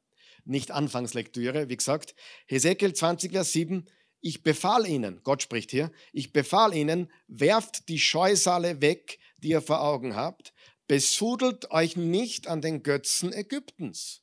nicht 0.45 0.71
Anfangslektüre. 0.71 1.69
Wie 1.69 1.77
gesagt, 1.77 2.15
Hesekiel 2.47 2.95
20, 2.95 3.33
Vers 3.33 3.53
7, 3.53 3.85
ich 4.21 4.45
befahl 4.45 4.87
ihnen, 4.87 5.21
Gott 5.25 5.43
spricht 5.43 5.73
hier, 5.73 5.91
ich 6.13 6.33
befahl 6.33 6.73
ihnen, 6.73 7.11
werft 7.27 7.89
die 7.89 7.99
Scheusale 7.99 8.81
weg, 8.81 9.19
die 9.39 9.49
ihr 9.49 9.61
vor 9.61 9.83
Augen 9.83 10.15
habt, 10.15 10.53
besudelt 10.87 11.73
euch 11.73 11.97
nicht 11.97 12.47
an 12.47 12.61
den 12.61 12.85
Götzen 12.85 13.33
Ägyptens. 13.33 14.23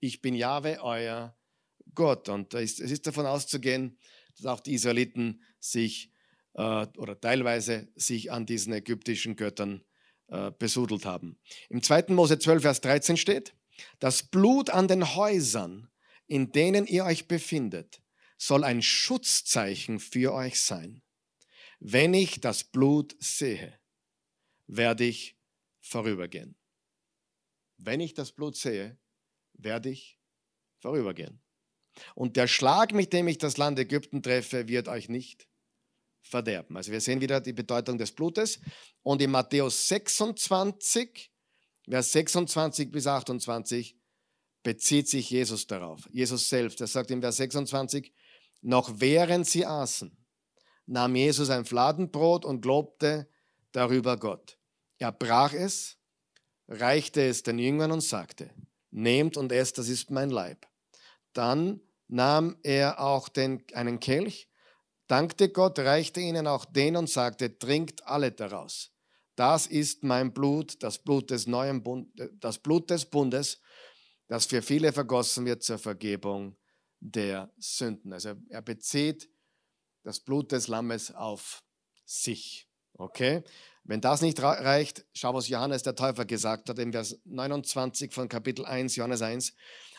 Ich 0.00 0.20
bin 0.20 0.34
Jahwe, 0.34 0.82
euer 0.82 1.36
Gott. 1.94 2.28
Und 2.28 2.54
es 2.54 2.78
ist 2.78 3.06
davon 3.06 3.26
auszugehen, 3.26 3.98
dass 4.36 4.46
auch 4.46 4.60
die 4.60 4.74
Israeliten 4.74 5.42
sich 5.58 6.12
äh, 6.54 6.86
oder 6.96 7.20
teilweise 7.20 7.88
sich 7.94 8.32
an 8.32 8.46
diesen 8.46 8.72
ägyptischen 8.72 9.36
Göttern 9.36 9.84
äh, 10.28 10.50
besudelt 10.58 11.04
haben. 11.04 11.38
Im 11.68 11.82
2. 11.82 12.06
Mose 12.08 12.38
12, 12.38 12.62
Vers 12.62 12.80
13 12.80 13.16
steht, 13.16 13.54
das 13.98 14.22
Blut 14.22 14.70
an 14.70 14.88
den 14.88 15.14
Häusern, 15.14 15.88
in 16.26 16.52
denen 16.52 16.86
ihr 16.86 17.04
euch 17.04 17.28
befindet, 17.28 18.02
soll 18.38 18.64
ein 18.64 18.82
Schutzzeichen 18.82 20.00
für 20.00 20.32
euch 20.32 20.60
sein. 20.60 21.02
Wenn 21.78 22.14
ich 22.14 22.40
das 22.40 22.64
Blut 22.64 23.16
sehe, 23.20 23.78
werde 24.66 25.04
ich 25.04 25.38
vorübergehen. 25.80 26.56
Wenn 27.76 28.00
ich 28.00 28.14
das 28.14 28.32
Blut 28.32 28.56
sehe, 28.56 28.98
werde 29.58 29.90
ich 29.90 30.18
vorübergehen. 30.80 31.40
Und 32.14 32.36
der 32.36 32.46
Schlag, 32.46 32.92
mit 32.92 33.12
dem 33.12 33.28
ich 33.28 33.38
das 33.38 33.56
Land 33.56 33.78
Ägypten 33.78 34.22
treffe, 34.22 34.68
wird 34.68 34.88
euch 34.88 35.08
nicht 35.08 35.48
verderben. 36.22 36.76
Also 36.76 36.92
wir 36.92 37.00
sehen 37.00 37.20
wieder 37.20 37.40
die 37.40 37.52
Bedeutung 37.52 37.98
des 37.98 38.12
Blutes. 38.12 38.60
Und 39.02 39.22
in 39.22 39.30
Matthäus 39.30 39.88
26, 39.88 41.32
Vers 41.88 42.12
26 42.12 42.90
bis 42.90 43.06
28, 43.06 43.96
bezieht 44.62 45.08
sich 45.08 45.30
Jesus 45.30 45.66
darauf. 45.66 46.08
Jesus 46.10 46.48
selbst, 46.48 46.80
er 46.80 46.88
sagt 46.88 47.10
in 47.12 47.20
Vers 47.20 47.36
26, 47.36 48.12
noch 48.62 48.90
während 48.96 49.46
sie 49.46 49.64
aßen, 49.64 50.16
nahm 50.86 51.14
Jesus 51.14 51.50
ein 51.50 51.64
Fladenbrot 51.64 52.44
und 52.44 52.64
lobte 52.64 53.28
darüber 53.70 54.16
Gott. 54.16 54.58
Er 54.98 55.12
brach 55.12 55.52
es, 55.52 55.98
reichte 56.66 57.22
es 57.22 57.44
den 57.44 57.58
Jüngern 57.58 57.92
und 57.92 58.00
sagte, 58.00 58.50
nehmt 58.96 59.36
und 59.36 59.52
esst, 59.52 59.78
das 59.78 59.88
ist 59.88 60.10
mein 60.10 60.30
Leib. 60.30 60.66
Dann 61.32 61.80
nahm 62.08 62.56
er 62.62 63.00
auch 63.00 63.28
den, 63.28 63.62
einen 63.74 64.00
Kelch, 64.00 64.48
dankte 65.06 65.50
Gott, 65.50 65.78
reichte 65.78 66.20
ihnen 66.20 66.46
auch 66.46 66.64
den 66.64 66.96
und 66.96 67.10
sagte, 67.10 67.58
trinkt 67.58 68.06
alle 68.06 68.32
daraus. 68.32 68.92
das 69.36 69.66
ist 69.66 70.02
mein 70.02 70.32
Blut, 70.32 70.82
das 70.82 70.98
Blut 70.98 71.30
des 71.30 71.46
neuen 71.46 71.82
Bund, 71.82 72.08
das 72.40 72.58
Blut 72.58 72.88
des 72.88 73.04
Bundes, 73.04 73.60
das 74.28 74.46
für 74.46 74.62
viele 74.62 74.92
vergossen 74.92 75.44
wird 75.44 75.62
zur 75.62 75.78
Vergebung 75.78 76.56
der 77.00 77.52
Sünden. 77.58 78.14
Also 78.14 78.34
er 78.48 78.62
bezieht 78.62 79.28
das 80.04 80.20
Blut 80.20 80.52
des 80.52 80.68
Lammes 80.68 81.14
auf 81.14 81.62
sich. 82.06 82.66
Okay? 82.94 83.42
Wenn 83.88 84.00
das 84.00 84.20
nicht 84.20 84.42
reicht, 84.42 85.04
schau, 85.14 85.32
was 85.34 85.46
Johannes 85.46 85.84
der 85.84 85.94
Täufer 85.94 86.24
gesagt 86.24 86.68
hat, 86.68 86.78
in 86.80 86.90
Vers 86.90 87.20
29 87.24 88.12
von 88.12 88.28
Kapitel 88.28 88.66
1, 88.66 88.96
Johannes 88.96 89.22
1. 89.22 89.54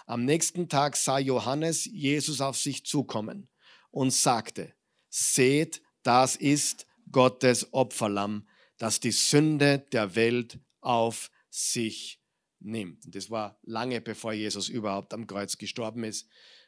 Am 0.05 0.25
nächsten 0.25 0.67
Tag 0.67 0.97
sah 0.97 1.19
Johannes 1.19 1.85
Jesus 1.85 2.41
auf 2.41 2.57
sich 2.57 2.85
zukommen 2.85 3.47
und 3.89 4.11
sagte, 4.11 4.73
seht, 5.09 5.81
das 6.03 6.35
ist 6.35 6.85
Gottes 7.13 7.73
Opferlamm, 7.73 8.49
das 8.77 8.99
die 8.99 9.11
Sünde 9.11 9.85
der 9.93 10.15
Welt 10.15 10.59
auf 10.81 11.31
sich 11.49 12.21
nimmt. 12.59 13.05
Und 13.05 13.15
das 13.15 13.29
war 13.29 13.57
lange 13.63 14.01
bevor 14.01 14.33
Jesus 14.33 14.67
überhaupt 14.67 15.13
am 15.13 15.27
Kreuz 15.27 15.57
gestorben 15.57 16.03
ist. 16.03 16.27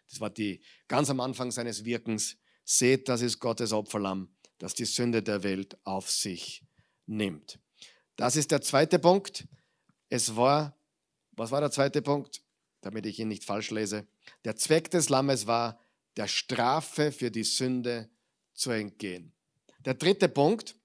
Das 0.09 0.21
war 0.21 0.29
die 0.29 0.61
ganz 0.87 1.09
am 1.09 1.19
Anfang 1.19 1.51
seines 1.51 1.83
Wirkens. 1.83 2.37
Seht, 2.63 3.09
das 3.09 3.21
ist 3.21 3.39
Gottes 3.39 3.73
Opferlamm, 3.73 4.33
das 4.57 4.73
die 4.73 4.85
Sünde 4.85 5.21
der 5.21 5.43
Welt 5.43 5.77
auf 5.83 6.09
sich 6.09 6.63
nimmt. 7.09 7.59
Das 8.15 8.35
ist 8.35 8.51
der 8.51 8.61
zweite 8.61 8.99
Punkt. 8.99 9.47
Es 10.09 10.35
war, 10.35 10.77
was 11.31 11.51
war 11.51 11.61
der 11.61 11.71
zweite 11.71 12.01
Punkt? 12.01 12.41
Damit 12.81 13.05
ich 13.05 13.19
ihn 13.19 13.27
nicht 13.27 13.43
falsch 13.43 13.71
lese. 13.71 14.07
Der 14.45 14.55
Zweck 14.55 14.89
des 14.89 15.09
Lammes 15.09 15.47
war, 15.47 15.79
der 16.15 16.27
Strafe 16.27 17.11
für 17.11 17.31
die 17.31 17.43
Sünde 17.43 18.09
zu 18.53 18.71
entgehen. 18.71 19.33
Der 19.85 19.93
dritte 19.93 20.29
Punkt, 20.29 20.75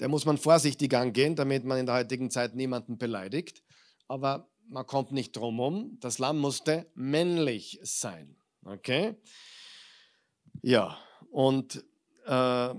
der 0.00 0.08
muss 0.08 0.24
man 0.24 0.38
vorsichtig 0.38 0.94
angehen, 0.94 1.36
damit 1.36 1.64
man 1.64 1.78
in 1.78 1.86
der 1.86 1.96
heutigen 1.96 2.30
Zeit 2.30 2.54
niemanden 2.54 2.98
beleidigt. 2.98 3.62
Aber 4.08 4.50
man 4.68 4.86
kommt 4.86 5.12
nicht 5.12 5.36
drum 5.36 5.60
um. 5.60 5.98
Das 6.00 6.18
Lamm 6.18 6.38
musste 6.38 6.90
männlich 6.94 7.78
sein. 7.82 8.36
Okay? 8.64 9.16
Ja, 10.60 10.98
und 11.30 11.84
äh, 12.26 12.74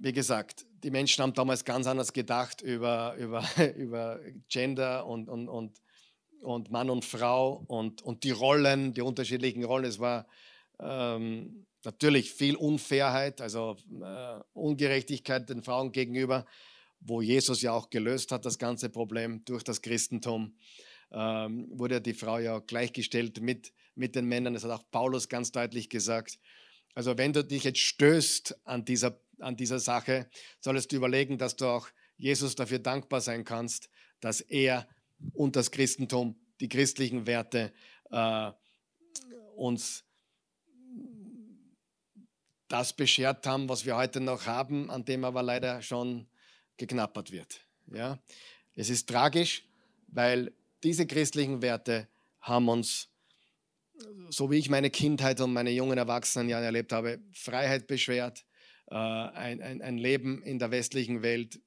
wie 0.00 0.12
gesagt, 0.12 0.66
die 0.82 0.90
Menschen 0.90 1.22
haben 1.22 1.34
damals 1.34 1.64
ganz 1.64 1.86
anders 1.86 2.12
gedacht 2.12 2.62
über, 2.62 3.14
über, 3.16 3.44
über 3.76 4.18
Gender 4.48 5.06
und, 5.06 5.28
und, 5.28 5.48
und, 5.48 5.80
und 6.42 6.70
Mann 6.70 6.90
und 6.90 7.04
Frau 7.04 7.62
und, 7.68 8.02
und 8.02 8.24
die 8.24 8.30
Rollen, 8.30 8.94
die 8.94 9.02
unterschiedlichen 9.02 9.62
Rollen. 9.62 9.84
Es 9.84 9.98
war 9.98 10.26
ähm, 10.80 11.66
natürlich 11.84 12.32
viel 12.32 12.56
Unfairheit, 12.56 13.42
also 13.42 13.76
äh, 14.02 14.40
Ungerechtigkeit 14.54 15.48
den 15.50 15.62
Frauen 15.62 15.92
gegenüber, 15.92 16.46
wo 17.00 17.20
Jesus 17.20 17.60
ja 17.60 17.72
auch 17.72 17.90
gelöst 17.90 18.32
hat, 18.32 18.46
das 18.46 18.58
ganze 18.58 18.88
Problem 18.88 19.44
durch 19.44 19.62
das 19.62 19.82
Christentum. 19.82 20.54
Ähm, 21.12 21.68
wurde 21.72 22.00
die 22.00 22.14
Frau 22.14 22.38
ja 22.38 22.60
gleichgestellt 22.60 23.40
mit, 23.42 23.72
mit 23.96 24.14
den 24.14 24.26
Männern. 24.26 24.54
Das 24.54 24.64
hat 24.64 24.70
auch 24.70 24.90
Paulus 24.90 25.28
ganz 25.28 25.52
deutlich 25.52 25.90
gesagt. 25.90 26.38
Also 26.94 27.18
wenn 27.18 27.32
du 27.32 27.44
dich 27.44 27.64
jetzt 27.64 27.80
stößt 27.80 28.60
an 28.64 28.84
dieser, 28.84 29.18
an 29.40 29.56
dieser 29.56 29.78
Sache, 29.78 30.28
solltest 30.60 30.92
du 30.92 30.96
überlegen, 30.96 31.38
dass 31.38 31.56
du 31.56 31.66
auch 31.66 31.88
Jesus 32.16 32.54
dafür 32.54 32.78
dankbar 32.78 33.20
sein 33.20 33.44
kannst, 33.44 33.88
dass 34.20 34.40
er 34.40 34.86
und 35.32 35.56
das 35.56 35.70
Christentum, 35.70 36.36
die 36.60 36.68
christlichen 36.68 37.26
Werte 37.26 37.72
äh, 38.10 38.50
uns 39.56 40.04
das 42.68 42.92
beschert 42.92 43.46
haben, 43.46 43.68
was 43.68 43.84
wir 43.84 43.96
heute 43.96 44.20
noch 44.20 44.46
haben, 44.46 44.90
an 44.90 45.04
dem 45.04 45.24
aber 45.24 45.42
leider 45.42 45.82
schon 45.82 46.28
geknappert 46.76 47.32
wird. 47.32 47.60
Ja? 47.92 48.18
Es 48.74 48.90
ist 48.90 49.08
tragisch, 49.08 49.64
weil 50.06 50.52
diese 50.82 51.06
christlichen 51.06 51.62
Werte 51.62 52.08
haben 52.40 52.68
uns, 52.68 53.08
so 54.30 54.50
wie 54.50 54.58
ich 54.58 54.70
meine 54.70 54.90
Kindheit 54.90 55.40
und 55.40 55.52
meine 55.52 55.70
jungen 55.70 55.98
Erwachsenenjahre 55.98 56.64
erlebt 56.64 56.92
habe, 56.92 57.20
Freiheit 57.32 57.86
beschwert, 57.86 58.44
ein, 58.94 59.60
ein, 59.62 59.82
ein 59.82 59.98
Leben 59.98 60.42
in 60.42 60.58
der 60.58 60.70
westlichen 60.70 61.22
Welt 61.22 61.60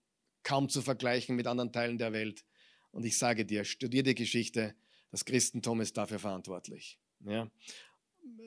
kaum 0.43 0.69
zu 0.69 0.81
vergleichen 0.81 1.35
mit 1.35 1.47
anderen 1.47 1.71
Teilen 1.71 1.97
der 1.97 2.13
Welt. 2.13 2.43
Und 2.91 3.05
ich 3.05 3.17
sage 3.17 3.45
dir, 3.45 3.63
studier 3.63 4.03
die 4.03 4.15
Geschichte, 4.15 4.75
das 5.11 5.25
Christentum 5.25 5.81
ist 5.81 5.97
dafür 5.97 6.19
verantwortlich. 6.19 6.99
Ja? 7.25 7.49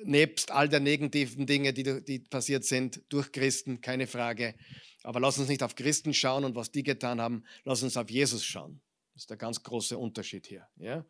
nebst 0.05 0.51
all 0.51 0.69
der 0.69 0.81
negativen 0.81 1.47
Dinge, 1.47 1.73
die, 1.73 2.05
die 2.05 2.19
passiert 2.19 2.65
sind, 2.65 3.03
durch 3.09 3.33
Christen, 3.33 3.81
keine 3.81 4.07
Frage. 4.07 4.55
Aber 5.03 5.21
lass 5.21 5.39
uns 5.39 5.49
nicht 5.49 5.63
auf 5.63 5.75
Christen 5.75 6.15
schauen 6.15 6.45
und 6.45 6.57
was 6.57 6.71
die 6.71 6.83
getan 6.83 7.21
haben, 7.21 7.45
lass 7.65 7.83
uns 7.83 7.97
auf 7.97 8.11
Jesus 8.11 8.45
schauen. 8.45 8.81
Das 9.15 9.23
ist 9.23 9.31
der 9.31 9.37
ganz 9.37 9.63
große 9.63 9.97
Unterschied 9.97 10.47
hier. 10.47 10.67
Ja? 10.77 11.05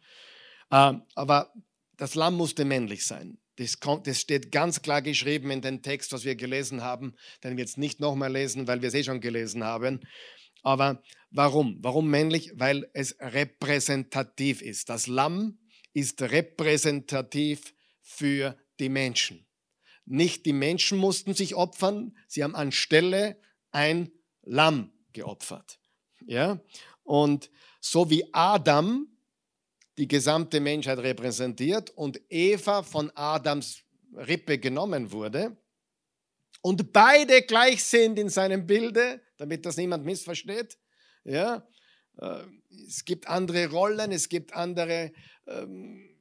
Ähm, 0.70 1.02
aber 1.14 1.52
das 1.96 2.14
Lamm 2.14 2.36
musste 2.36 2.64
männlich 2.64 3.06
sein. 3.06 3.38
Das, 3.56 3.80
kommt, 3.80 4.06
das, 4.06 4.20
steht 4.20 4.52
ganz 4.52 4.82
klar 4.82 5.02
geschrieben 5.02 5.50
in 5.50 5.62
den 5.62 5.82
Text, 5.82 6.12
was 6.12 6.24
wir 6.24 6.36
gelesen 6.36 6.82
haben, 6.82 7.14
den 7.42 7.56
wir 7.56 7.64
jetzt 7.64 7.78
nicht 7.78 8.00
nochmal 8.00 8.32
lesen, 8.32 8.68
weil 8.68 8.82
wir 8.82 8.88
es 8.88 8.94
eh 8.94 9.04
schon 9.04 9.20
gelesen 9.20 9.64
haben. 9.64 10.00
Aber 10.62 11.02
warum? 11.30 11.78
Warum 11.80 12.10
männlich? 12.10 12.52
Weil 12.56 12.90
es 12.92 13.16
repräsentativ 13.20 14.62
ist. 14.62 14.88
Das 14.88 15.06
Lamm 15.06 15.58
ist 15.92 16.20
repräsentativ 16.20 17.74
für 18.02 18.58
die 18.78 18.88
Menschen. 18.88 19.46
Nicht 20.04 20.46
die 20.46 20.52
Menschen 20.52 20.98
mussten 20.98 21.34
sich 21.34 21.54
opfern, 21.54 22.16
sie 22.28 22.44
haben 22.44 22.54
anstelle 22.54 23.40
ein 23.72 24.10
Lamm 24.42 24.92
geopfert. 25.12 25.80
Ja? 26.26 26.60
Und 27.02 27.50
so 27.80 28.10
wie 28.10 28.24
Adam 28.32 29.08
die 29.98 30.08
gesamte 30.08 30.60
Menschheit 30.60 30.98
repräsentiert 30.98 31.90
und 31.90 32.20
Eva 32.28 32.82
von 32.82 33.10
Adams 33.14 33.82
Rippe 34.14 34.58
genommen 34.58 35.10
wurde 35.10 35.56
und 36.62 36.92
beide 36.92 37.42
gleich 37.42 37.84
sind 37.84 38.18
in 38.18 38.28
seinem 38.28 38.66
Bilde, 38.66 39.20
damit 39.36 39.64
das 39.64 39.76
niemand 39.76 40.04
missversteht, 40.04 40.78
ja, 41.24 41.66
äh, 42.18 42.42
es 42.86 43.04
gibt 43.04 43.28
andere 43.28 43.70
Rollen, 43.70 44.12
es 44.12 44.28
gibt 44.28 44.52
andere 44.52 45.12
ähm, 45.46 46.16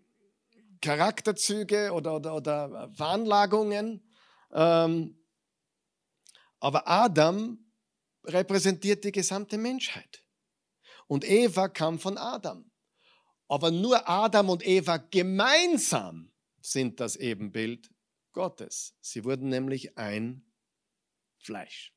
Charakterzüge 0.82 1.92
oder, 1.92 2.16
oder, 2.16 2.36
oder 2.36 2.92
Veranlagungen. 2.94 4.08
Ähm, 4.52 5.18
aber 6.60 6.88
Adam 6.88 7.58
repräsentiert 8.24 9.04
die 9.04 9.12
gesamte 9.12 9.58
Menschheit. 9.58 10.24
Und 11.08 11.28
Eva 11.28 11.68
kam 11.70 12.00
von 12.00 12.18
Adam. 12.18 12.70
Aber 13.48 13.72
nur 13.72 14.08
Adam 14.10 14.50
und 14.50 14.66
Eva 14.66 14.98
gemeinsam 14.98 16.32
sind 16.62 17.00
das 17.00 17.16
Ebenbild 17.16 17.90
Gottes. 18.32 18.96
Sie 19.02 19.24
wurden 19.24 19.50
nämlich 19.50 19.98
ein 19.98 20.46
Fleisch. 21.38 21.94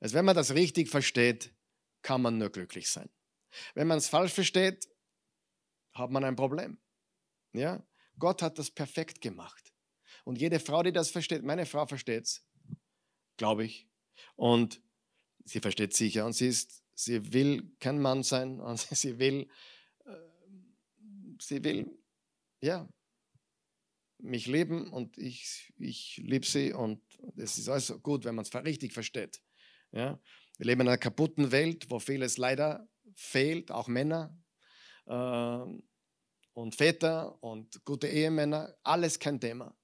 Also 0.00 0.14
wenn 0.14 0.24
man 0.24 0.34
das 0.34 0.54
richtig 0.54 0.88
versteht, 0.88 1.54
kann 2.02 2.22
man 2.22 2.38
nur 2.38 2.50
glücklich 2.50 2.90
sein. 2.90 3.08
Wenn 3.74 3.86
man 3.86 3.98
es 3.98 4.08
falsch 4.08 4.32
versteht, 4.32 4.88
hat 5.92 6.10
man 6.10 6.24
ein 6.24 6.36
Problem. 6.36 6.78
Ja? 7.52 7.86
Gott 8.18 8.42
hat 8.42 8.58
das 8.58 8.70
perfekt 8.70 9.20
gemacht. 9.20 9.72
Und 10.24 10.40
jede 10.40 10.60
Frau, 10.60 10.82
die 10.82 10.92
das 10.92 11.10
versteht, 11.10 11.42
meine 11.42 11.66
Frau 11.66 11.86
versteht 11.86 12.24
es, 12.24 12.46
glaube 13.36 13.64
ich. 13.64 13.88
Und 14.36 14.80
sie 15.44 15.60
versteht 15.60 15.94
sicher. 15.94 16.26
Und 16.26 16.32
sie, 16.32 16.48
ist, 16.48 16.82
sie 16.94 17.32
will 17.32 17.74
kein 17.80 18.00
Mann 18.00 18.22
sein. 18.22 18.60
Und 18.60 18.78
sie 18.78 19.18
will, 19.18 19.48
sie 21.46 21.62
will, 21.64 21.90
ja, 22.60 22.88
mich 24.18 24.46
lieben 24.46 24.90
und 24.92 25.18
ich, 25.18 25.72
ich 25.78 26.20
liebe 26.24 26.46
sie. 26.46 26.72
Und 26.72 27.02
es 27.36 27.58
ist 27.58 27.68
alles 27.68 27.92
gut, 28.02 28.24
wenn 28.24 28.34
man 28.34 28.44
es 28.44 28.54
richtig 28.54 28.92
versteht. 28.92 29.42
Ja? 29.90 30.20
Wir 30.58 30.66
leben 30.66 30.82
in 30.82 30.88
einer 30.88 30.98
kaputten 30.98 31.50
Welt, 31.50 31.90
wo 31.90 31.98
vieles 31.98 32.36
leider 32.36 32.88
fehlt, 33.14 33.70
auch 33.70 33.88
Männer. 33.88 34.36
Äh, 35.06 35.64
und 36.54 36.74
Väter 36.74 37.42
und 37.42 37.84
gute 37.84 38.08
Ehemänner, 38.08 38.76
alles 38.82 39.18
kein 39.18 39.40
Thema. 39.40 39.74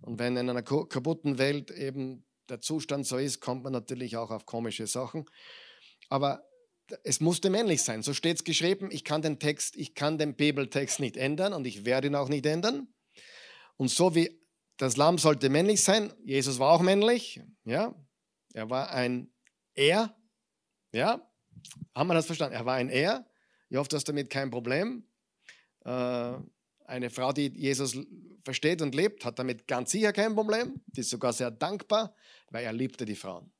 Und 0.00 0.18
wenn 0.18 0.36
in 0.36 0.48
einer 0.48 0.62
kaputten 0.62 1.38
Welt 1.38 1.70
eben 1.70 2.26
der 2.48 2.60
Zustand 2.60 3.06
so 3.06 3.18
ist, 3.18 3.40
kommt 3.40 3.64
man 3.64 3.72
natürlich 3.72 4.16
auch 4.16 4.30
auf 4.30 4.46
komische 4.46 4.86
Sachen. 4.86 5.26
Aber 6.08 6.42
es 7.04 7.20
musste 7.20 7.50
männlich 7.50 7.82
sein. 7.82 8.02
So 8.02 8.14
steht 8.14 8.36
es 8.36 8.44
geschrieben. 8.44 8.90
Ich 8.90 9.04
kann 9.04 9.22
den 9.22 9.38
Text, 9.38 9.76
ich 9.76 9.94
kann 9.94 10.18
den 10.18 10.34
Bibeltext 10.34 11.00
nicht 11.00 11.16
ändern 11.16 11.52
und 11.52 11.66
ich 11.66 11.84
werde 11.84 12.08
ihn 12.08 12.14
auch 12.14 12.28
nicht 12.28 12.46
ändern. 12.46 12.88
Und 13.76 13.88
so 13.88 14.14
wie 14.14 14.40
das 14.76 14.96
Lamm 14.96 15.18
sollte 15.18 15.48
männlich 15.48 15.82
sein, 15.82 16.12
Jesus 16.24 16.58
war 16.58 16.72
auch 16.72 16.80
männlich, 16.80 17.40
ja, 17.64 17.94
er 18.52 18.70
war 18.70 18.90
ein 18.90 19.30
Er, 19.74 20.16
ja, 20.92 21.30
haben 21.94 22.06
wir 22.08 22.14
das 22.14 22.26
verstanden? 22.26 22.54
Er 22.54 22.64
war 22.64 22.74
ein 22.74 22.88
Er. 22.88 23.26
Ich 23.68 23.76
hoffe, 23.76 23.88
du 23.88 23.96
hast 23.96 24.08
damit 24.08 24.30
kein 24.30 24.50
Problem. 24.50 25.04
Äh, 25.84 26.34
eine 26.86 27.10
Frau, 27.10 27.32
die 27.32 27.48
Jesus 27.48 27.96
versteht 28.44 28.82
und 28.82 28.94
lebt, 28.94 29.24
hat 29.24 29.38
damit 29.38 29.66
ganz 29.68 29.92
sicher 29.92 30.12
kein 30.12 30.34
Problem. 30.34 30.80
Die 30.86 31.00
ist 31.00 31.10
sogar 31.10 31.32
sehr 31.32 31.50
dankbar, 31.50 32.14
weil 32.50 32.64
er 32.64 32.72
liebte 32.72 33.04
die 33.04 33.14
Frauen. 33.14 33.52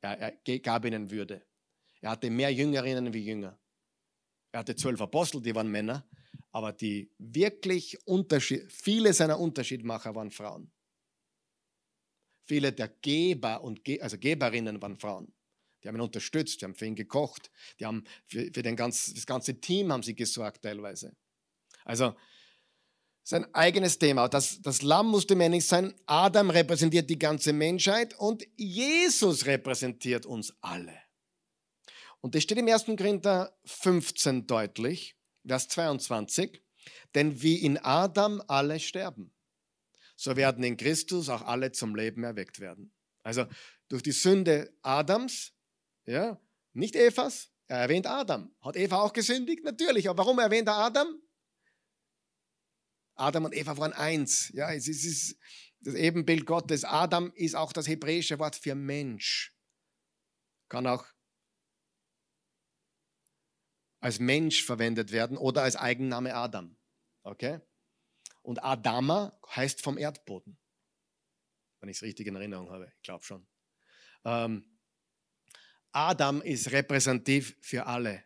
Er, 0.00 0.18
er 0.46 0.58
gab 0.60 0.84
ihnen 0.84 1.10
Würde. 1.10 1.42
Er 2.04 2.10
hatte 2.10 2.28
mehr 2.28 2.52
Jüngerinnen 2.52 3.14
wie 3.14 3.24
Jünger. 3.24 3.58
Er 4.52 4.60
hatte 4.60 4.76
zwölf 4.76 5.00
Apostel, 5.00 5.40
die 5.40 5.54
waren 5.54 5.70
Männer, 5.70 6.06
aber 6.52 6.70
die 6.74 7.10
wirklich 7.16 7.96
Unterschied, 8.06 8.70
viele 8.70 9.14
seiner 9.14 9.40
Unterschiedmacher 9.40 10.14
waren 10.14 10.30
Frauen. 10.30 10.70
Viele 12.44 12.74
der 12.74 12.88
Geber 12.88 13.64
und 13.64 13.84
Ge 13.84 14.02
also 14.02 14.18
Geberinnen 14.18 14.82
waren 14.82 14.98
Frauen. 14.98 15.32
Die 15.82 15.88
haben 15.88 15.94
ihn 15.94 16.02
unterstützt, 16.02 16.60
die 16.60 16.66
haben 16.66 16.74
für 16.74 16.84
ihn 16.84 16.94
gekocht, 16.94 17.50
die 17.80 17.86
haben 17.86 18.04
für, 18.26 18.50
für 18.52 18.62
den 18.62 18.76
ganz, 18.76 19.14
das 19.14 19.24
ganze 19.24 19.58
Team 19.58 19.90
haben 19.90 20.02
sie 20.02 20.14
gesorgt 20.14 20.60
teilweise. 20.60 21.16
Also 21.86 22.14
sein 23.22 23.46
eigenes 23.54 23.98
Thema. 23.98 24.28
Das, 24.28 24.60
das 24.60 24.82
Lamm 24.82 25.06
musste 25.06 25.36
männlich 25.36 25.66
sein. 25.66 25.94
Adam 26.04 26.50
repräsentiert 26.50 27.08
die 27.08 27.18
ganze 27.18 27.54
Menschheit 27.54 28.12
und 28.18 28.46
Jesus 28.56 29.46
repräsentiert 29.46 30.26
uns 30.26 30.54
alle. 30.60 31.03
Und 32.24 32.34
das 32.34 32.42
steht 32.42 32.56
im 32.56 32.66
1. 32.66 32.86
Korinther 32.86 33.54
15 33.66 34.46
deutlich, 34.46 35.14
Vers 35.46 35.68
22. 35.68 36.62
Denn 37.14 37.42
wie 37.42 37.56
in 37.56 37.76
Adam 37.76 38.42
alle 38.48 38.80
sterben, 38.80 39.30
so 40.16 40.34
werden 40.34 40.64
in 40.64 40.78
Christus 40.78 41.28
auch 41.28 41.42
alle 41.42 41.72
zum 41.72 41.94
Leben 41.94 42.24
erweckt 42.24 42.60
werden. 42.60 42.94
Also 43.24 43.44
durch 43.88 44.02
die 44.02 44.12
Sünde 44.12 44.74
Adams, 44.80 45.52
ja, 46.06 46.40
nicht 46.72 46.96
Evas, 46.96 47.50
er 47.66 47.80
erwähnt 47.80 48.06
Adam. 48.06 48.56
Hat 48.62 48.76
Eva 48.76 49.02
auch 49.02 49.12
gesündigt? 49.12 49.62
Natürlich. 49.62 50.08
Aber 50.08 50.24
warum 50.24 50.38
erwähnt 50.38 50.68
er 50.68 50.76
Adam? 50.76 51.20
Adam 53.16 53.44
und 53.44 53.54
Eva 53.54 53.76
waren 53.76 53.92
eins. 53.92 54.50
Ja, 54.54 54.72
es 54.72 54.88
ist 54.88 55.36
das 55.80 55.92
Ebenbild 55.92 56.46
Gottes. 56.46 56.84
Adam 56.84 57.34
ist 57.34 57.54
auch 57.54 57.74
das 57.74 57.86
hebräische 57.86 58.38
Wort 58.38 58.56
für 58.56 58.74
Mensch. 58.74 59.54
Kann 60.70 60.86
auch 60.86 61.04
als 64.04 64.18
Mensch 64.20 64.62
verwendet 64.62 65.12
werden 65.12 65.38
oder 65.38 65.62
als 65.62 65.76
Eigenname 65.76 66.34
Adam. 66.34 66.76
Okay? 67.22 67.60
Und 68.42 68.62
Adama 68.62 69.32
heißt 69.56 69.80
vom 69.80 69.96
Erdboden. 69.96 70.58
Wenn 71.80 71.88
ich 71.88 71.96
es 71.96 72.02
richtig 72.02 72.26
in 72.26 72.36
Erinnerung 72.36 72.70
habe. 72.70 72.92
Ich 72.96 73.02
glaube 73.02 73.24
schon. 73.24 73.46
Ähm, 74.26 74.66
Adam 75.92 76.42
ist 76.42 76.70
repräsentativ 76.70 77.56
für 77.62 77.86
alle. 77.86 78.22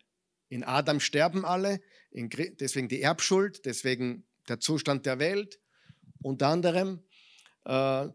In 0.49 0.65
Adam 0.65 0.99
sterben 0.99 1.45
alle, 1.45 1.81
deswegen 2.11 2.89
die 2.89 3.01
Erbschuld, 3.01 3.65
deswegen 3.65 4.27
der 4.49 4.59
Zustand 4.59 5.07
der 5.07 5.21
Welt, 5.21 5.61
unter 6.23 6.49
anderem. 6.49 7.05
Äh, 7.67 8.09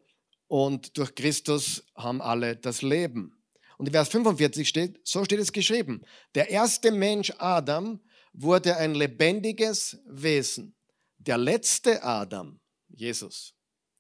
und 0.48 0.98
durch 0.98 1.16
Christus 1.16 1.86
haben 1.96 2.22
alle 2.22 2.58
das 2.58 2.82
Leben. 2.82 3.42
Und 3.84 3.92
Vers 3.92 4.08
45 4.08 4.66
steht, 4.66 5.06
so 5.06 5.26
steht 5.26 5.42
es 5.42 5.52
geschrieben, 5.52 6.06
der 6.36 6.50
erste 6.50 6.90
Mensch 6.90 7.34
Adam 7.38 8.00
wurde 8.32 8.78
ein 8.78 8.96
lebendiges 8.96 10.00
Wesen. 10.06 10.78
Der 11.18 11.38
letzte 11.38 12.02
Adam, 12.02 12.62
Jesus, 12.88 13.54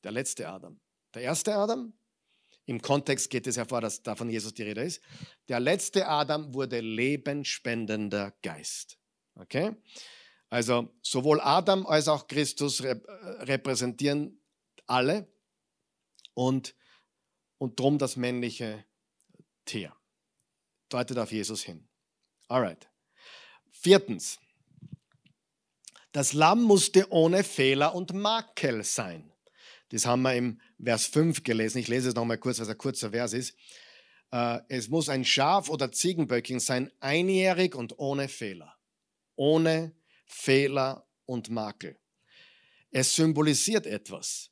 der 0.05 0.13
letzte 0.13 0.47
Adam. 0.47 0.79
Der 1.13 1.23
erste 1.23 1.53
Adam, 1.53 1.91
im 2.65 2.81
Kontext 2.81 3.29
geht 3.29 3.45
es 3.45 3.57
hervor, 3.57 3.81
dass 3.81 4.01
da 4.01 4.15
von 4.15 4.29
Jesus 4.29 4.53
die 4.53 4.63
Rede 4.63 4.83
ist. 4.83 5.01
Der 5.49 5.59
letzte 5.59 6.07
Adam 6.07 6.53
wurde 6.53 6.79
lebenspendender 6.79 8.33
Geist. 8.41 8.97
Okay? 9.35 9.75
Also 10.49 10.95
sowohl 11.01 11.41
Adam 11.41 11.85
als 11.87 12.07
auch 12.07 12.27
Christus 12.27 12.81
repräsentieren 12.81 14.41
alle 14.87 15.27
und, 16.35 16.73
und 17.57 17.77
drum 17.77 17.97
das 17.97 18.15
männliche 18.15 18.85
Tier. 19.65 19.95
Deutet 20.89 21.17
auf 21.17 21.31
Jesus 21.31 21.63
hin. 21.63 21.87
Alright. 22.47 22.89
Viertens. 23.71 24.39
Das 26.11 26.33
Lamm 26.33 26.61
musste 26.63 27.11
ohne 27.11 27.43
Fehler 27.43 27.95
und 27.95 28.13
Makel 28.13 28.83
sein. 28.83 29.33
Das 29.89 30.05
haben 30.05 30.21
wir 30.21 30.35
im 30.35 30.59
Vers 30.83 31.07
5 31.07 31.43
gelesen. 31.43 31.79
Ich 31.79 31.87
lese 31.87 32.09
es 32.09 32.15
nochmal 32.15 32.37
kurz, 32.37 32.59
was 32.59 32.69
ein 32.69 32.77
kurzer 32.77 33.11
Vers 33.11 33.33
ist. 33.33 33.55
Äh, 34.31 34.59
es 34.69 34.89
muss 34.89 35.09
ein 35.09 35.25
Schaf 35.25 35.69
oder 35.69 35.91
Ziegenböckchen 35.91 36.59
sein, 36.59 36.91
einjährig 36.99 37.75
und 37.75 37.97
ohne 37.99 38.27
Fehler. 38.27 38.75
Ohne 39.35 39.95
Fehler 40.25 41.07
und 41.25 41.49
Makel. 41.49 41.97
Es 42.91 43.15
symbolisiert 43.15 43.85
etwas. 43.85 44.51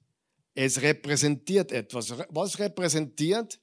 Es 0.53 0.81
repräsentiert 0.81 1.71
etwas. 1.71 2.11
Was 2.29 2.59
repräsentiert 2.59 3.59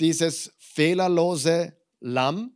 dieses 0.00 0.54
fehlerlose 0.58 1.76
Lamm? 2.00 2.52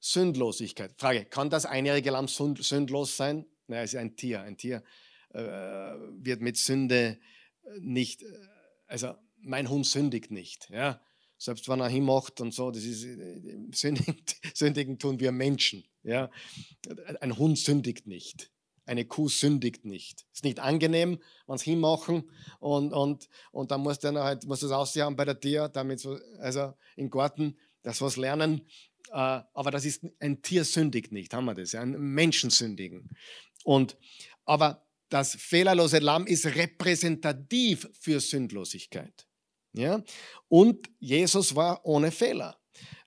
Sündlosigkeit. 0.00 0.94
Frage, 0.96 1.26
kann 1.26 1.50
das 1.50 1.66
einjährige 1.66 2.10
Lamm 2.10 2.26
sündlos 2.26 3.16
sein? 3.16 3.46
Naja, 3.66 3.82
es 3.82 3.92
ist 3.92 3.98
ein 3.98 4.16
Tier. 4.16 4.40
Ein 4.40 4.56
Tier 4.56 4.82
äh, 5.30 5.40
wird 5.40 6.40
mit 6.40 6.56
Sünde 6.56 7.20
nicht, 7.78 8.22
äh, 8.22 8.26
also 8.86 9.14
mein 9.36 9.68
Hund 9.68 9.86
sündigt 9.86 10.30
nicht. 10.30 10.68
Ja? 10.70 11.00
Selbst 11.36 11.68
wenn 11.68 11.80
er 11.80 11.88
hinmacht 11.88 12.40
und 12.40 12.52
so, 12.52 12.70
das 12.70 12.84
ist, 12.84 13.04
äh, 13.04 13.58
sündigen, 13.74 14.16
sündigen 14.54 14.98
tun 14.98 15.20
wir 15.20 15.32
Menschen. 15.32 15.84
Ja? 16.02 16.30
Ein 17.20 17.36
Hund 17.36 17.58
sündigt 17.58 18.06
nicht. 18.06 18.50
Eine 18.90 19.04
Kuh 19.04 19.28
sündigt 19.28 19.84
nicht. 19.84 20.26
Ist 20.32 20.42
nicht 20.42 20.58
angenehm, 20.58 21.20
wenn 21.46 21.58
sie 21.58 21.70
hinmachen 21.70 22.28
und, 22.58 22.92
und, 22.92 23.28
und 23.52 23.70
dann 23.70 23.82
muss 23.82 24.00
dann 24.00 24.18
halt 24.18 24.44
muss 24.46 24.60
das 24.60 24.72
aussehen 24.72 25.14
bei 25.14 25.24
der 25.24 25.38
Tier, 25.38 25.68
damit 25.68 26.00
so, 26.00 26.18
also 26.40 26.74
im 26.96 27.08
Garten, 27.08 27.56
das 27.82 28.00
was 28.00 28.16
lernen. 28.16 28.66
Äh, 29.10 29.42
aber 29.54 29.70
das 29.70 29.84
ist 29.84 30.04
ein 30.18 30.42
Tier 30.42 30.64
sündigt 30.64 31.12
nicht, 31.12 31.32
haben 31.32 31.44
wir 31.44 31.54
das, 31.54 31.76
ein 31.76 31.92
Menschen 32.00 32.50
sündigen. 32.50 33.08
Und 33.62 33.96
aber 34.44 34.84
das 35.08 35.36
fehlerlose 35.36 36.00
Lamm 36.00 36.26
ist 36.26 36.46
repräsentativ 36.46 37.88
für 37.92 38.18
Sündlosigkeit. 38.18 39.24
Ja? 39.72 40.02
Und 40.48 40.90
Jesus 40.98 41.54
war 41.54 41.86
ohne 41.86 42.10
Fehler. 42.10 42.58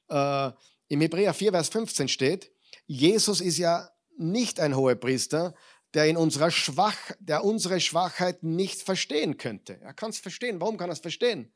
Äh, 0.07 0.51
Im 0.87 1.01
Hebräer 1.01 1.33
4, 1.33 1.51
Vers 1.51 1.67
15 1.67 2.07
steht, 2.07 2.53
Jesus 2.85 3.41
ist 3.41 3.57
ja 3.57 3.89
nicht 4.17 4.59
ein 4.59 4.75
hoher 4.75 4.95
Priester, 4.95 5.53
der 5.93 6.07
in 6.07 6.17
unserer 6.17 6.51
Schwach, 6.51 6.97
der 7.19 7.43
unsere 7.43 7.79
Schwachheit 7.79 8.43
nicht 8.43 8.81
verstehen 8.81 9.37
könnte. 9.37 9.79
Er 9.81 9.93
kann 9.93 10.09
es 10.09 10.19
verstehen. 10.19 10.59
Warum 10.59 10.77
kann 10.77 10.89
er 10.89 10.93
es 10.93 10.99
verstehen? 10.99 11.53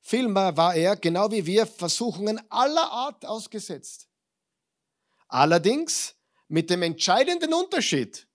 Vielmehr 0.00 0.56
war 0.56 0.74
er, 0.74 0.96
genau 0.96 1.30
wie 1.30 1.44
wir, 1.44 1.66
Versuchungen 1.66 2.40
aller 2.50 2.90
Art 2.90 3.26
ausgesetzt. 3.26 4.08
Allerdings 5.28 6.16
mit 6.48 6.70
dem 6.70 6.82
entscheidenden 6.82 7.52
Unterschied 7.52 8.26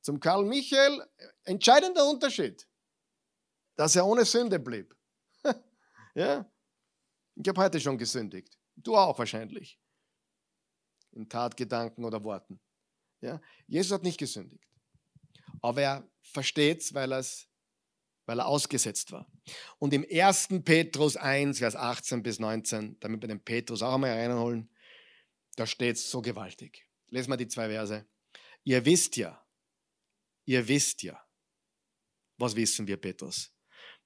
zum 0.00 0.20
Karl 0.20 0.44
Michael, 0.44 1.02
entscheidender 1.44 2.06
Unterschied, 2.06 2.68
dass 3.76 3.96
er 3.96 4.04
ohne 4.04 4.24
Sünde 4.24 4.58
blieb. 4.58 4.94
ja? 6.14 6.44
Ich 7.36 7.48
habe 7.48 7.62
heute 7.62 7.80
schon 7.80 7.96
gesündigt. 7.96 8.58
Du 8.76 8.96
auch 8.96 9.18
wahrscheinlich 9.18 9.80
in 11.12 11.28
Tatgedanken 11.28 12.04
oder 12.04 12.22
Worten. 12.22 12.60
Ja? 13.24 13.40
Jesus 13.66 13.92
hat 13.92 14.02
nicht 14.02 14.18
gesündigt. 14.18 14.64
Aber 15.60 15.82
er 15.82 16.08
versteht 16.22 16.82
es, 16.82 16.94
weil, 16.94 17.12
er 17.12 18.46
ausgesetzt 18.46 19.12
war. 19.12 19.26
Und 19.78 19.92
im 19.92 20.06
1. 20.10 20.48
Petrus 20.64 21.16
1, 21.16 21.58
Vers 21.58 21.76
18 21.76 22.22
bis 22.22 22.38
19, 22.38 22.98
damit 23.00 23.22
wir 23.22 23.28
den 23.28 23.42
Petrus 23.42 23.82
auch 23.82 23.94
einmal 23.94 24.12
reinholen, 24.12 24.70
da 25.56 25.66
steht 25.66 25.96
es 25.96 26.10
so 26.10 26.20
gewaltig. 26.20 26.86
Lesen 27.08 27.30
wir 27.30 27.36
die 27.36 27.48
zwei 27.48 27.68
Verse. 27.68 28.06
Ihr 28.64 28.84
wisst 28.84 29.16
ja, 29.16 29.44
ihr 30.46 30.66
wisst 30.66 31.02
ja, 31.02 31.22
was 32.38 32.56
wissen 32.56 32.86
wir, 32.86 32.96
Petrus? 32.96 33.52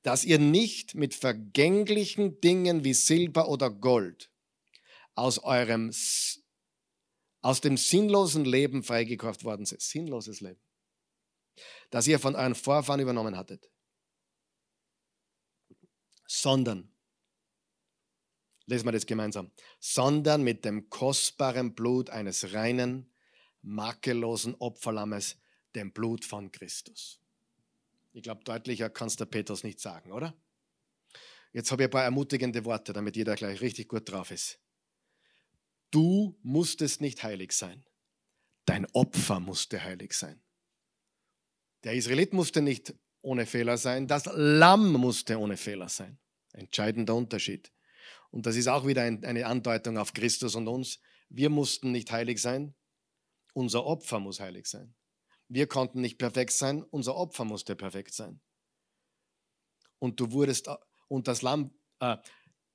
Dass 0.03 0.25
ihr 0.25 0.39
nicht 0.39 0.95
mit 0.95 1.15
vergänglichen 1.15 2.41
Dingen 2.41 2.85
wie 2.85 2.95
Silber 2.95 3.49
oder 3.49 3.71
Gold 3.71 4.31
aus 5.15 5.39
eurem 5.39 5.91
aus 7.49 7.63
dem 7.63 7.79
sinnlosen 7.79 8.45
Leben 8.45 8.83
freigekauft 8.83 9.43
worden 9.43 9.65
sind. 9.65 9.81
Sinnloses 9.81 10.43
Leben. 10.43 10.61
Das 11.89 12.07
ihr 12.07 12.19
von 12.19 12.37
euren 12.37 12.55
Vorfahren 12.55 13.01
übernommen 13.01 13.39
hattet. 13.39 13.71
Sondern, 16.27 16.95
lesen 18.67 18.87
wir 18.87 18.93
das 18.93 19.07
gemeinsam, 19.07 19.51
sondern 19.81 20.43
mit 20.43 20.67
dem 20.67 20.91
kostbaren 20.91 21.75
Blut 21.75 22.11
eines 22.11 22.53
reinen, 22.53 23.15
makellosen 23.63 24.55
Opferlammes, 24.57 25.39
dem 25.75 25.95
Blut 25.95 26.27
von 26.27 26.53
Christus. 26.53 27.19
Ich 28.13 28.25
glaube, 28.25 28.45
deutlicher 28.45 28.91
kann 28.91 29.09
es 29.09 29.17
der 29.17 29.25
Petrus 29.25 29.65
nicht 29.65 29.81
sagen, 29.81 30.13
oder? 30.13 30.37
Jetzt 31.55 31.73
habe 31.73 31.85
ich 31.85 31.87
ein 31.87 31.93
paar 31.93 32.05
ermutigende 32.05 32.67
Worte, 32.67 32.93
damit 32.93 33.17
jeder 33.17 33.37
gleich 33.37 33.63
richtig 33.63 33.89
gut 33.89 34.11
drauf 34.11 34.33
ist. 34.33 34.61
Du 35.91 36.39
musstest 36.43 37.01
nicht 37.01 37.23
heilig 37.23 37.53
sein. 37.53 37.85
Dein 38.65 38.87
Opfer 38.93 39.41
musste 39.41 39.83
heilig 39.83 40.13
sein. 40.13 40.43
Der 41.85 41.95
Israelit 41.95 42.33
musste 42.33 42.61
nicht 42.61 42.95
ohne 43.23 43.47
Fehler 43.47 43.79
sein. 43.79 44.07
Das 44.07 44.29
Lamm 44.35 44.93
musste 44.93 45.39
ohne 45.39 45.57
Fehler 45.57 45.89
sein. 45.89 46.19
Entscheidender 46.53 47.15
Unterschied. 47.15 47.73
Und 48.31 48.47
das 48.47 48.57
ist 48.57 48.69
auch 48.69 48.87
wieder 48.87 49.03
ein, 49.03 49.25
eine 49.25 49.47
Andeutung 49.47 49.97
auf 49.97 50.13
Christus 50.13 50.55
und 50.55 50.69
uns. 50.69 51.01
Wir 51.31 51.51
mussten 51.51 51.93
nicht 51.93 52.11
heilig 52.11 52.41
sein, 52.41 52.75
unser 53.55 53.85
Opfer 53.85 54.19
muss 54.19 54.41
heilig 54.41 54.67
sein. 54.67 54.95
Wir 55.49 55.67
konnten 55.67 56.01
nicht 56.01 56.19
perfekt 56.19 56.53
sein, 56.53 56.83
unser 56.83 57.17
Opfer 57.17 57.45
musste 57.45 57.75
perfekt 57.75 58.13
sein. 58.15 58.41
Und 59.99 60.21
du 60.21 60.33
wurdest, 60.33 60.69
und 61.09 61.27
das 61.27 61.43
Lamm, 61.43 61.75
äh, 62.01 62.17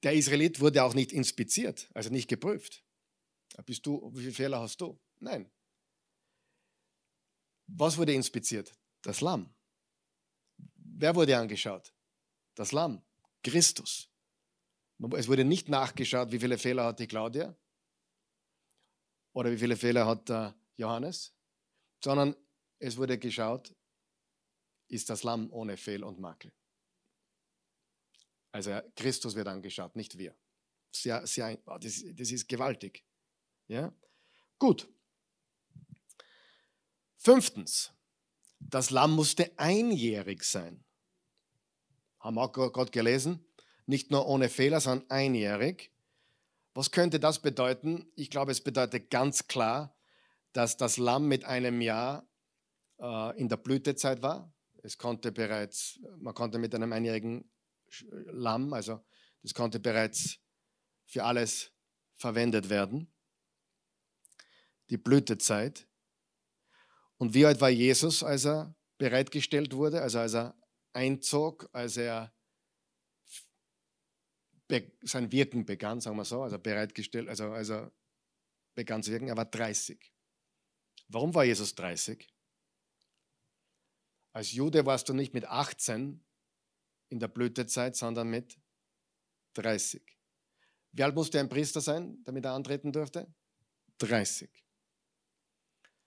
der 0.02 0.14
Israelit 0.14 0.60
wurde 0.60 0.84
auch 0.84 0.94
nicht 0.94 1.14
inspiziert, 1.14 1.90
also 1.94 2.10
nicht 2.10 2.28
geprüft. 2.28 2.84
Bist 3.66 3.86
du, 3.86 4.12
wie 4.14 4.22
viele 4.22 4.34
Fehler 4.34 4.60
hast 4.60 4.82
du? 4.82 5.00
Nein. 5.20 5.52
Was 7.68 7.98
wurde 7.98 8.14
inspiziert? 8.14 8.74
Das 9.02 9.22
Lamm. 9.22 9.54
Wer 10.76 11.16
wurde 11.16 11.38
angeschaut? 11.38 11.94
Das 12.56 12.72
Lamm. 12.72 13.02
Christus. 13.44 14.10
Es 15.18 15.28
wurde 15.28 15.44
nicht 15.44 15.70
nachgeschaut, 15.70 16.32
wie 16.32 16.40
viele 16.40 16.58
Fehler 16.58 16.86
hat 16.86 17.00
die 17.00 17.08
Claudia 17.08 17.56
oder 19.34 19.52
wie 19.52 19.58
viele 19.58 19.76
Fehler 19.76 20.06
hat 20.06 20.30
der 20.30 20.56
Johannes, 20.78 21.34
sondern 22.04 22.36
es 22.80 22.98
wurde 22.98 23.18
geschaut, 23.18 23.76
ist 24.88 25.10
das 25.10 25.24
Lamm 25.24 25.52
ohne 25.52 25.78
Fehl 25.78 26.04
und 26.04 26.20
Makel. 26.20 26.54
Also 28.52 28.80
Christus 28.96 29.36
wird 29.36 29.48
angeschaut, 29.48 29.96
nicht 29.96 30.18
wir. 30.18 30.38
Sehr, 30.96 31.26
sehr, 31.26 31.58
das, 31.58 32.04
das 32.14 32.32
ist 32.32 32.48
gewaltig. 32.48 33.04
Ja? 33.68 33.94
Gut. 34.60 34.88
Fünftens, 37.18 37.94
das 38.60 38.90
Lamm 38.90 39.12
musste 39.12 39.52
einjährig 39.58 40.44
sein. 40.44 40.84
Haben 42.20 42.36
wir 42.36 42.44
auch 42.44 42.52
gerade 42.52 42.92
gelesen. 42.92 43.46
Nicht 43.86 44.12
nur 44.12 44.28
ohne 44.28 44.50
Fehler, 44.50 44.80
sondern 44.80 45.10
einjährig. 45.10 45.92
Was 46.74 46.92
könnte 46.92 47.20
das 47.20 47.42
bedeuten? 47.42 48.12
Ich 48.16 48.30
glaube, 48.30 48.52
es 48.52 48.62
bedeutet 48.62 49.10
ganz 49.10 49.48
klar, 49.48 49.96
dass 50.54 50.78
das 50.78 50.98
Lamm 50.98 51.28
mit 51.28 51.46
einem 51.46 51.82
Jahr 51.82 52.28
äh, 53.00 53.40
in 53.40 53.50
der 53.50 53.58
Blütezeit 53.58 54.22
war. 54.22 54.54
Es 54.82 54.98
konnte 54.98 55.32
bereits, 55.32 56.00
man 56.18 56.34
konnte 56.34 56.60
mit 56.60 56.74
einem 56.74 56.92
einjährigen 56.94 57.50
Lamm, 58.10 58.74
also 58.74 59.04
das 59.44 59.54
konnte 59.54 59.80
bereits 59.80 60.40
für 61.06 61.24
alles 61.24 61.72
verwendet 62.16 62.70
werden. 62.70 63.13
Die 64.90 64.98
Blütezeit. 64.98 65.88
Und 67.18 67.34
wie 67.34 67.46
alt 67.46 67.62
war 67.62 67.70
Jesus, 67.70 68.24
als 68.24 68.46
er 68.46 68.76
bereitgestellt 68.98 69.74
wurde, 69.74 70.02
also 70.02 70.20
als 70.20 70.34
er 70.34 70.56
einzog, 70.94 71.70
als 71.72 71.98
er 71.98 72.34
sein 75.02 75.32
Wirken 75.32 75.66
begann, 75.66 76.02
sagen 76.02 76.18
wir 76.18 76.26
so, 76.26 76.42
also 76.42 76.58
bereitgestellt, 76.58 77.30
also 77.30 77.52
als 77.52 77.70
er 77.70 77.92
begann 78.76 79.04
zu 79.04 79.12
wirken, 79.12 79.28
er 79.28 79.38
war 79.38 79.46
30. 79.46 80.12
Warum 81.08 81.34
war 81.36 81.44
Jesus 81.44 81.76
30? 81.76 82.28
Als 84.32 84.52
Jude 84.52 84.86
warst 84.86 85.10
du 85.10 85.14
nicht 85.14 85.34
mit 85.34 85.46
18 85.46 86.24
in 87.10 87.20
der 87.20 87.28
Blütezeit, 87.28 87.96
sondern 87.96 88.30
mit 88.30 88.60
30. 89.54 90.02
Wie 90.92 91.04
alt 91.04 91.14
musste 91.14 91.40
ein 91.40 91.50
Priester 91.50 91.82
sein, 91.82 92.24
damit 92.24 92.46
er 92.46 92.54
antreten 92.54 92.92
durfte? 92.92 93.32
30. 94.00 94.50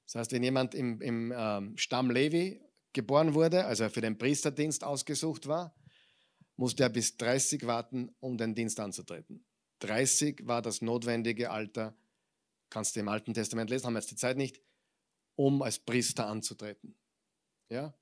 Das 0.06 0.14
heißt, 0.14 0.32
wenn 0.32 0.42
jemand 0.42 0.74
im, 0.74 1.00
im 1.00 1.32
ähm, 1.36 1.76
Stamm 1.76 2.10
Levi 2.10 2.60
geboren 2.92 3.34
wurde, 3.34 3.66
also 3.66 3.88
für 3.88 4.00
den 4.00 4.16
Priesterdienst 4.16 4.84
ausgesucht 4.84 5.46
war, 5.46 5.74
musste 6.56 6.84
er 6.84 6.88
bis 6.88 7.16
30 7.16 7.66
warten, 7.66 8.14
um 8.20 8.38
den 8.38 8.54
Dienst 8.54 8.80
anzutreten. 8.80 9.44
30 9.80 10.46
war 10.46 10.62
das 10.62 10.80
notwendige 10.80 11.50
Alter, 11.50 11.94
kannst 12.70 12.96
du 12.96 13.00
im 13.00 13.08
Alten 13.08 13.34
Testament 13.34 13.68
lesen, 13.68 13.86
haben 13.86 13.94
wir 13.94 14.00
jetzt 14.00 14.10
die 14.10 14.16
Zeit 14.16 14.36
nicht, 14.38 14.60
um 15.34 15.60
als 15.60 15.78
Priester 15.78 16.26
anzutreten. 16.26 16.96
Ja? 17.68 17.94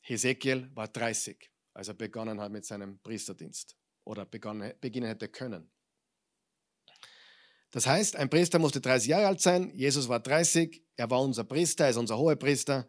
Hesekiel 0.00 0.70
war 0.74 0.88
30 0.88 1.50
als 1.78 1.86
er 1.86 1.94
begonnen 1.94 2.40
hat 2.40 2.50
mit 2.50 2.64
seinem 2.64 2.98
Priesterdienst 2.98 3.76
oder 4.02 4.26
begonnen, 4.26 4.72
beginnen 4.80 5.06
hätte 5.06 5.28
können. 5.28 5.70
Das 7.78 7.86
heißt, 7.86 8.16
ein 8.16 8.28
Priester 8.28 8.58
musste 8.58 8.80
30 8.80 9.08
Jahre 9.08 9.28
alt 9.28 9.40
sein, 9.40 9.70
Jesus 9.72 10.08
war 10.08 10.18
30, 10.18 10.82
er 10.96 11.08
war 11.10 11.22
unser 11.22 11.44
Priester, 11.44 11.84
er 11.84 11.90
ist 11.90 11.96
unser 11.96 12.18
Hohepriester. 12.18 12.88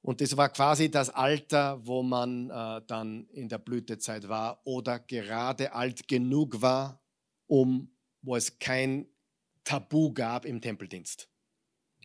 Und 0.00 0.22
das 0.22 0.34
war 0.34 0.48
quasi 0.48 0.90
das 0.90 1.10
Alter, 1.10 1.86
wo 1.86 2.02
man 2.02 2.48
äh, 2.48 2.80
dann 2.86 3.28
in 3.28 3.50
der 3.50 3.58
Blütezeit 3.58 4.30
war 4.30 4.62
oder 4.64 4.98
gerade 4.98 5.74
alt 5.74 6.08
genug 6.08 6.62
war, 6.62 7.04
um, 7.48 7.94
wo 8.22 8.34
es 8.34 8.58
kein 8.58 9.06
Tabu 9.62 10.14
gab 10.14 10.46
im 10.46 10.62
Tempeldienst. 10.62 11.28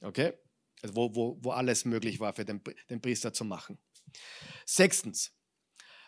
Okay? 0.02 0.34
Also 0.82 0.94
wo, 0.98 1.16
wo, 1.16 1.38
wo 1.40 1.52
alles 1.52 1.86
möglich 1.86 2.20
war 2.20 2.34
für 2.34 2.44
den, 2.44 2.62
den 2.90 3.00
Priester 3.00 3.32
zu 3.32 3.46
machen. 3.46 3.78
Sechstens, 4.66 5.34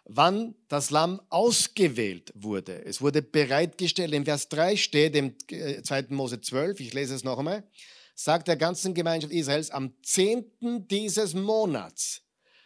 wann 0.07 0.55
das 0.69 0.89
Lamm 0.89 1.21
ausgewählt 1.29 2.31
wurde. 2.33 2.83
Es 2.85 3.01
wurde 3.01 3.21
bereitgestellt. 3.21 4.13
In 4.13 4.25
Vers 4.25 4.47
3 4.49 4.77
steht 4.77 5.15
im 5.15 5.35
2. 5.39 5.99
Äh, 5.99 6.05
Mose 6.09 6.39
12, 6.39 6.79
ich 6.79 6.93
lese 6.93 7.13
es 7.13 7.23
noch 7.23 7.37
einmal, 7.37 7.69
sagt 8.15 8.47
der 8.47 8.55
ganzen 8.55 8.93
Gemeinschaft 8.93 9.33
Israels, 9.33 9.69
am 9.69 9.93
10. 10.01 10.87
dieses 10.87 11.33
Monats 11.33 12.21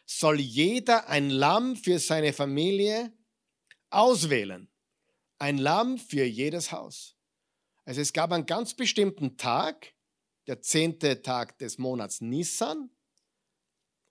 soll 0.06 0.40
jeder 0.40 1.10
ein 1.10 1.30
Lamm 1.30 1.76
für 1.76 2.00
seine 2.00 2.32
Familie 2.32 3.12
auswählen. 3.90 4.70
Ein 5.40 5.58
Lamm 5.58 5.98
für 5.98 6.24
jedes 6.24 6.72
Haus. 6.72 7.16
Also 7.86 8.02
es 8.02 8.14
gab 8.14 8.32
einen 8.32 8.46
ganz 8.46 8.76
bestimmten 8.76 9.38
Tag, 9.38 9.94
der 10.46 10.62
zehnte 10.62 11.22
Tag 11.24 11.58
des 11.58 11.80
Monats 11.80 12.22
Nissan, 12.22 12.92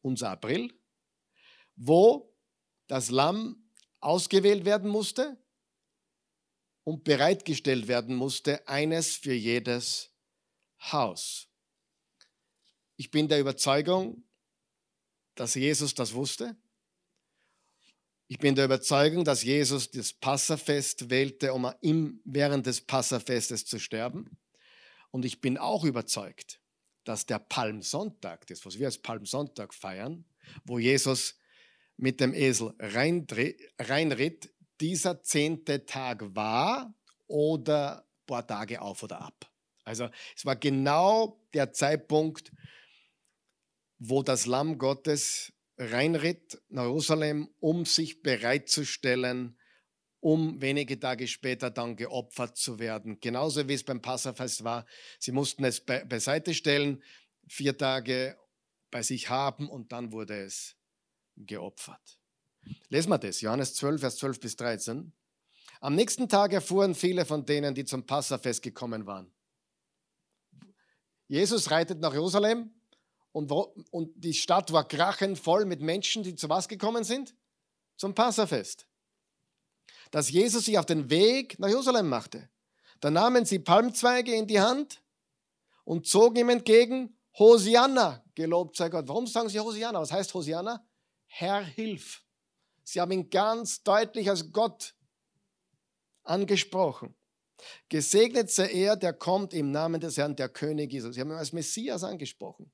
unser 0.03 0.31
April, 0.31 0.73
wo 1.77 2.30
das 2.91 3.09
Lamm 3.09 3.71
ausgewählt 4.01 4.65
werden 4.65 4.91
musste 4.91 5.39
und 6.83 7.05
bereitgestellt 7.05 7.87
werden 7.87 8.17
musste, 8.17 8.67
eines 8.67 9.17
für 9.17 9.33
jedes 9.33 10.11
Haus. 10.81 11.47
Ich 12.97 13.13
bin 13.13 13.29
der 13.29 13.39
Überzeugung, 13.39 14.25
dass 15.37 15.55
Jesus 15.55 15.95
das 15.95 16.15
wusste. 16.15 16.57
Ich 18.27 18.39
bin 18.39 18.57
der 18.57 18.65
Überzeugung, 18.65 19.25
dass 19.25 19.45
Jesus 19.45 19.93
das 19.93 20.13
Passafest 20.13 21.11
wählte, 21.11 21.55
um 21.55 21.73
ihm 21.83 22.21
während 22.25 22.67
des 22.67 22.81
Passafestes 22.81 23.67
zu 23.67 23.79
sterben. 23.79 24.37
Und 25.13 25.25
ich 25.25 25.41
bin 25.41 25.59
auch 25.59 25.85
überzeugt, 25.85 26.61
dass 27.05 27.25
der 27.25 27.39
Palmsonntag, 27.39 28.49
das 28.49 28.67
was 28.67 28.81
wir 28.81 28.87
als 28.87 28.99
Palmsonntag 28.99 29.75
feiern, 29.75 30.25
wo 30.65 30.81
Jesus 30.81 31.37
mit 32.01 32.19
dem 32.21 32.33
Esel 32.33 32.73
reinritt, 32.79 34.53
dieser 34.81 35.23
zehnte 35.23 35.85
Tag 35.85 36.35
war 36.35 36.95
oder 37.27 37.99
ein 37.99 38.27
paar 38.27 38.47
Tage 38.47 38.81
auf 38.81 39.03
oder 39.03 39.21
ab. 39.21 39.51
Also 39.85 40.09
es 40.35 40.47
war 40.47 40.57
genau 40.57 41.45
der 41.53 41.73
Zeitpunkt, 41.73 42.53
wo 43.99 44.23
das 44.23 44.47
Lamm 44.47 44.79
Gottes 44.79 45.53
reinritt 45.77 46.61
nach 46.71 46.85
Jerusalem, 46.85 47.51
um 47.61 47.85
sich 47.85 48.23
bereitzustellen, 48.23 49.59
um 50.21 50.61
wenige 50.61 50.99
Tage 50.99 51.29
später 51.29 51.71
dann 51.71 51.97
geopfert 51.97 52.57
zu 52.57 52.79
werden. 52.79 53.21
Genauso 53.21 53.69
wie 53.69 53.75
es 53.75 53.85
beim 53.85 54.01
Passafest 54.01 54.65
war. 54.65 54.87
Sie 55.19 55.33
mussten 55.33 55.65
es 55.65 55.81
be 55.85 56.05
beiseite 56.09 56.55
stellen, 56.55 57.03
vier 57.47 57.77
Tage 57.77 58.39
bei 58.91 59.03
sich 59.03 59.29
haben 59.29 59.69
und 59.69 59.93
dann 59.93 60.13
wurde 60.13 60.45
es 60.45 60.80
geopfert. 61.47 62.19
Lesen 62.89 63.11
wir 63.11 63.19
das, 63.19 63.41
Johannes 63.41 63.75
12, 63.75 64.01
Vers 64.01 64.17
12 64.17 64.41
bis 64.41 64.57
13. 64.57 65.13
Am 65.81 65.95
nächsten 65.95 66.29
Tag 66.29 66.53
erfuhren 66.53 66.95
viele 66.95 67.25
von 67.25 67.47
denen, 67.47 67.75
die 67.75 67.85
zum 67.85 68.05
Passafest 68.05 68.63
gekommen 68.63 69.07
waren. 69.07 69.33
Jesus 71.27 71.71
reitet 71.71 72.01
nach 72.01 72.13
Jerusalem 72.13 72.75
und, 73.33 73.51
wo, 73.51 73.75
und 73.91 74.13
die 74.17 74.35
Stadt 74.35 74.73
war 74.73 74.87
krachend 74.87 75.39
voll 75.39 75.65
mit 75.65 75.81
Menschen, 75.81 76.23
die 76.23 76.35
zu 76.35 76.49
was 76.49 76.69
gekommen 76.69 77.05
sind? 77.05 77.35
Zum 77.97 78.15
Passafest. 78.15 78.87
Dass 80.11 80.31
Jesus 80.31 80.65
sich 80.65 80.79
auf 80.79 80.87
den 80.87 81.09
Weg 81.09 81.59
nach 81.59 81.69
Jerusalem 81.69 82.09
machte. 82.09 82.51
Da 83.01 83.11
nahmen 83.11 83.45
sie 83.45 83.61
Palmzweige 83.61 84.35
in 84.35 84.47
die 84.47 84.61
Hand 84.61 85.03
und 85.85 86.07
zogen 86.07 86.37
ihm 86.37 86.49
entgegen, 86.51 87.17
Hosianna, 87.39 88.25
gelobt 88.35 88.77
sei 88.77 88.89
Gott. 88.89 89.09
Warum 89.09 89.27
sagen 89.27 89.49
sie 89.49 89.61
Hosianna? 89.61 90.01
Was 90.01 90.13
heißt 90.13 90.35
Hosianna? 90.35 90.85
Herr, 91.33 91.65
hilf. 91.65 92.23
Sie 92.83 93.01
haben 93.01 93.13
ihn 93.13 93.31
ganz 93.31 93.83
deutlich 93.83 94.29
als 94.29 94.53
Gott 94.53 94.95
angesprochen. 96.25 97.15
Gesegnet 97.89 98.51
sei 98.51 98.71
er, 98.73 98.97
der 98.97 99.13
kommt 99.13 99.55
im 99.55 99.71
Namen 99.71 100.01
des 100.01 100.17
Herrn, 100.17 100.35
der 100.35 100.49
König 100.49 100.93
ist. 100.93 101.13
Sie 101.13 101.21
haben 101.21 101.31
ihn 101.31 101.37
als 101.37 101.53
Messias 101.53 102.03
angesprochen. 102.03 102.71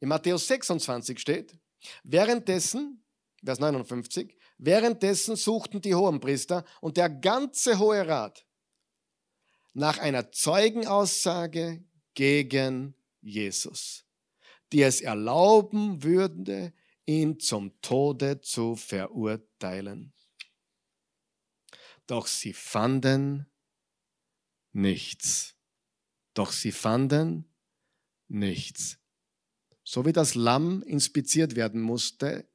In 0.00 0.08
Matthäus 0.08 0.46
26 0.46 1.18
steht, 1.18 1.56
währenddessen 2.02 3.02
Vers 3.44 3.58
59. 3.58 4.36
Währenddessen 4.58 5.36
suchten 5.36 5.80
die 5.80 5.94
Hohenpriester 5.94 6.64
und 6.80 6.96
der 6.96 7.10
ganze 7.10 7.78
Hohe 7.78 8.06
Rat 8.06 8.46
nach 9.72 9.98
einer 9.98 10.30
Zeugenaussage 10.30 11.82
gegen 12.14 12.94
Jesus, 13.20 14.04
die 14.72 14.82
es 14.82 15.00
erlauben 15.00 16.02
würde, 16.02 16.72
ihn 17.06 17.38
zum 17.38 17.80
Tode 17.80 18.40
zu 18.40 18.76
verurteilen. 18.76 20.12
Doch 22.06 22.26
sie 22.26 22.52
fanden 22.52 23.46
nichts. 24.72 25.56
Doch 26.34 26.52
sie 26.52 26.72
fanden 26.72 27.52
nichts. 28.28 28.98
So 29.84 30.04
wie 30.06 30.12
das 30.12 30.34
Lamm 30.34 30.82
inspiziert 30.82 31.56
werden 31.56 31.80
musste 31.80 32.48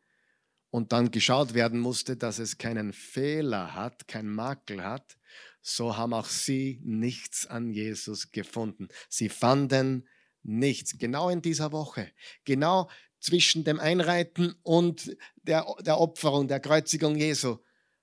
und 0.69 0.91
dann 0.91 1.11
geschaut 1.11 1.53
werden 1.53 1.79
musste, 1.79 2.17
dass 2.17 2.39
es 2.39 2.57
keinen 2.57 2.93
Fehler 2.93 3.73
hat, 3.73 4.07
keinen 4.07 4.33
Makel 4.33 4.83
hat, 4.83 5.17
so 5.61 5.97
haben 5.97 6.13
auch 6.13 6.27
sie 6.27 6.81
nichts 6.83 7.45
an 7.45 7.71
Jesus 7.71 8.31
gefunden. 8.31 8.87
Sie 9.09 9.29
fanden 9.29 10.07
nichts. 10.43 10.97
Genau 10.97 11.29
in 11.29 11.41
dieser 11.41 11.71
Woche, 11.71 12.11
genau 12.45 12.89
zwischen 13.19 13.63
dem 13.63 13.79
Einreiten 13.79 14.55
und 14.63 15.15
der, 15.43 15.65
der 15.81 15.99
Opferung, 15.99 16.47
der 16.47 16.59
Kreuzigung 16.59 17.15
Jesu, 17.15 17.57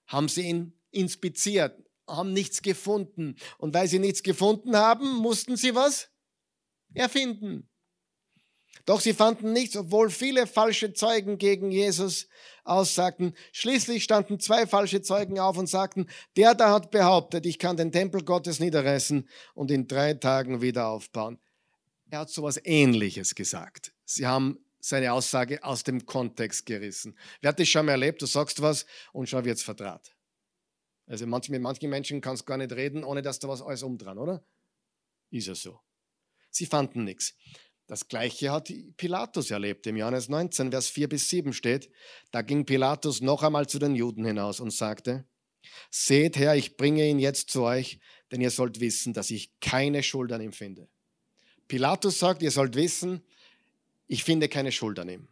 haben 0.06 0.28
sie 0.28 0.42
ihn 0.42 0.78
inspiziert, 0.90 1.76
haben 2.06 2.32
nichts 2.32 2.62
gefunden. 2.62 3.36
Und 3.58 3.74
weil 3.74 3.88
sie 3.88 3.98
nichts 3.98 4.22
gefunden 4.22 4.76
haben, 4.76 5.16
mussten 5.16 5.56
sie 5.56 5.74
was 5.74 6.10
erfinden. 6.94 7.68
Doch 8.86 9.00
sie 9.00 9.14
fanden 9.14 9.52
nichts, 9.52 9.76
obwohl 9.76 10.10
viele 10.10 10.46
falsche 10.46 10.92
Zeugen 10.92 11.38
gegen 11.38 11.70
Jesus 11.70 12.28
aussagten. 12.64 13.34
Schließlich 13.52 14.04
standen 14.04 14.40
zwei 14.40 14.66
falsche 14.66 15.00
Zeugen 15.00 15.38
auf 15.38 15.56
und 15.56 15.68
sagten, 15.68 16.06
der 16.36 16.54
da 16.54 16.72
hat 16.72 16.90
behauptet, 16.90 17.46
ich 17.46 17.58
kann 17.58 17.76
den 17.76 17.92
Tempel 17.92 18.24
Gottes 18.24 18.60
niederreißen 18.60 19.28
und 19.54 19.70
in 19.70 19.86
drei 19.86 20.14
Tagen 20.14 20.60
wieder 20.60 20.88
aufbauen. 20.88 21.38
Er 22.10 22.20
hat 22.20 22.30
sowas 22.30 22.60
Ähnliches 22.62 23.34
gesagt. 23.34 23.94
Sie 24.04 24.26
haben 24.26 24.58
seine 24.84 25.14
Aussage 25.14 25.64
aus 25.64 25.82
dem 25.82 26.04
Kontext 26.04 26.66
gerissen. 26.66 27.16
Wer 27.40 27.48
hat 27.48 27.58
das 27.58 27.68
schon 27.68 27.86
mal 27.86 27.92
erlebt? 27.92 28.20
Du 28.20 28.26
sagst 28.26 28.60
was 28.60 28.84
und 29.14 29.28
schon 29.28 29.44
wird 29.44 29.56
es 29.56 29.62
verdraht. 29.62 30.14
Also 31.06 31.26
manch, 31.26 31.48
mit 31.48 31.62
manchen 31.62 31.88
Menschen 31.88 32.20
kannst 32.20 32.42
du 32.42 32.46
gar 32.46 32.58
nicht 32.58 32.72
reden, 32.72 33.02
ohne 33.02 33.22
dass 33.22 33.38
da 33.38 33.48
was 33.48 33.62
alles 33.62 33.82
umdran, 33.82 34.18
oder? 34.18 34.44
Ist 35.30 35.46
ja 35.46 35.54
so. 35.54 35.80
Sie 36.50 36.66
fanden 36.66 37.04
nichts. 37.04 37.34
Das 37.86 38.08
gleiche 38.08 38.52
hat 38.52 38.72
Pilatus 38.98 39.50
erlebt. 39.50 39.86
Im 39.86 39.96
Johannes 39.96 40.28
19, 40.28 40.70
Vers 40.70 40.88
4 40.88 41.08
bis 41.08 41.30
7 41.30 41.54
steht, 41.54 41.90
da 42.30 42.42
ging 42.42 42.66
Pilatus 42.66 43.22
noch 43.22 43.42
einmal 43.42 43.66
zu 43.66 43.78
den 43.78 43.94
Juden 43.94 44.24
hinaus 44.24 44.60
und 44.60 44.70
sagte, 44.70 45.26
Seht 45.90 46.36
her, 46.36 46.56
ich 46.56 46.76
bringe 46.76 47.08
ihn 47.08 47.18
jetzt 47.18 47.48
zu 47.48 47.62
euch, 47.62 48.00
denn 48.30 48.42
ihr 48.42 48.50
sollt 48.50 48.80
wissen, 48.80 49.14
dass 49.14 49.30
ich 49.30 49.58
keine 49.60 50.02
Schuld 50.02 50.30
an 50.30 50.42
ihm 50.42 50.52
finde. 50.52 50.88
Pilatus 51.68 52.18
sagt, 52.18 52.42
ihr 52.42 52.50
sollt 52.50 52.74
wissen, 52.76 53.22
ich 54.14 54.22
finde 54.22 54.48
keine 54.48 54.70
Schuld 54.70 54.98
an 55.00 55.08
ihm. 55.08 55.28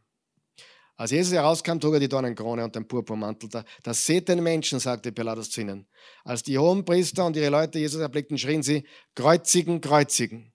Als 0.97 1.13
Jesus 1.13 1.33
herauskam, 1.33 1.79
trug 1.79 1.95
er 1.95 2.01
die 2.01 2.09
Dornenkrone 2.09 2.65
und 2.65 2.75
den 2.75 2.87
Purpurmantel. 2.87 3.49
Da, 3.49 3.65
das 3.85 4.05
seht 4.05 4.29
den 4.29 4.43
Menschen, 4.43 4.81
sagte 4.81 5.13
Pilatus 5.13 5.51
zu 5.51 5.61
ihnen. 5.61 5.87
Als 6.25 6.43
die 6.43 6.59
Hohenpriester 6.59 7.25
und 7.25 7.37
ihre 7.37 7.49
Leute 7.49 7.79
Jesus 7.79 8.01
erblickten, 8.01 8.39
schrien 8.39 8.65
sie, 8.65 8.85
kreuzigen, 9.15 9.81
kreuzigen. 9.81 10.53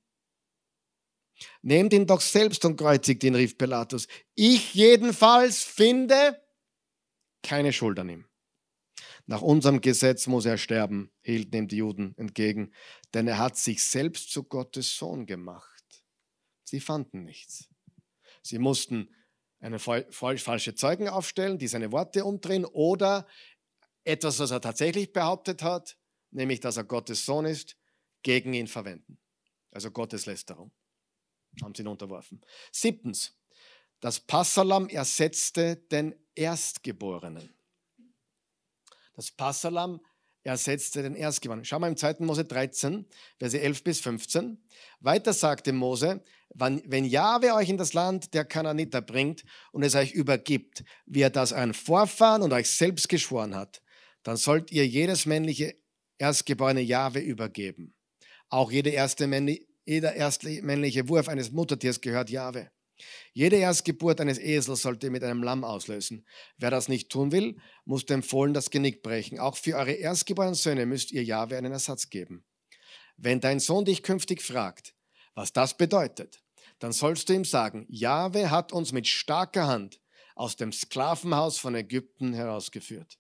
Nehmt 1.62 1.94
ihn 1.94 2.06
doch 2.06 2.20
selbst 2.20 2.66
und 2.66 2.76
kreuzigt 2.76 3.24
ihn, 3.24 3.34
rief 3.34 3.58
Pilatus. 3.58 4.08
Ich 4.36 4.74
jedenfalls 4.74 5.64
finde 5.64 6.42
keine 7.42 7.72
Schuld 7.72 7.98
an 7.98 8.10
ihm. 8.10 8.26
Nach 9.26 9.42
unserem 9.42 9.80
Gesetz 9.80 10.28
muss 10.28 10.46
er 10.46 10.58
sterben, 10.58 11.12
hielten 11.22 11.56
ihm 11.56 11.68
die 11.70 11.78
Juden 11.78 12.14
entgegen, 12.18 12.74
denn 13.14 13.28
er 13.28 13.38
hat 13.38 13.58
sich 13.58 13.84
selbst 13.84 14.32
zu 14.32 14.44
Gottes 14.44 14.98
Sohn 14.98 15.26
gemacht. 15.26 16.04
Sie 16.66 16.82
fanden 16.82 17.24
nichts. 17.24 17.70
Sie 18.48 18.60
mussten 18.60 19.14
eine 19.60 19.80
falsche 19.80 20.76
Zeugen 20.76 21.10
aufstellen, 21.10 21.58
die 21.58 21.68
seine 21.68 21.92
Worte 21.92 22.24
umdrehen 22.26 22.66
oder 22.66 23.28
etwas, 24.04 24.40
was 24.40 24.52
er 24.52 24.62
tatsächlich 24.62 25.12
behauptet 25.12 25.64
hat, 25.64 25.98
nämlich 26.32 26.60
dass 26.60 26.78
er 26.78 26.84
Gottes 26.84 27.26
Sohn 27.26 27.46
ist, 27.46 27.76
gegen 28.24 28.54
ihn 28.54 28.68
verwenden. 28.68 29.20
Also 29.72 29.92
Gotteslästerung 29.92 30.72
haben 31.62 31.74
sie 31.74 31.84
ihn 31.84 31.88
unterworfen. 31.88 32.42
Siebtens, 32.72 33.38
das 34.00 34.20
Passalam 34.20 34.90
ersetzte 34.90 35.76
den 35.76 36.16
Erstgeborenen. 36.36 37.54
Das 39.14 39.32
Passalam 39.32 40.00
ersetzte 40.48 41.04
den 41.04 41.16
Erstgeborenen. 41.16 41.66
Schau 41.66 41.80
mal 41.80 41.90
im 41.90 41.98
2. 41.98 42.18
Mose 42.20 42.46
13, 42.46 43.06
Verse 43.38 43.60
11 43.60 43.84
bis 43.84 44.00
15. 44.00 44.58
Weiter 45.00 45.34
sagte 45.34 45.74
Mose, 45.74 46.24
wenn 46.56 47.06
Jahwe 47.06 47.54
euch 47.54 47.70
in 47.70 47.78
das 47.78 47.94
Land 47.94 48.34
der 48.34 48.46
Kananiter 48.46 49.02
bringt 49.02 49.44
und 49.72 49.84
es 49.84 49.96
euch 49.96 50.14
übergibt, 50.14 50.84
wie 51.06 51.22
er 51.22 51.30
das 51.30 51.52
euren 51.52 51.74
Vorfahren 51.74 52.42
und 52.42 52.54
euch 52.54 52.70
selbst 52.70 53.10
geschworen 53.10 53.56
hat, 53.56 53.82
dann 54.24 54.38
sollt 54.38 54.72
ihr 54.72 54.88
jedes 54.88 55.26
männliche 55.26 55.76
Erstgeborene 56.18 56.82
Jahwe 56.82 57.20
übergeben. 57.20 57.94
Auch 58.50 58.72
jede 58.72 58.90
erste 58.90 59.28
jeder 59.86 60.16
erste 60.16 60.50
männliche 60.64 61.08
Wurf 61.08 61.30
eines 61.30 61.52
Muttertiers 61.52 62.02
gehört 62.02 62.30
Jahwe. 62.30 62.72
Jede 63.34 63.58
Erstgeburt 63.58 64.20
eines 64.22 64.40
Esels 64.40 64.82
sollte 64.82 65.10
mit 65.10 65.24
einem 65.24 65.44
Lamm 65.44 65.64
auslösen. 65.64 66.26
Wer 66.58 66.72
das 66.72 66.88
nicht 66.88 67.10
tun 67.10 67.32
will, 67.32 67.58
muss 67.86 68.06
dem 68.06 68.24
Fohlen 68.24 68.54
das 68.54 68.70
Genick 68.70 69.04
brechen. 69.04 69.40
Auch 69.40 69.56
für 69.56 69.76
eure 69.76 69.94
erstgeborenen 69.94 70.56
Söhne 70.56 70.86
müsst 70.86 71.12
ihr 71.12 71.24
Jahwe 71.24 71.58
einen 71.58 71.74
Ersatz 71.74 72.10
geben. 72.10 72.46
Wenn 73.18 73.40
dein 73.40 73.60
Sohn 73.60 73.86
dich 73.86 74.04
künftig 74.04 74.42
fragt, 74.42 74.94
was 75.34 75.54
das 75.54 75.78
bedeutet, 75.78 76.44
dann 76.80 76.92
sollst 76.92 77.30
du 77.30 77.34
ihm 77.34 77.46
sagen, 77.46 77.86
Jahwe 77.90 78.52
hat 78.52 78.72
uns 78.72 78.92
mit 78.92 79.08
starker 79.08 79.68
Hand 79.68 80.00
aus 80.36 80.56
dem 80.56 80.72
Sklavenhaus 80.72 81.58
von 81.58 81.76
Ägypten 81.76 82.34
herausgeführt. 82.34 83.18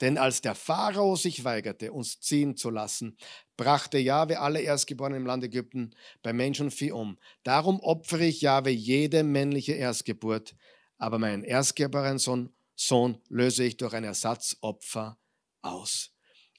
Denn 0.00 0.18
als 0.18 0.40
der 0.40 0.54
Pharao 0.54 1.16
sich 1.16 1.44
weigerte, 1.44 1.92
uns 1.92 2.20
ziehen 2.20 2.56
zu 2.56 2.70
lassen, 2.70 3.16
brachte 3.56 3.98
Jahwe 3.98 4.40
alle 4.40 4.60
Erstgeborenen 4.60 5.22
im 5.22 5.26
Land 5.26 5.44
Ägypten 5.44 5.94
bei 6.22 6.32
Mensch 6.32 6.60
und 6.60 6.72
Vieh 6.72 6.92
um. 6.92 7.18
Darum 7.42 7.80
opfere 7.80 8.24
ich 8.24 8.40
Jahwe 8.40 8.70
jede 8.70 9.22
männliche 9.22 9.72
Erstgeburt, 9.72 10.54
aber 10.98 11.18
meinen 11.18 11.44
erstgeborenen 11.44 12.18
Sohn, 12.18 12.54
Sohn 12.74 13.22
löse 13.28 13.64
ich 13.64 13.76
durch 13.76 13.94
ein 13.94 14.04
Ersatzopfer 14.04 15.18
aus. 15.62 16.12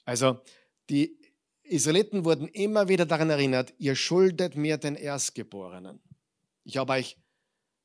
Also 0.05 0.41
die 0.89 1.17
Israeliten 1.63 2.23
wurden 2.23 2.47
immer 2.47 2.87
wieder 2.87 3.05
daran 3.05 3.29
erinnert, 3.29 3.73
ihr 3.77 3.95
schuldet 3.95 4.55
mir 4.55 4.77
den 4.77 4.95
Erstgeborenen. 4.95 6.01
Ich 6.63 6.77
habe 6.77 6.93
euch, 6.93 7.17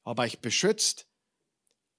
habe 0.05 0.23
euch 0.23 0.41
beschützt, 0.41 1.09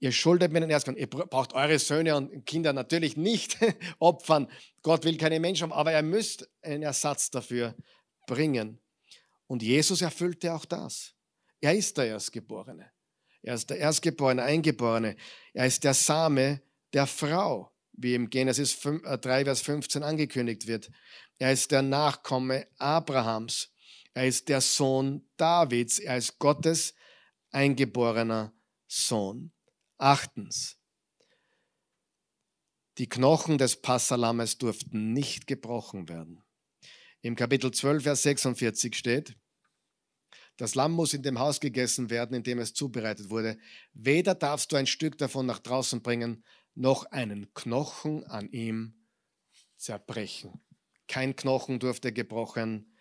Ihr 0.04 0.12
schuldet 0.12 0.51
mir 0.51 0.60
den 0.60 0.70
Erstgeborenen. 0.70 1.10
Ihr 1.14 1.26
braucht 1.28 1.54
eure 1.54 1.80
Söhne 1.80 2.18
und 2.18 2.45
Kinder 2.45 2.74
natürlich 2.74 3.16
nicht 3.16 3.58
opfern. 3.99 4.49
Gott 4.82 5.06
will 5.06 5.16
keine 5.16 5.39
Menschen, 5.39 5.72
aber 5.72 5.93
er 5.93 6.01
müsst 6.01 6.49
einen 6.62 6.84
Ersatz 6.84 7.32
dafür 7.32 7.74
bringen. 8.28 8.82
Und 9.47 9.64
Jesus 9.64 10.01
erfüllte 10.01 10.54
auch 10.54 10.66
das. 10.66 11.14
Er 11.62 11.74
ist 11.74 11.97
der 11.97 12.08
Erstgeborene. 12.08 12.91
Er 13.43 13.54
ist 13.54 13.70
der 13.70 13.78
Erstgeborene, 13.78 14.43
Eingeborene. 14.43 15.16
Er 15.54 15.68
ist 15.68 15.86
der 15.86 15.93
Same 15.93 16.62
der 16.91 17.08
Frau, 17.08 17.72
wie 17.93 18.14
im 18.14 18.30
Genesis 18.30 18.78
3, 18.82 18.99
äh, 19.06 19.45
Vers 19.45 19.62
15 19.62 20.04
angekündigt 20.04 20.68
wird. 20.68 20.91
Er 21.38 21.54
ist 21.54 21.72
der 21.72 21.82
Nachkomme 21.82 22.68
Abrahams. 22.78 23.72
Er 24.14 24.28
ist 24.28 24.49
der 24.49 24.60
Sohn 24.60 25.30
Davids. 25.38 25.99
Er 25.99 26.18
ist 26.18 26.39
Gottes 26.39 26.93
eingeborener 27.51 28.54
Sohn. 28.86 29.54
Achtens, 30.04 30.78
die 32.97 33.08
Knochen 33.08 33.58
des 33.58 33.82
Passalammes 33.82 34.58
durften 34.58 35.14
nicht 35.14 35.47
gebrochen 35.47 36.10
werden. 36.10 36.43
Im 37.22 37.38
Kapitel 37.38 37.72
12, 37.72 38.04
Vers 38.04 38.24
46 38.24 38.97
steht, 38.97 39.38
das 40.58 40.76
Lamm 40.76 40.91
muss 40.91 41.14
in 41.14 41.24
dem 41.24 41.39
Haus 41.39 41.62
gegessen 41.62 42.10
werden, 42.10 42.36
in 42.36 42.43
dem 42.43 42.60
es 42.60 42.74
zubereitet 42.74 43.30
wurde. 43.30 43.58
Weder 43.93 44.36
darfst 44.36 44.74
du 44.74 44.76
ein 44.76 44.88
Stück 44.88 45.18
davon 45.18 45.45
nach 45.45 45.60
draußen 45.60 46.01
bringen, 46.01 46.43
noch 46.76 47.06
einen 47.06 47.54
Knochen 47.54 48.26
an 48.26 48.49
ihm 48.49 49.08
zerbrechen. 49.78 50.62
Kein 51.08 51.34
Knochen 51.38 51.80
durfte 51.80 52.12
gebrochen 52.12 52.93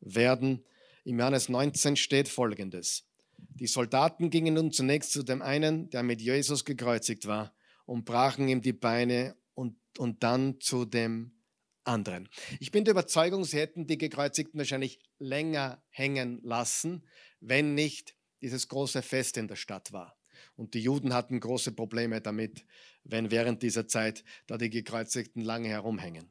werden. 0.00 0.66
Im 1.04 1.20
Johannes 1.20 1.48
19 1.48 1.94
steht 1.94 2.28
folgendes. 2.28 3.07
Die 3.38 3.66
Soldaten 3.66 4.30
gingen 4.30 4.54
nun 4.54 4.72
zunächst 4.72 5.12
zu 5.12 5.22
dem 5.22 5.42
einen, 5.42 5.90
der 5.90 6.02
mit 6.02 6.20
Jesus 6.20 6.64
gekreuzigt 6.64 7.26
war, 7.26 7.54
und 7.86 8.04
brachen 8.04 8.48
ihm 8.48 8.60
die 8.60 8.72
Beine 8.72 9.36
und, 9.54 9.76
und 9.98 10.22
dann 10.22 10.60
zu 10.60 10.84
dem 10.84 11.38
anderen. 11.84 12.28
Ich 12.60 12.70
bin 12.70 12.84
der 12.84 12.92
Überzeugung, 12.92 13.44
sie 13.44 13.58
hätten 13.58 13.86
die 13.86 13.98
Gekreuzigten 13.98 14.58
wahrscheinlich 14.58 15.00
länger 15.18 15.82
hängen 15.88 16.40
lassen, 16.42 17.06
wenn 17.40 17.74
nicht 17.74 18.14
dieses 18.42 18.68
große 18.68 19.02
Fest 19.02 19.36
in 19.36 19.48
der 19.48 19.56
Stadt 19.56 19.92
war. 19.92 20.16
Und 20.54 20.74
die 20.74 20.80
Juden 20.80 21.14
hatten 21.14 21.40
große 21.40 21.72
Probleme 21.72 22.20
damit, 22.20 22.64
wenn 23.04 23.30
während 23.30 23.62
dieser 23.62 23.88
Zeit 23.88 24.22
da 24.46 24.58
die 24.58 24.70
Gekreuzigten 24.70 25.42
lange 25.42 25.68
herumhängen. 25.68 26.30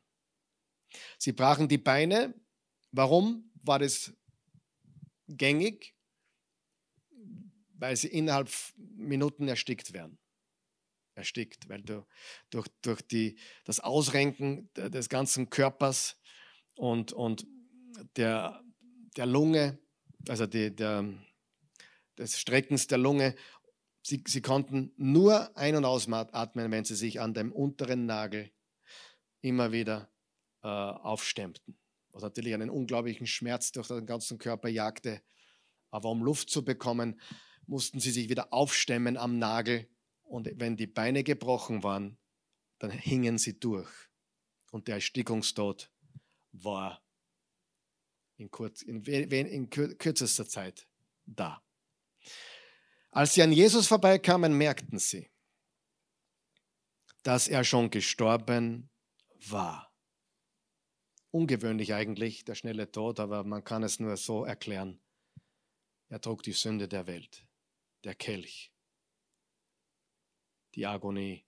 Sie 1.18 1.34
brachen 1.34 1.68
die 1.68 1.78
Beine. 1.78 2.34
Warum 2.91 3.51
war 3.64 3.80
das 3.80 4.14
gängig? 5.28 5.96
Weil 7.80 7.95
sie 7.95 8.07
innerhalb 8.07 8.49
Minuten 8.75 9.47
erstickt 9.47 9.93
werden. 9.93 10.17
Erstickt, 11.15 11.67
weil 11.69 11.82
du, 11.82 12.05
durch, 12.49 12.67
durch 12.82 13.01
die, 13.01 13.39
das 13.65 13.80
Ausrenken 13.80 14.69
des 14.75 15.09
ganzen 15.09 15.49
Körpers 15.49 16.19
und, 16.75 17.11
und 17.13 17.47
der, 18.15 18.63
der 19.15 19.25
Lunge, 19.25 19.80
also 20.28 20.45
die, 20.45 20.75
der, 20.75 21.05
des 22.17 22.39
Streckens 22.39 22.88
der 22.88 22.97
Lunge. 22.97 23.36
Sie, 24.01 24.23
sie 24.28 24.41
konnten 24.41 24.93
nur 24.97 25.55
ein- 25.57 25.75
und 25.75 25.86
ausatmen, 25.86 26.71
wenn 26.71 26.86
sie 26.86 26.95
sich 26.95 27.19
an 27.19 27.34
dem 27.34 27.51
unteren 27.51 28.05
Nagel 28.05 28.51
immer 29.41 29.71
wieder 29.71 30.11
äh, 30.63 30.67
aufstemmten. 30.67 31.78
Was 32.11 32.23
natürlich 32.23 32.53
einen 32.53 32.69
unglaublichen 32.69 33.28
Schmerz 33.28 33.71
durch 33.71 33.88
den 33.89 34.05
ganzen 34.05 34.38
Körper 34.38 34.69
jagte. 34.69 35.21
Aber 35.91 36.09
um 36.09 36.23
Luft 36.23 36.49
zu 36.49 36.63
bekommen, 36.63 37.19
mussten 37.68 37.99
sie 37.99 38.11
sich 38.11 38.30
wieder 38.30 38.51
aufstemmen 38.53 39.18
am 39.18 39.38
Nagel. 39.38 39.88
Und 40.24 40.49
wenn 40.55 40.76
die 40.76 40.88
Beine 40.88 41.24
gebrochen 41.24 41.84
waren, 41.84 42.18
dann 42.80 42.91
hingen 42.91 43.38
sie 43.38 43.59
durch. 43.59 43.89
Und 44.72 44.88
der 44.88 44.95
Erstickungstod 44.95 45.91
war 46.51 47.01
in, 48.38 48.51
kurz, 48.51 48.82
in, 48.82 49.03
in 49.03 49.70
kürzester 49.70 50.47
Zeit 50.47 50.88
da. 51.26 51.63
Als 53.11 53.34
sie 53.34 53.41
an 53.41 53.51
Jesus 53.51 53.88
vorbeikamen, 53.88 54.53
merkten 54.57 54.99
sie, 54.99 55.30
dass 57.24 57.47
er 57.47 57.63
schon 57.63 57.89
gestorben 57.89 58.89
war. 59.47 59.91
Ungewöhnlich 61.32 61.93
eigentlich, 61.93 62.45
der 62.45 62.55
schnelle 62.55 62.91
Tod, 62.91 63.20
aber 63.20 63.43
man 63.43 63.63
kann 63.63 63.84
es 63.84 63.99
nur 63.99 64.18
so 64.18 64.45
erklären. 64.45 65.01
Er 66.09 66.22
trug 66.22 66.43
die 66.43 66.53
Sünde 66.53 66.88
der 66.88 67.07
Welt, 67.07 67.46
der 68.03 68.15
Kelch, 68.15 68.71
die 70.75 70.85
Agonie. 70.85 71.45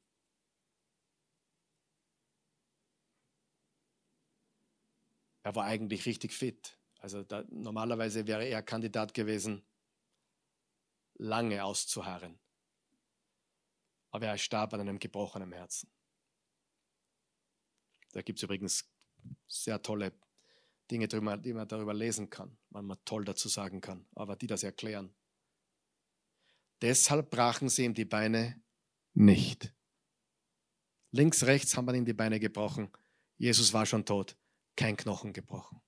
Er 5.44 5.56
war 5.56 5.66
eigentlich 5.66 6.06
richtig 6.06 6.34
fit. 6.34 6.78
Also 7.00 7.24
da, 7.24 7.44
normalerweise 7.50 8.28
wäre 8.28 8.46
er 8.46 8.62
Kandidat 8.62 9.14
gewesen, 9.14 9.66
lange 11.16 11.64
auszuharren. 11.64 12.40
Aber 14.12 14.26
er 14.26 14.38
starb 14.38 14.74
an 14.74 14.82
einem 14.82 15.00
gebrochenen 15.00 15.52
Herzen. 15.52 15.92
Da 18.12 18.22
gibt 18.22 18.40
es 18.40 18.44
übrigens 18.44 18.92
sehr 19.48 19.82
tolle 19.82 20.14
Dinge, 20.90 21.08
die 21.08 21.54
man 21.54 21.68
darüber 21.68 21.94
lesen 21.94 22.30
kann, 22.30 22.58
was 22.70 22.84
man 22.84 22.98
toll 23.06 23.24
dazu 23.24 23.48
sagen 23.48 23.82
kann, 23.82 24.08
aber 24.16 24.36
die 24.36 24.48
das 24.48 24.64
erklären. 24.64 25.14
Deshalb 26.82 27.30
brachen 27.30 27.70
sie 27.70 27.86
ihm 27.86 27.94
die 27.94 28.06
Beine 28.06 28.62
nicht. 29.14 29.74
Links, 31.12 31.44
rechts 31.44 31.76
haben 31.76 31.86
wir 31.86 31.94
ihm 31.94 32.06
die 32.06 32.14
Beine 32.14 32.40
gebrochen. 32.40 32.92
Jesus 33.38 33.74
war 33.74 33.86
schon 33.86 34.06
tot, 34.06 34.38
kein 34.76 34.96
Knochen 34.96 35.34
gebrochen. 35.34 35.82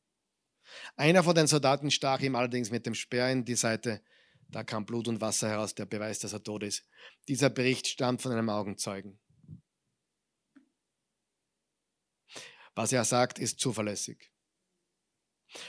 Einer 0.95 1.23
von 1.23 1.35
den 1.35 1.47
Soldaten 1.47 1.91
stach 1.91 2.21
ihm 2.21 2.35
allerdings 2.35 2.71
mit 2.71 2.85
dem 2.85 2.95
Speer 2.95 3.29
in 3.31 3.45
die 3.45 3.55
Seite. 3.55 4.01
Da 4.47 4.63
kam 4.63 4.85
Blut 4.85 5.07
und 5.07 5.21
Wasser 5.21 5.49
heraus, 5.49 5.75
der 5.75 5.85
Beweis, 5.85 6.19
dass 6.19 6.33
er 6.33 6.43
tot 6.43 6.63
ist. 6.63 6.85
Dieser 7.27 7.49
Bericht 7.49 7.87
stammt 7.87 8.21
von 8.21 8.31
einem 8.31 8.49
Augenzeugen. 8.49 9.19
Was 12.75 12.91
er 12.91 13.05
sagt, 13.05 13.39
ist 13.39 13.59
zuverlässig. 13.59 14.31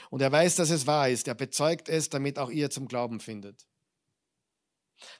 Und 0.09 0.21
er 0.21 0.31
weiß, 0.31 0.55
dass 0.55 0.69
es 0.69 0.87
wahr 0.87 1.09
ist. 1.09 1.27
Er 1.27 1.35
bezeugt 1.35 1.89
es, 1.89 2.09
damit 2.09 2.39
auch 2.39 2.49
ihr 2.49 2.69
zum 2.69 2.87
Glauben 2.87 3.19
findet. 3.19 3.67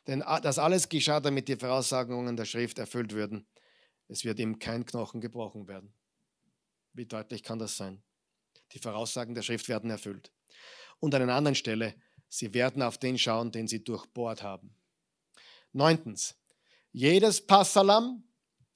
Denn 0.07 0.23
das 0.41 0.59
alles 0.59 0.89
geschah, 0.89 1.19
damit 1.19 1.47
die 1.47 1.55
Voraussagungen 1.55 2.37
der 2.37 2.45
Schrift 2.45 2.79
erfüllt 2.79 3.13
würden. 3.13 3.47
Es 4.07 4.23
wird 4.23 4.39
ihm 4.39 4.59
kein 4.59 4.85
Knochen 4.85 5.21
gebrochen 5.21 5.67
werden. 5.67 5.93
Wie 6.93 7.05
deutlich 7.05 7.43
kann 7.43 7.59
das 7.59 7.77
sein? 7.77 8.03
Die 8.71 8.79
Voraussagen 8.79 9.35
der 9.35 9.41
Schrift 9.41 9.67
werden 9.69 9.89
erfüllt. 9.89 10.31
Und 10.99 11.15
an 11.15 11.21
einer 11.21 11.35
anderen 11.35 11.55
Stelle, 11.55 11.95
sie 12.29 12.53
werden 12.53 12.81
auf 12.81 12.97
den 12.97 13.17
schauen, 13.17 13.51
den 13.51 13.67
sie 13.67 13.83
durchbohrt 13.83 14.43
haben. 14.43 14.75
Neuntens, 15.71 16.35
jedes 16.91 17.45
Passalam 17.45 18.23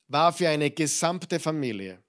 war 0.07 0.33
für 0.33 0.49
eine 0.49 0.71
gesamte 0.71 1.39
Familie. 1.39 2.03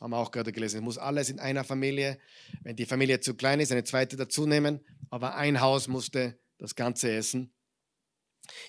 Haben 0.00 0.10
wir 0.10 0.18
auch 0.18 0.30
gerade 0.30 0.52
gelesen. 0.52 0.78
Es 0.78 0.82
muss 0.82 0.98
alles 0.98 1.30
in 1.30 1.38
einer 1.38 1.62
Familie, 1.62 2.18
wenn 2.62 2.74
die 2.74 2.86
Familie 2.86 3.20
zu 3.20 3.34
klein 3.34 3.60
ist, 3.60 3.70
eine 3.70 3.84
zweite 3.84 4.16
dazu 4.16 4.46
nehmen. 4.46 4.80
Aber 5.10 5.36
ein 5.36 5.60
Haus 5.60 5.86
musste 5.86 6.38
das 6.58 6.74
Ganze 6.74 7.12
essen. 7.12 7.52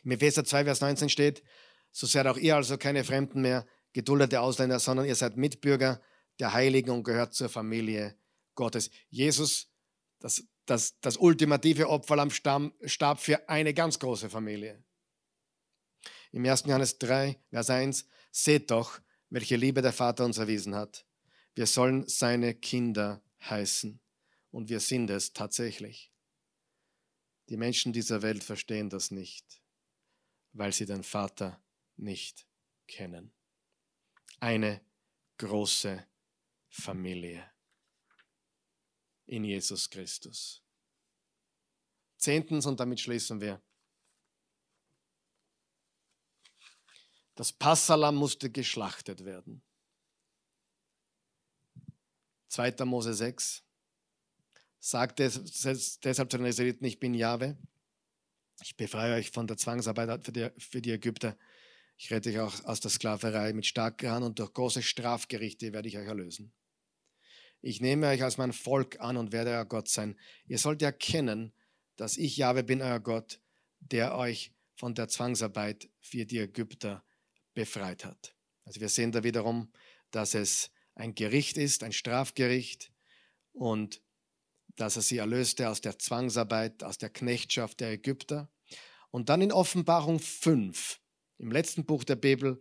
Im 0.04 0.12
Epheser 0.12 0.46
2, 0.46 0.66
Vers 0.66 0.82
19 0.82 1.10
steht, 1.10 1.44
so 1.92 2.08
seid 2.08 2.28
auch 2.28 2.38
ihr 2.38 2.56
also 2.56 2.78
keine 2.78 3.04
Fremden 3.04 3.42
mehr, 3.42 3.66
geduldete 3.94 4.42
Ausländer, 4.42 4.80
sondern 4.80 5.06
ihr 5.06 5.16
seid 5.16 5.38
Mitbürger 5.38 6.02
der 6.40 6.54
Heiligen 6.54 6.92
und 6.92 7.04
gehört 7.04 7.34
zur 7.34 7.50
Familie 7.50 8.18
Gottes. 8.56 8.90
Jesus, 9.10 9.72
das, 10.20 10.44
das, 10.66 11.00
das 11.00 11.18
ultimative 11.18 11.90
Opfer 11.90 12.18
am 12.18 12.30
Stamm, 12.30 12.74
starb 12.84 13.20
für 13.20 13.48
eine 13.48 13.74
ganz 13.74 14.00
große 14.00 14.30
Familie. 14.30 14.84
Im 16.32 16.46
1. 16.46 16.64
Johannes 16.66 16.98
3, 16.98 17.40
Vers 17.50 17.70
1, 17.70 18.08
seht 18.32 18.72
doch, 18.72 19.00
welche 19.30 19.56
Liebe 19.56 19.82
der 19.82 19.94
Vater 19.94 20.26
uns 20.26 20.38
erwiesen 20.38 20.76
hat. 20.76 21.06
Wir 21.54 21.66
sollen 21.66 22.08
seine 22.08 22.54
Kinder 22.54 23.24
heißen. 23.50 24.00
Und 24.52 24.70
wir 24.70 24.80
sind 24.80 25.10
es 25.10 25.34
tatsächlich. 25.34 26.12
Die 27.50 27.58
Menschen 27.58 27.94
dieser 27.94 28.22
Welt 28.22 28.44
verstehen 28.44 28.90
das 28.90 29.12
nicht, 29.12 29.62
weil 30.56 30.72
sie 30.72 30.86
den 30.86 31.03
Vater 31.03 31.62
nicht 31.97 32.47
kennen. 32.88 33.34
Eine 34.39 34.82
große 35.38 36.08
Familie 36.70 37.51
in 39.26 39.43
Jesus 39.43 39.89
Christus. 39.89 40.64
Zehntens, 42.18 42.66
und 42.66 42.80
damit 42.80 43.01
schließen 43.01 43.41
wir. 43.41 43.62
Das 47.36 47.51
Passalam 47.51 48.16
musste 48.16 48.49
geschlachtet 48.49 49.26
werden. 49.26 49.62
2. 52.47 52.86
Mose 52.86 53.14
6 53.14 53.62
sagt 54.80 55.20
deshalb 55.20 56.32
zu 56.32 56.38
den 56.38 56.45
Israeliten, 56.45 56.86
ich 56.86 56.97
bin 56.99 57.14
Jahwe, 57.14 57.58
ich 58.62 58.76
befreie 58.76 59.16
euch 59.16 59.32
von 59.32 59.47
der 59.47 59.58
Zwangsarbeit 59.58 60.26
für 60.26 60.32
die, 60.32 60.49
für 60.58 60.82
die 60.82 60.91
Ägypter, 60.91 61.38
ich 61.97 62.12
rette 62.12 62.30
euch 62.30 62.39
auch 62.39 62.66
aus 62.66 62.82
der 62.82 62.91
Sklaverei 62.91 63.53
mit 63.53 63.66
starker 63.66 64.12
Hand 64.12 64.26
und 64.26 64.39
durch 64.39 64.53
große 64.53 64.82
Strafgerichte 64.82 65.72
werde 65.72 65.88
ich 65.88 65.97
euch 65.97 66.08
erlösen. 66.08 66.53
Ich 67.62 67.82
nehme 67.82 68.08
euch 68.08 68.22
als 68.22 68.38
mein 68.38 68.53
Volk 68.53 68.99
an 68.99 69.18
und 69.18 69.32
werde 69.32 69.51
euer 69.51 69.66
Gott 69.66 69.88
sein. 69.88 70.20
Ihr 70.45 70.60
sollt 70.60 70.82
erkennen, 70.82 71.53
dass 71.95 72.18
ich 72.18 72.38
Jahwe 72.38 72.64
bin, 72.64 72.82
euer 72.82 72.99
Gott, 72.99 73.39
der 73.80 74.18
euch 74.18 74.53
von 74.76 74.93
der 74.93 75.08
Zwangsarbeit 75.08 75.89
für 76.01 76.26
die 76.26 76.39
Ägypter 76.39 77.03
befreit 77.53 78.03
hat. 78.03 78.36
Also 78.66 78.82
wir 78.82 78.89
sehen 78.89 79.12
da 79.12 79.24
wiederum, 79.24 79.72
dass 80.12 80.34
es 80.34 80.70
ein 80.95 81.16
Gericht 81.16 81.58
ist, 81.58 81.84
ein 81.84 81.93
Strafgericht 81.93 82.91
und 83.53 84.01
dass 84.76 84.96
er 84.96 85.02
sie 85.02 85.18
erlöste 85.18 85.70
aus 85.70 85.82
der 85.82 86.00
Zwangsarbeit, 86.00 86.84
aus 86.84 86.98
der 86.98 87.10
Knechtschaft 87.10 87.80
der 87.80 87.92
Ägypter. 87.92 88.50
Und 89.12 89.30
dann 89.30 89.42
in 89.42 89.52
Offenbarung 89.52 90.20
5, 90.20 91.00
im 91.38 91.52
letzten 91.52 91.86
Buch 91.86 92.04
der 92.04 92.16
Bibel, 92.16 92.60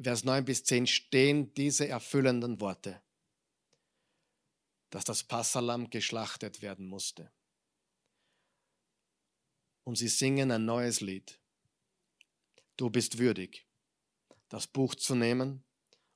Vers 0.00 0.24
9 0.24 0.44
bis 0.44 0.64
10, 0.64 0.86
stehen 0.86 1.54
diese 1.54 1.88
erfüllenden 1.88 2.60
Worte 2.60 3.00
dass 4.90 5.04
das 5.04 5.24
Passalam 5.24 5.90
geschlachtet 5.90 6.62
werden 6.62 6.86
musste. 6.86 7.30
Und 9.84 9.96
sie 9.96 10.08
singen 10.08 10.50
ein 10.50 10.64
neues 10.64 11.00
Lied. 11.00 11.40
Du 12.76 12.90
bist 12.90 13.18
würdig, 13.18 13.66
das 14.48 14.66
Buch 14.66 14.94
zu 14.94 15.14
nehmen 15.14 15.64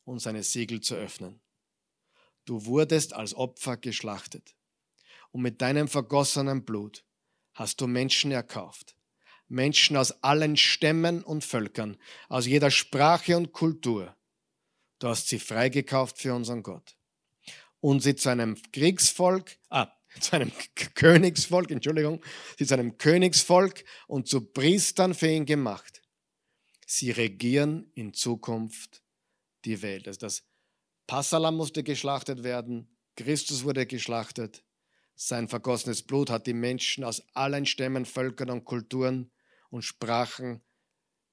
und 0.05 0.21
seine 0.21 0.43
Siegel 0.43 0.81
zu 0.81 0.95
öffnen. 0.95 1.41
Du 2.45 2.65
wurdest 2.65 3.13
als 3.13 3.35
Opfer 3.35 3.77
geschlachtet. 3.77 4.57
Und 5.33 5.43
mit 5.43 5.61
deinem 5.61 5.89
vergossenen 5.89 6.65
Blut 6.65 7.05
hast 7.55 7.81
du 7.81 7.87
Menschen 7.87 8.33
erkauft. 8.33 8.97
Menschen 9.49 9.97
aus 9.97 10.23
allen 10.23 10.57
Stämmen 10.57 11.23
und 11.23 11.45
Völkern, 11.45 11.97
aus 12.29 12.47
jeder 12.47 12.71
Sprache 12.71 13.37
und 13.37 13.53
Kultur. 13.53 14.17
Du 15.01 15.09
hast 15.09 15.29
sie 15.29 15.39
freigekauft 15.39 16.19
für 16.19 16.35
unseren 16.35 16.63
Gott 16.63 16.97
und 17.81 18.01
sie 18.03 18.15
zu 18.15 18.29
einem 18.29 18.57
Kriegsvolk, 18.73 19.59
ah, 19.71 19.89
zu 20.21 20.37
einem 20.37 20.53
Königsvolk, 20.95 21.71
Entschuldigung, 21.71 22.23
sie 22.59 22.67
zu 22.67 22.75
einem 22.75 22.99
Königsvolk 22.99 23.85
und 24.07 24.29
zu 24.29 24.41
Priestern 24.41 25.15
für 25.15 25.29
ihn 25.29 25.47
gemacht. 25.47 26.03
Sie 26.87 27.11
regieren 27.11 27.91
in 27.95 28.13
Zukunft 28.13 29.03
die 29.65 29.81
Welt. 29.83 30.09
Also 30.09 30.21
das 30.21 30.43
Passalam 31.07 31.57
musste 31.57 31.83
geschlachtet 31.83 32.43
werden, 32.43 32.97
Christus 33.17 33.65
wurde 33.65 33.87
geschlachtet, 33.87 34.65
sein 35.23 35.49
vergossenes 35.49 36.03
Blut 36.03 36.31
hat 36.31 36.47
die 36.47 36.55
Menschen 36.55 37.05
aus 37.05 37.23
allen 37.35 37.67
Stämmen, 37.67 38.07
Völkern 38.07 38.49
und 38.49 38.65
Kulturen 38.65 39.31
und 39.69 39.83
Sprachen 39.83 40.63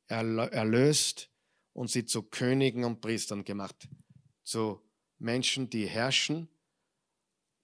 erlöst 0.07 1.31
und 1.71 1.89
sie 1.89 2.03
zu 2.03 2.23
Königen 2.23 2.83
und 2.83 2.99
Priestern 2.99 3.45
gemacht, 3.45 3.87
zu 4.43 4.81
Menschen, 5.19 5.69
die 5.69 5.87
herrschen. 5.87 6.49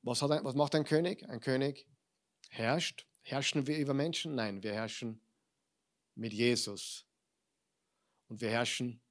Was, 0.01 0.24
ein, 0.24 0.45
was 0.45 0.55
macht 0.55 0.76
ein 0.76 0.86
König? 0.86 1.28
Ein 1.28 1.41
König 1.41 1.89
herrscht. 2.49 3.05
Herrschen 3.24 3.67
wir 3.67 3.78
über 3.78 3.93
Menschen? 3.93 4.34
Nein, 4.36 4.63
wir 4.63 4.74
herrschen 4.74 5.19
mit 6.15 6.32
Jesus. 6.32 7.05
Und 8.30 8.39
wir 8.39 8.49
herrschen 8.49 9.01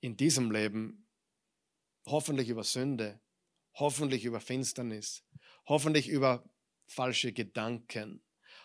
in 0.00 0.16
diesem 0.16 0.50
Leben 0.50 1.06
hoffentlich 2.06 2.48
über 2.48 2.64
Sünde, 2.64 3.20
hoffentlich 3.74 4.24
über 4.24 4.40
Finsternis, 4.40 5.24
hoffentlich 5.66 6.08
über 6.08 6.48
falsche 6.86 7.32
Gedanken, 7.32 8.22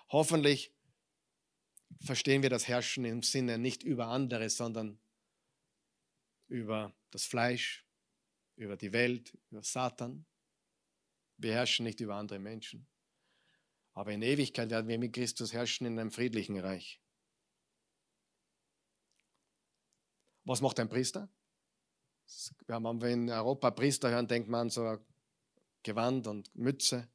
hoffentlich 0.10 0.74
verstehen 2.02 2.42
wir 2.44 2.50
das 2.50 2.68
Herrschen 2.68 3.06
im 3.06 3.24
Sinne 3.24 3.58
nicht 3.58 3.84
über 3.84 4.08
andere, 4.08 4.50
sondern 4.50 5.00
über 6.48 6.96
das 7.12 7.26
Fleisch, 7.26 7.86
über 8.56 8.78
die 8.78 8.94
Welt, 8.94 9.38
über 9.50 9.64
Satan. 9.64 10.26
Wir 11.38 11.54
herrschen 11.54 11.84
nicht 11.84 12.00
über 12.00 12.16
andere 12.16 12.40
Menschen. 12.40 12.88
Aber 13.94 14.12
in 14.12 14.22
Ewigkeit 14.22 14.70
werden 14.70 14.88
wir 14.88 15.00
mit 15.00 15.14
Christus 15.14 15.54
herrschen 15.54 15.88
in 15.88 16.00
einem 16.00 16.12
friedlichen 16.12 16.60
Reich. 16.60 17.02
Was 20.44 20.62
macht 20.62 20.80
ein 20.80 20.88
Priester? 20.88 21.30
Wenn 22.68 23.02
wir 23.02 23.10
in 23.10 23.30
Europa 23.30 23.72
Priester 23.72 24.10
hören, 24.10 24.28
denkt 24.28 24.50
man 24.50 24.70
so 24.70 24.98
Gewand 25.88 26.28
und 26.28 26.54
Mütze. 26.54 27.10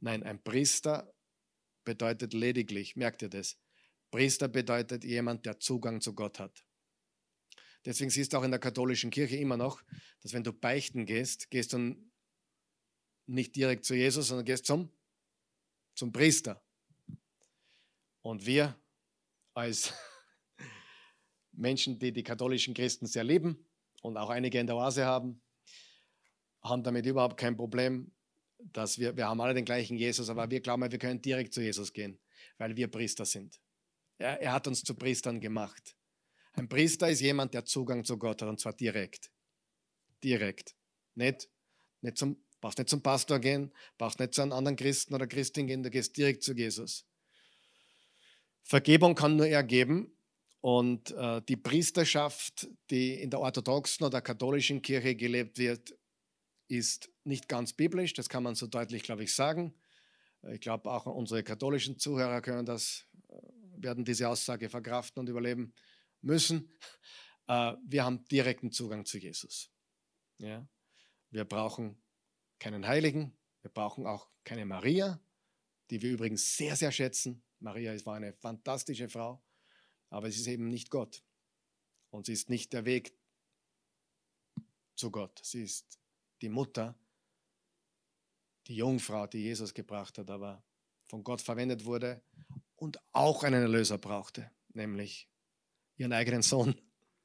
Nein, 0.00 0.24
ein 0.24 0.42
Priester 0.42 1.14
bedeutet 1.84 2.34
lediglich, 2.34 2.96
merkt 2.96 3.22
ihr 3.22 3.28
das? 3.28 3.60
Priester 4.10 4.48
bedeutet 4.48 5.04
jemand, 5.04 5.46
der 5.46 5.60
Zugang 5.60 6.00
zu 6.00 6.12
Gott 6.12 6.40
hat. 6.40 6.66
Deswegen 7.84 8.10
siehst 8.10 8.32
du 8.32 8.38
auch 8.38 8.42
in 8.42 8.50
der 8.50 8.58
katholischen 8.58 9.10
Kirche 9.10 9.36
immer 9.36 9.56
noch, 9.56 9.84
dass 10.20 10.32
wenn 10.32 10.42
du 10.42 10.52
beichten 10.52 11.06
gehst, 11.06 11.48
gehst 11.48 11.74
du 11.74 11.94
nicht 13.26 13.54
direkt 13.54 13.84
zu 13.84 13.94
Jesus, 13.94 14.26
sondern 14.26 14.46
gehst 14.46 14.66
zum, 14.66 14.92
zum 15.94 16.10
Priester. 16.10 16.60
Und 18.20 18.46
wir 18.46 18.76
als 19.54 19.94
Menschen, 21.52 22.00
die 22.00 22.12
die 22.12 22.24
katholischen 22.24 22.74
Christen 22.74 23.06
sehr 23.06 23.22
lieben 23.22 23.64
und 24.02 24.16
auch 24.16 24.30
einige 24.30 24.58
in 24.58 24.66
der 24.66 24.74
Oase 24.74 25.06
haben, 25.06 25.40
haben 26.68 26.82
damit 26.82 27.06
überhaupt 27.06 27.36
kein 27.36 27.56
Problem, 27.56 28.12
dass 28.58 28.98
wir, 28.98 29.16
wir 29.16 29.26
haben 29.26 29.40
alle 29.40 29.54
den 29.54 29.64
gleichen 29.64 29.96
Jesus, 29.96 30.28
aber 30.28 30.50
wir 30.50 30.60
glauben, 30.60 30.90
wir 30.90 30.98
können 30.98 31.20
direkt 31.20 31.54
zu 31.54 31.60
Jesus 31.60 31.92
gehen, 31.92 32.18
weil 32.58 32.76
wir 32.76 32.88
Priester 32.88 33.24
sind. 33.24 33.60
Er, 34.18 34.40
er 34.40 34.52
hat 34.52 34.66
uns 34.66 34.82
zu 34.82 34.94
Priestern 34.94 35.40
gemacht. 35.40 35.96
Ein 36.54 36.68
Priester 36.68 37.08
ist 37.08 37.20
jemand, 37.20 37.54
der 37.54 37.64
Zugang 37.64 38.04
zu 38.04 38.18
Gott 38.18 38.42
hat, 38.42 38.48
und 38.48 38.60
zwar 38.60 38.72
direkt. 38.72 39.30
Direkt. 40.24 40.74
Nicht, 41.14 41.48
nicht 42.00 42.16
zum, 42.16 42.42
brauchst 42.60 42.78
nicht 42.78 42.88
zum 42.88 43.02
Pastor 43.02 43.38
gehen, 43.38 43.72
brauchst 43.98 44.18
nicht 44.18 44.34
zu 44.34 44.42
einem 44.42 44.52
anderen 44.52 44.76
Christen 44.76 45.14
oder 45.14 45.26
Christin 45.26 45.66
gehen, 45.66 45.82
du 45.82 45.90
gehst 45.90 46.16
direkt 46.16 46.42
zu 46.42 46.54
Jesus. 46.54 47.06
Vergebung 48.62 49.14
kann 49.14 49.36
nur 49.36 49.46
er 49.46 49.62
geben, 49.62 50.16
und 50.66 51.12
äh, 51.12 51.42
die 51.42 51.56
Priesterschaft, 51.56 52.68
die 52.90 53.14
in 53.14 53.30
der 53.30 53.38
orthodoxen 53.38 54.04
oder 54.04 54.20
katholischen 54.20 54.82
Kirche 54.82 55.14
gelebt 55.14 55.58
wird, 55.58 55.94
ist 56.68 57.10
nicht 57.24 57.48
ganz 57.48 57.72
biblisch. 57.72 58.12
Das 58.14 58.28
kann 58.28 58.42
man 58.42 58.54
so 58.54 58.66
deutlich, 58.66 59.02
glaube 59.02 59.24
ich, 59.24 59.34
sagen. 59.34 59.74
Ich 60.50 60.60
glaube, 60.60 60.90
auch 60.90 61.06
unsere 61.06 61.42
katholischen 61.42 61.98
Zuhörer 61.98 62.40
können 62.40 62.66
das, 62.66 63.06
äh, 63.28 63.34
werden 63.76 64.04
diese 64.04 64.28
Aussage 64.28 64.68
verkraften 64.68 65.20
und 65.20 65.28
überleben 65.28 65.72
müssen. 66.20 66.72
Äh, 67.48 67.74
wir 67.84 68.04
haben 68.04 68.24
direkten 68.26 68.70
Zugang 68.70 69.04
zu 69.04 69.18
Jesus. 69.18 69.70
Ja? 70.38 70.68
Wir 71.30 71.44
brauchen 71.44 72.00
keinen 72.58 72.86
Heiligen, 72.86 73.36
wir 73.62 73.70
brauchen 73.70 74.06
auch 74.06 74.28
keine 74.44 74.64
Maria, 74.64 75.20
die 75.90 76.02
wir 76.02 76.10
übrigens 76.12 76.56
sehr, 76.56 76.76
sehr 76.76 76.92
schätzen. 76.92 77.42
Maria 77.58 77.94
war 78.06 78.16
eine 78.16 78.32
fantastische 78.32 79.08
Frau. 79.08 79.42
Aber 80.10 80.28
es 80.28 80.36
ist 80.36 80.46
eben 80.46 80.68
nicht 80.68 80.90
Gott. 80.90 81.24
Und 82.10 82.26
sie 82.26 82.32
ist 82.32 82.48
nicht 82.48 82.72
der 82.72 82.84
Weg 82.84 83.18
zu 84.94 85.10
Gott. 85.10 85.40
Sie 85.42 85.62
ist 85.62 85.98
die 86.42 86.48
Mutter, 86.48 86.98
die 88.66 88.76
Jungfrau, 88.76 89.26
die 89.26 89.42
Jesus 89.42 89.74
gebracht 89.74 90.18
hat, 90.18 90.30
aber 90.30 90.62
von 91.06 91.22
Gott 91.22 91.40
verwendet 91.40 91.84
wurde 91.84 92.22
und 92.74 92.98
auch 93.12 93.44
einen 93.44 93.62
Erlöser 93.62 93.98
brauchte, 93.98 94.50
nämlich 94.72 95.28
ihren 95.96 96.12
eigenen 96.12 96.42
Sohn, 96.42 96.74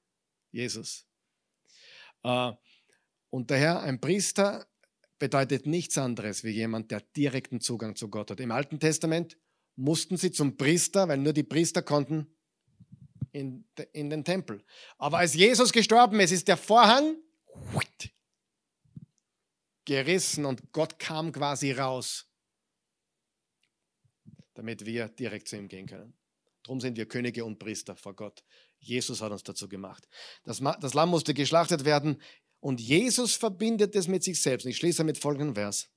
Jesus. 0.51 1.05
Äh, 2.24 2.53
und 3.30 3.49
daher 3.49 3.82
ein 3.82 3.99
Priester 3.99 4.68
bedeutet 5.18 5.66
nichts 5.66 5.97
anderes 5.97 6.43
wie 6.43 6.51
jemand, 6.51 6.91
der 6.91 7.01
direkten 7.16 7.62
Zugang 7.62 7.95
zu 7.95 8.09
Gott 8.09 8.32
hat. 8.32 8.39
Im 8.39 8.51
Alten 8.51 8.80
Testament 8.80 9.38
mussten 9.76 10.18
sie 10.18 10.32
zum 10.32 10.57
Priester, 10.57 11.07
weil 11.07 11.18
nur 11.18 11.34
die 11.34 11.43
Priester 11.43 11.82
konnten 11.82 12.28
in, 13.32 13.66
in 13.93 14.09
den 14.09 14.24
Tempel. 14.24 14.64
Aber 14.97 15.20
als 15.20 15.34
Jesus 15.34 15.72
gestorben 15.72 16.20
ist, 16.20 16.32
ist 16.32 16.47
der 16.47 16.57
Vorhang 16.57 17.16
gerissen 19.92 20.46
und 20.46 20.72
Gott 20.72 21.00
kam 21.00 21.34
quasi 21.34 21.74
raus, 21.74 22.26
damit 24.54 24.86
wir 24.86 25.10
direkt 25.10 25.50
zu 25.50 25.58
ihm 25.58 25.68
gehen 25.68 25.86
können. 25.86 26.14
Darum 26.64 26.80
sind 26.80 26.96
wir 26.96 27.06
Könige 27.10 27.44
und 27.44 27.60
Priester 27.60 27.98
vor 27.98 28.16
Gott. 28.16 28.42
Jesus 28.80 29.22
hat 29.22 29.34
uns 29.34 29.44
dazu 29.44 29.68
gemacht. 29.68 30.08
Das, 30.46 30.62
das 30.80 30.94
Lamm 30.94 31.10
musste 31.10 31.34
geschlachtet 31.34 31.84
werden 31.84 32.22
und 32.62 32.80
Jesus 32.80 33.36
verbindet 33.36 33.94
es 33.98 34.08
mit 34.08 34.24
sich 34.24 34.42
selbst. 34.42 34.66
Ich 34.66 34.78
schließe 34.78 35.04
mit 35.04 35.18
folgendem 35.18 35.56
Vers. 35.56 35.89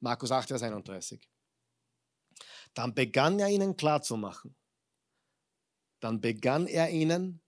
Markus 0.00 0.30
8, 0.30 0.48
Vers 0.48 0.62
31. 0.62 1.26
Dann 2.74 2.94
begann 2.94 3.38
er 3.38 3.48
ihnen 3.48 3.74
klarzumachen, 3.74 4.54
dann 6.00 6.20
begann 6.20 6.66
er 6.66 6.90
ihnen 6.90 7.40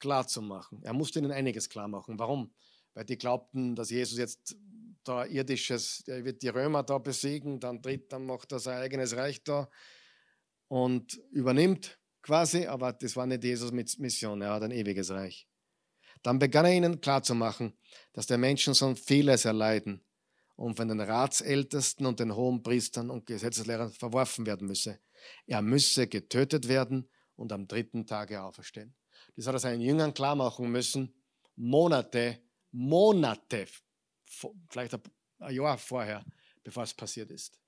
klarzumachen. 0.00 0.82
Er 0.82 0.92
musste 0.92 1.18
ihnen 1.18 1.32
einiges 1.32 1.70
klar 1.70 1.88
machen. 1.88 2.18
Warum? 2.18 2.52
Weil 2.96 3.04
die 3.04 3.18
glaubten, 3.18 3.76
dass 3.76 3.90
Jesus 3.90 4.16
jetzt 4.16 4.56
da 5.04 5.26
irdisches, 5.26 6.02
der 6.06 6.24
wird 6.24 6.42
die 6.42 6.48
Römer 6.48 6.82
da 6.82 6.96
besiegen, 6.96 7.60
dann 7.60 7.82
tritt, 7.82 8.10
dann 8.10 8.24
macht 8.24 8.52
er 8.52 8.58
sein 8.58 8.78
eigenes 8.78 9.14
Reich 9.14 9.44
da 9.44 9.68
und 10.68 11.20
übernimmt 11.30 11.98
quasi, 12.22 12.66
aber 12.66 12.94
das 12.94 13.14
war 13.14 13.26
nicht 13.26 13.44
Jesus 13.44 13.70
mit 13.70 13.98
Mission, 13.98 14.40
er 14.40 14.54
hat 14.54 14.62
ein 14.62 14.70
ewiges 14.70 15.10
Reich. 15.10 15.46
Dann 16.22 16.38
begann 16.38 16.64
er 16.64 16.72
ihnen 16.72 17.02
klarzumachen, 17.02 17.76
dass 18.14 18.26
der 18.26 18.38
Menschensohn 18.38 18.96
vieles 18.96 19.44
erleiden 19.44 20.02
und 20.56 20.78
von 20.78 20.88
den 20.88 21.00
Ratsältesten 21.00 22.06
und 22.06 22.18
den 22.18 22.34
hohen 22.34 22.62
Priestern 22.62 23.10
und 23.10 23.26
Gesetzeslehrern 23.26 23.92
verworfen 23.92 24.46
werden 24.46 24.66
müsse. 24.66 25.00
Er 25.44 25.60
müsse 25.60 26.06
getötet 26.06 26.66
werden 26.66 27.10
und 27.34 27.52
am 27.52 27.68
dritten 27.68 28.06
Tage 28.06 28.42
auferstehen. 28.42 28.96
Das 29.36 29.46
hat 29.46 29.54
er 29.54 29.58
seinen 29.58 29.82
Jüngern 29.82 30.14
klar 30.14 30.34
machen 30.34 30.70
müssen, 30.72 31.14
Monate, 31.56 32.40
Monate, 32.76 33.66
vielleicht 34.68 34.94
ein 34.94 35.54
Jahr 35.54 35.78
vorher, 35.78 36.24
bevor 36.62 36.82
es 36.82 36.94
passiert 36.94 37.30
ist. 37.30 37.58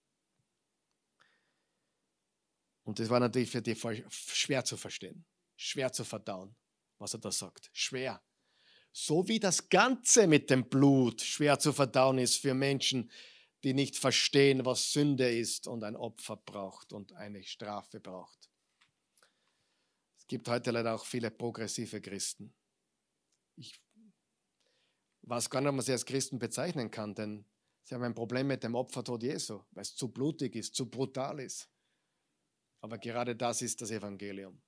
Und 2.85 2.99
das 2.99 3.09
war 3.09 3.21
natürlich 3.21 3.51
für 3.51 3.63
die 3.63 3.77
schwer 4.11 4.65
zu 4.65 4.77
verstehen, 4.77 5.25
schwer 5.57 5.93
zu 5.93 6.05
verdauen, 6.05 6.55
was 6.99 7.15
er 7.15 7.21
da 7.21 7.31
sagt. 7.31 7.71
Schwer. 7.73 8.23
So 8.93 9.29
wie 9.29 9.39
das 9.39 9.69
Ganze 9.69 10.27
mit 10.27 10.51
dem 10.51 10.69
Blut 10.69 11.21
schwer 11.21 11.59
zu 11.59 11.73
verdauen 11.73 12.19
ist 12.19 12.37
für 12.37 12.55
Menschen, 12.55 13.11
die 13.63 13.75
nicht 13.75 13.97
verstehen, 13.97 14.65
was 14.65 14.93
Sünde 14.93 15.31
ist 15.31 15.67
und 15.67 15.85
ein 15.85 15.97
Opfer 15.97 16.37
braucht 16.37 16.93
und 16.93 17.13
eine 17.13 17.43
Strafe 17.43 18.01
braucht 18.01 18.49
gibt 20.29 20.47
heute 20.49 20.71
leider 20.71 20.95
auch 20.95 21.05
viele 21.05 21.31
progressive 21.31 22.01
Christen. 22.01 22.55
Ich 23.57 23.81
weiß 25.29 25.51
gar 25.51 25.61
nicht, 25.61 25.73
man 25.73 25.85
sie 25.85 25.93
als 25.93 26.07
Christen 26.07 26.39
bezeichnen 26.39 26.91
kann, 26.91 27.15
denn 27.15 27.45
sie 27.85 27.95
haben 27.95 28.03
ein 28.03 28.15
Problem 28.15 28.47
mit 28.47 28.63
dem 28.63 28.75
Opfertod 28.75 29.23
Jesu, 29.23 29.63
weil 29.73 29.83
es 29.83 29.95
zu 29.95 30.09
blutig 30.09 30.57
ist, 30.57 30.75
zu 30.75 30.89
brutal 30.89 31.41
ist. 31.41 31.71
Aber 32.81 32.99
gerade 32.99 33.37
das 33.37 33.63
ist 33.63 33.81
das 33.81 33.91
Evangelium. 33.91 34.63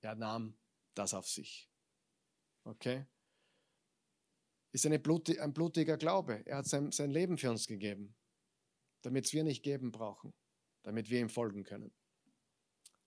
Er 0.00 0.14
nahm 0.14 0.58
das 0.94 1.14
auf 1.14 1.28
sich. 1.28 1.70
Okay? 2.64 3.06
Ist 4.72 4.86
eine 4.86 4.98
blutig, 4.98 5.40
ein 5.40 5.52
blutiger 5.52 5.96
Glaube. 5.96 6.42
Er 6.46 6.58
hat 6.58 6.66
sein, 6.66 6.92
sein 6.92 7.10
Leben 7.10 7.38
für 7.38 7.50
uns 7.50 7.66
gegeben, 7.66 8.14
damit 9.02 9.32
wir 9.32 9.44
nicht 9.44 9.62
geben 9.62 9.90
brauchen, 9.90 10.34
damit 10.82 11.10
wir 11.10 11.20
ihm 11.20 11.30
folgen 11.30 11.64
können. 11.64 11.92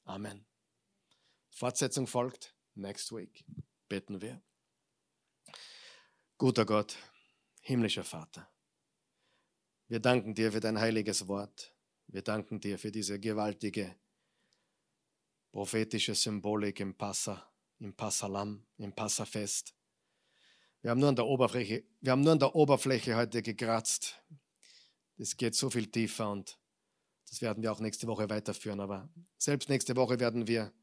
Amen. 0.05 0.45
Fortsetzung 1.51 2.07
folgt 2.07 2.55
next 2.75 3.11
week. 3.11 3.45
Beten 3.87 4.21
wir. 4.21 4.41
Guter 6.43 6.65
Gott, 6.65 6.97
himmlischer 7.61 8.03
Vater, 8.03 8.51
wir 9.87 10.01
danken 10.01 10.35
dir 10.35 10.51
für 10.51 10.59
dein 10.59 10.77
heiliges 10.77 11.29
Wort. 11.29 11.73
Wir 12.07 12.21
danken 12.21 12.59
dir 12.59 12.77
für 12.77 12.91
diese 12.91 13.17
gewaltige 13.17 13.95
prophetische 15.53 16.13
Symbolik 16.13 16.81
im 16.81 16.95
Passa, 16.95 17.49
im 17.79 17.93
Passalam, 17.93 18.65
im 18.75 18.91
Passafest. 18.91 19.73
Wir 20.81 20.91
haben 20.91 20.99
nur 20.99 21.07
an 21.07 21.15
der 21.15 21.27
Oberfläche, 21.27 21.85
wir 22.01 22.11
haben 22.11 22.23
nur 22.23 22.33
an 22.33 22.39
der 22.39 22.53
Oberfläche 22.53 23.15
heute 23.15 23.41
gekratzt. 23.41 24.21
Es 25.15 25.37
geht 25.37 25.55
so 25.55 25.69
viel 25.69 25.89
tiefer 25.89 26.29
und 26.29 26.59
das 27.29 27.41
werden 27.41 27.63
wir 27.63 27.71
auch 27.71 27.79
nächste 27.79 28.05
Woche 28.07 28.29
weiterführen. 28.29 28.81
Aber 28.81 29.09
selbst 29.37 29.69
nächste 29.69 29.95
Woche 29.95 30.19
werden 30.19 30.45
wir 30.45 30.73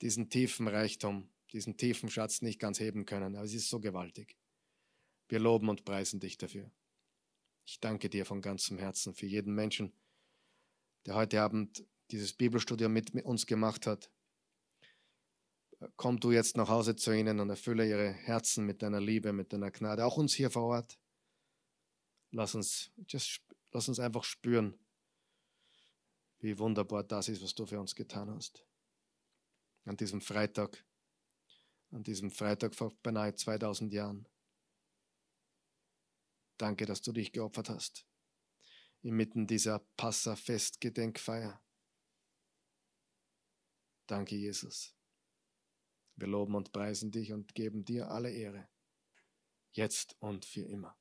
diesen 0.00 0.30
tiefen 0.30 0.68
Reichtum, 0.68 1.28
diesen 1.52 1.76
tiefen 1.76 2.08
Schatz 2.08 2.40
nicht 2.40 2.60
ganz 2.60 2.78
heben 2.78 3.04
können. 3.04 3.34
Aber 3.34 3.46
es 3.46 3.52
ist 3.52 3.68
so 3.68 3.80
gewaltig. 3.80 4.36
Wir 5.28 5.40
loben 5.40 5.68
und 5.68 5.84
preisen 5.84 6.20
dich 6.20 6.38
dafür. 6.38 6.70
Ich 7.64 7.80
danke 7.80 8.08
dir 8.08 8.24
von 8.24 8.40
ganzem 8.40 8.78
Herzen 8.78 9.14
für 9.14 9.26
jeden 9.26 9.54
Menschen, 9.54 9.92
der 11.04 11.14
heute 11.14 11.42
Abend 11.42 11.84
dieses 12.10 12.32
Bibelstudium 12.32 12.92
mit 12.92 13.12
uns 13.24 13.46
gemacht 13.46 13.86
hat. 13.86 14.10
Komm 15.96 16.20
du 16.20 16.30
jetzt 16.30 16.56
nach 16.56 16.68
Hause 16.68 16.96
zu 16.96 17.12
ihnen 17.12 17.40
und 17.40 17.50
erfülle 17.50 17.88
ihre 17.88 18.12
Herzen 18.12 18.64
mit 18.64 18.82
deiner 18.82 19.00
Liebe, 19.00 19.32
mit 19.32 19.52
deiner 19.52 19.70
Gnade. 19.70 20.04
Auch 20.04 20.16
uns 20.16 20.32
hier 20.32 20.50
vor 20.50 20.62
Ort. 20.62 20.98
Lass 22.30 22.54
uns, 22.54 22.92
just, 23.08 23.42
lass 23.72 23.88
uns 23.88 23.98
einfach 23.98 24.24
spüren, 24.24 24.78
wie 26.38 26.58
wunderbar 26.58 27.04
das 27.04 27.28
ist, 27.28 27.42
was 27.42 27.54
du 27.54 27.66
für 27.66 27.80
uns 27.80 27.94
getan 27.94 28.30
hast. 28.30 28.64
An 29.84 29.96
diesem 29.96 30.20
Freitag, 30.20 30.84
an 31.90 32.02
diesem 32.02 32.30
Freitag 32.30 32.74
vor 32.74 32.92
beinahe 33.02 33.34
2000 33.34 33.92
Jahren. 33.92 34.28
Danke, 36.58 36.86
dass 36.86 37.02
du 37.02 37.12
dich 37.12 37.32
geopfert 37.32 37.68
hast. 37.68 38.06
Inmitten 39.02 39.46
dieser 39.46 39.80
Passa-Fest-Gedenkfeier. 39.96 41.62
Danke, 44.06 44.36
Jesus. 44.36 44.94
Wir 46.16 46.28
loben 46.28 46.54
und 46.54 46.72
preisen 46.72 47.10
dich 47.10 47.32
und 47.32 47.54
geben 47.54 47.84
dir 47.84 48.10
alle 48.10 48.30
Ehre. 48.30 48.68
Jetzt 49.72 50.16
und 50.20 50.44
für 50.44 50.62
immer. 50.62 50.98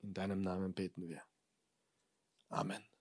In 0.00 0.14
deinem 0.14 0.40
Namen 0.40 0.74
beten 0.74 1.08
wir. 1.08 1.22
Amen. 2.48 2.93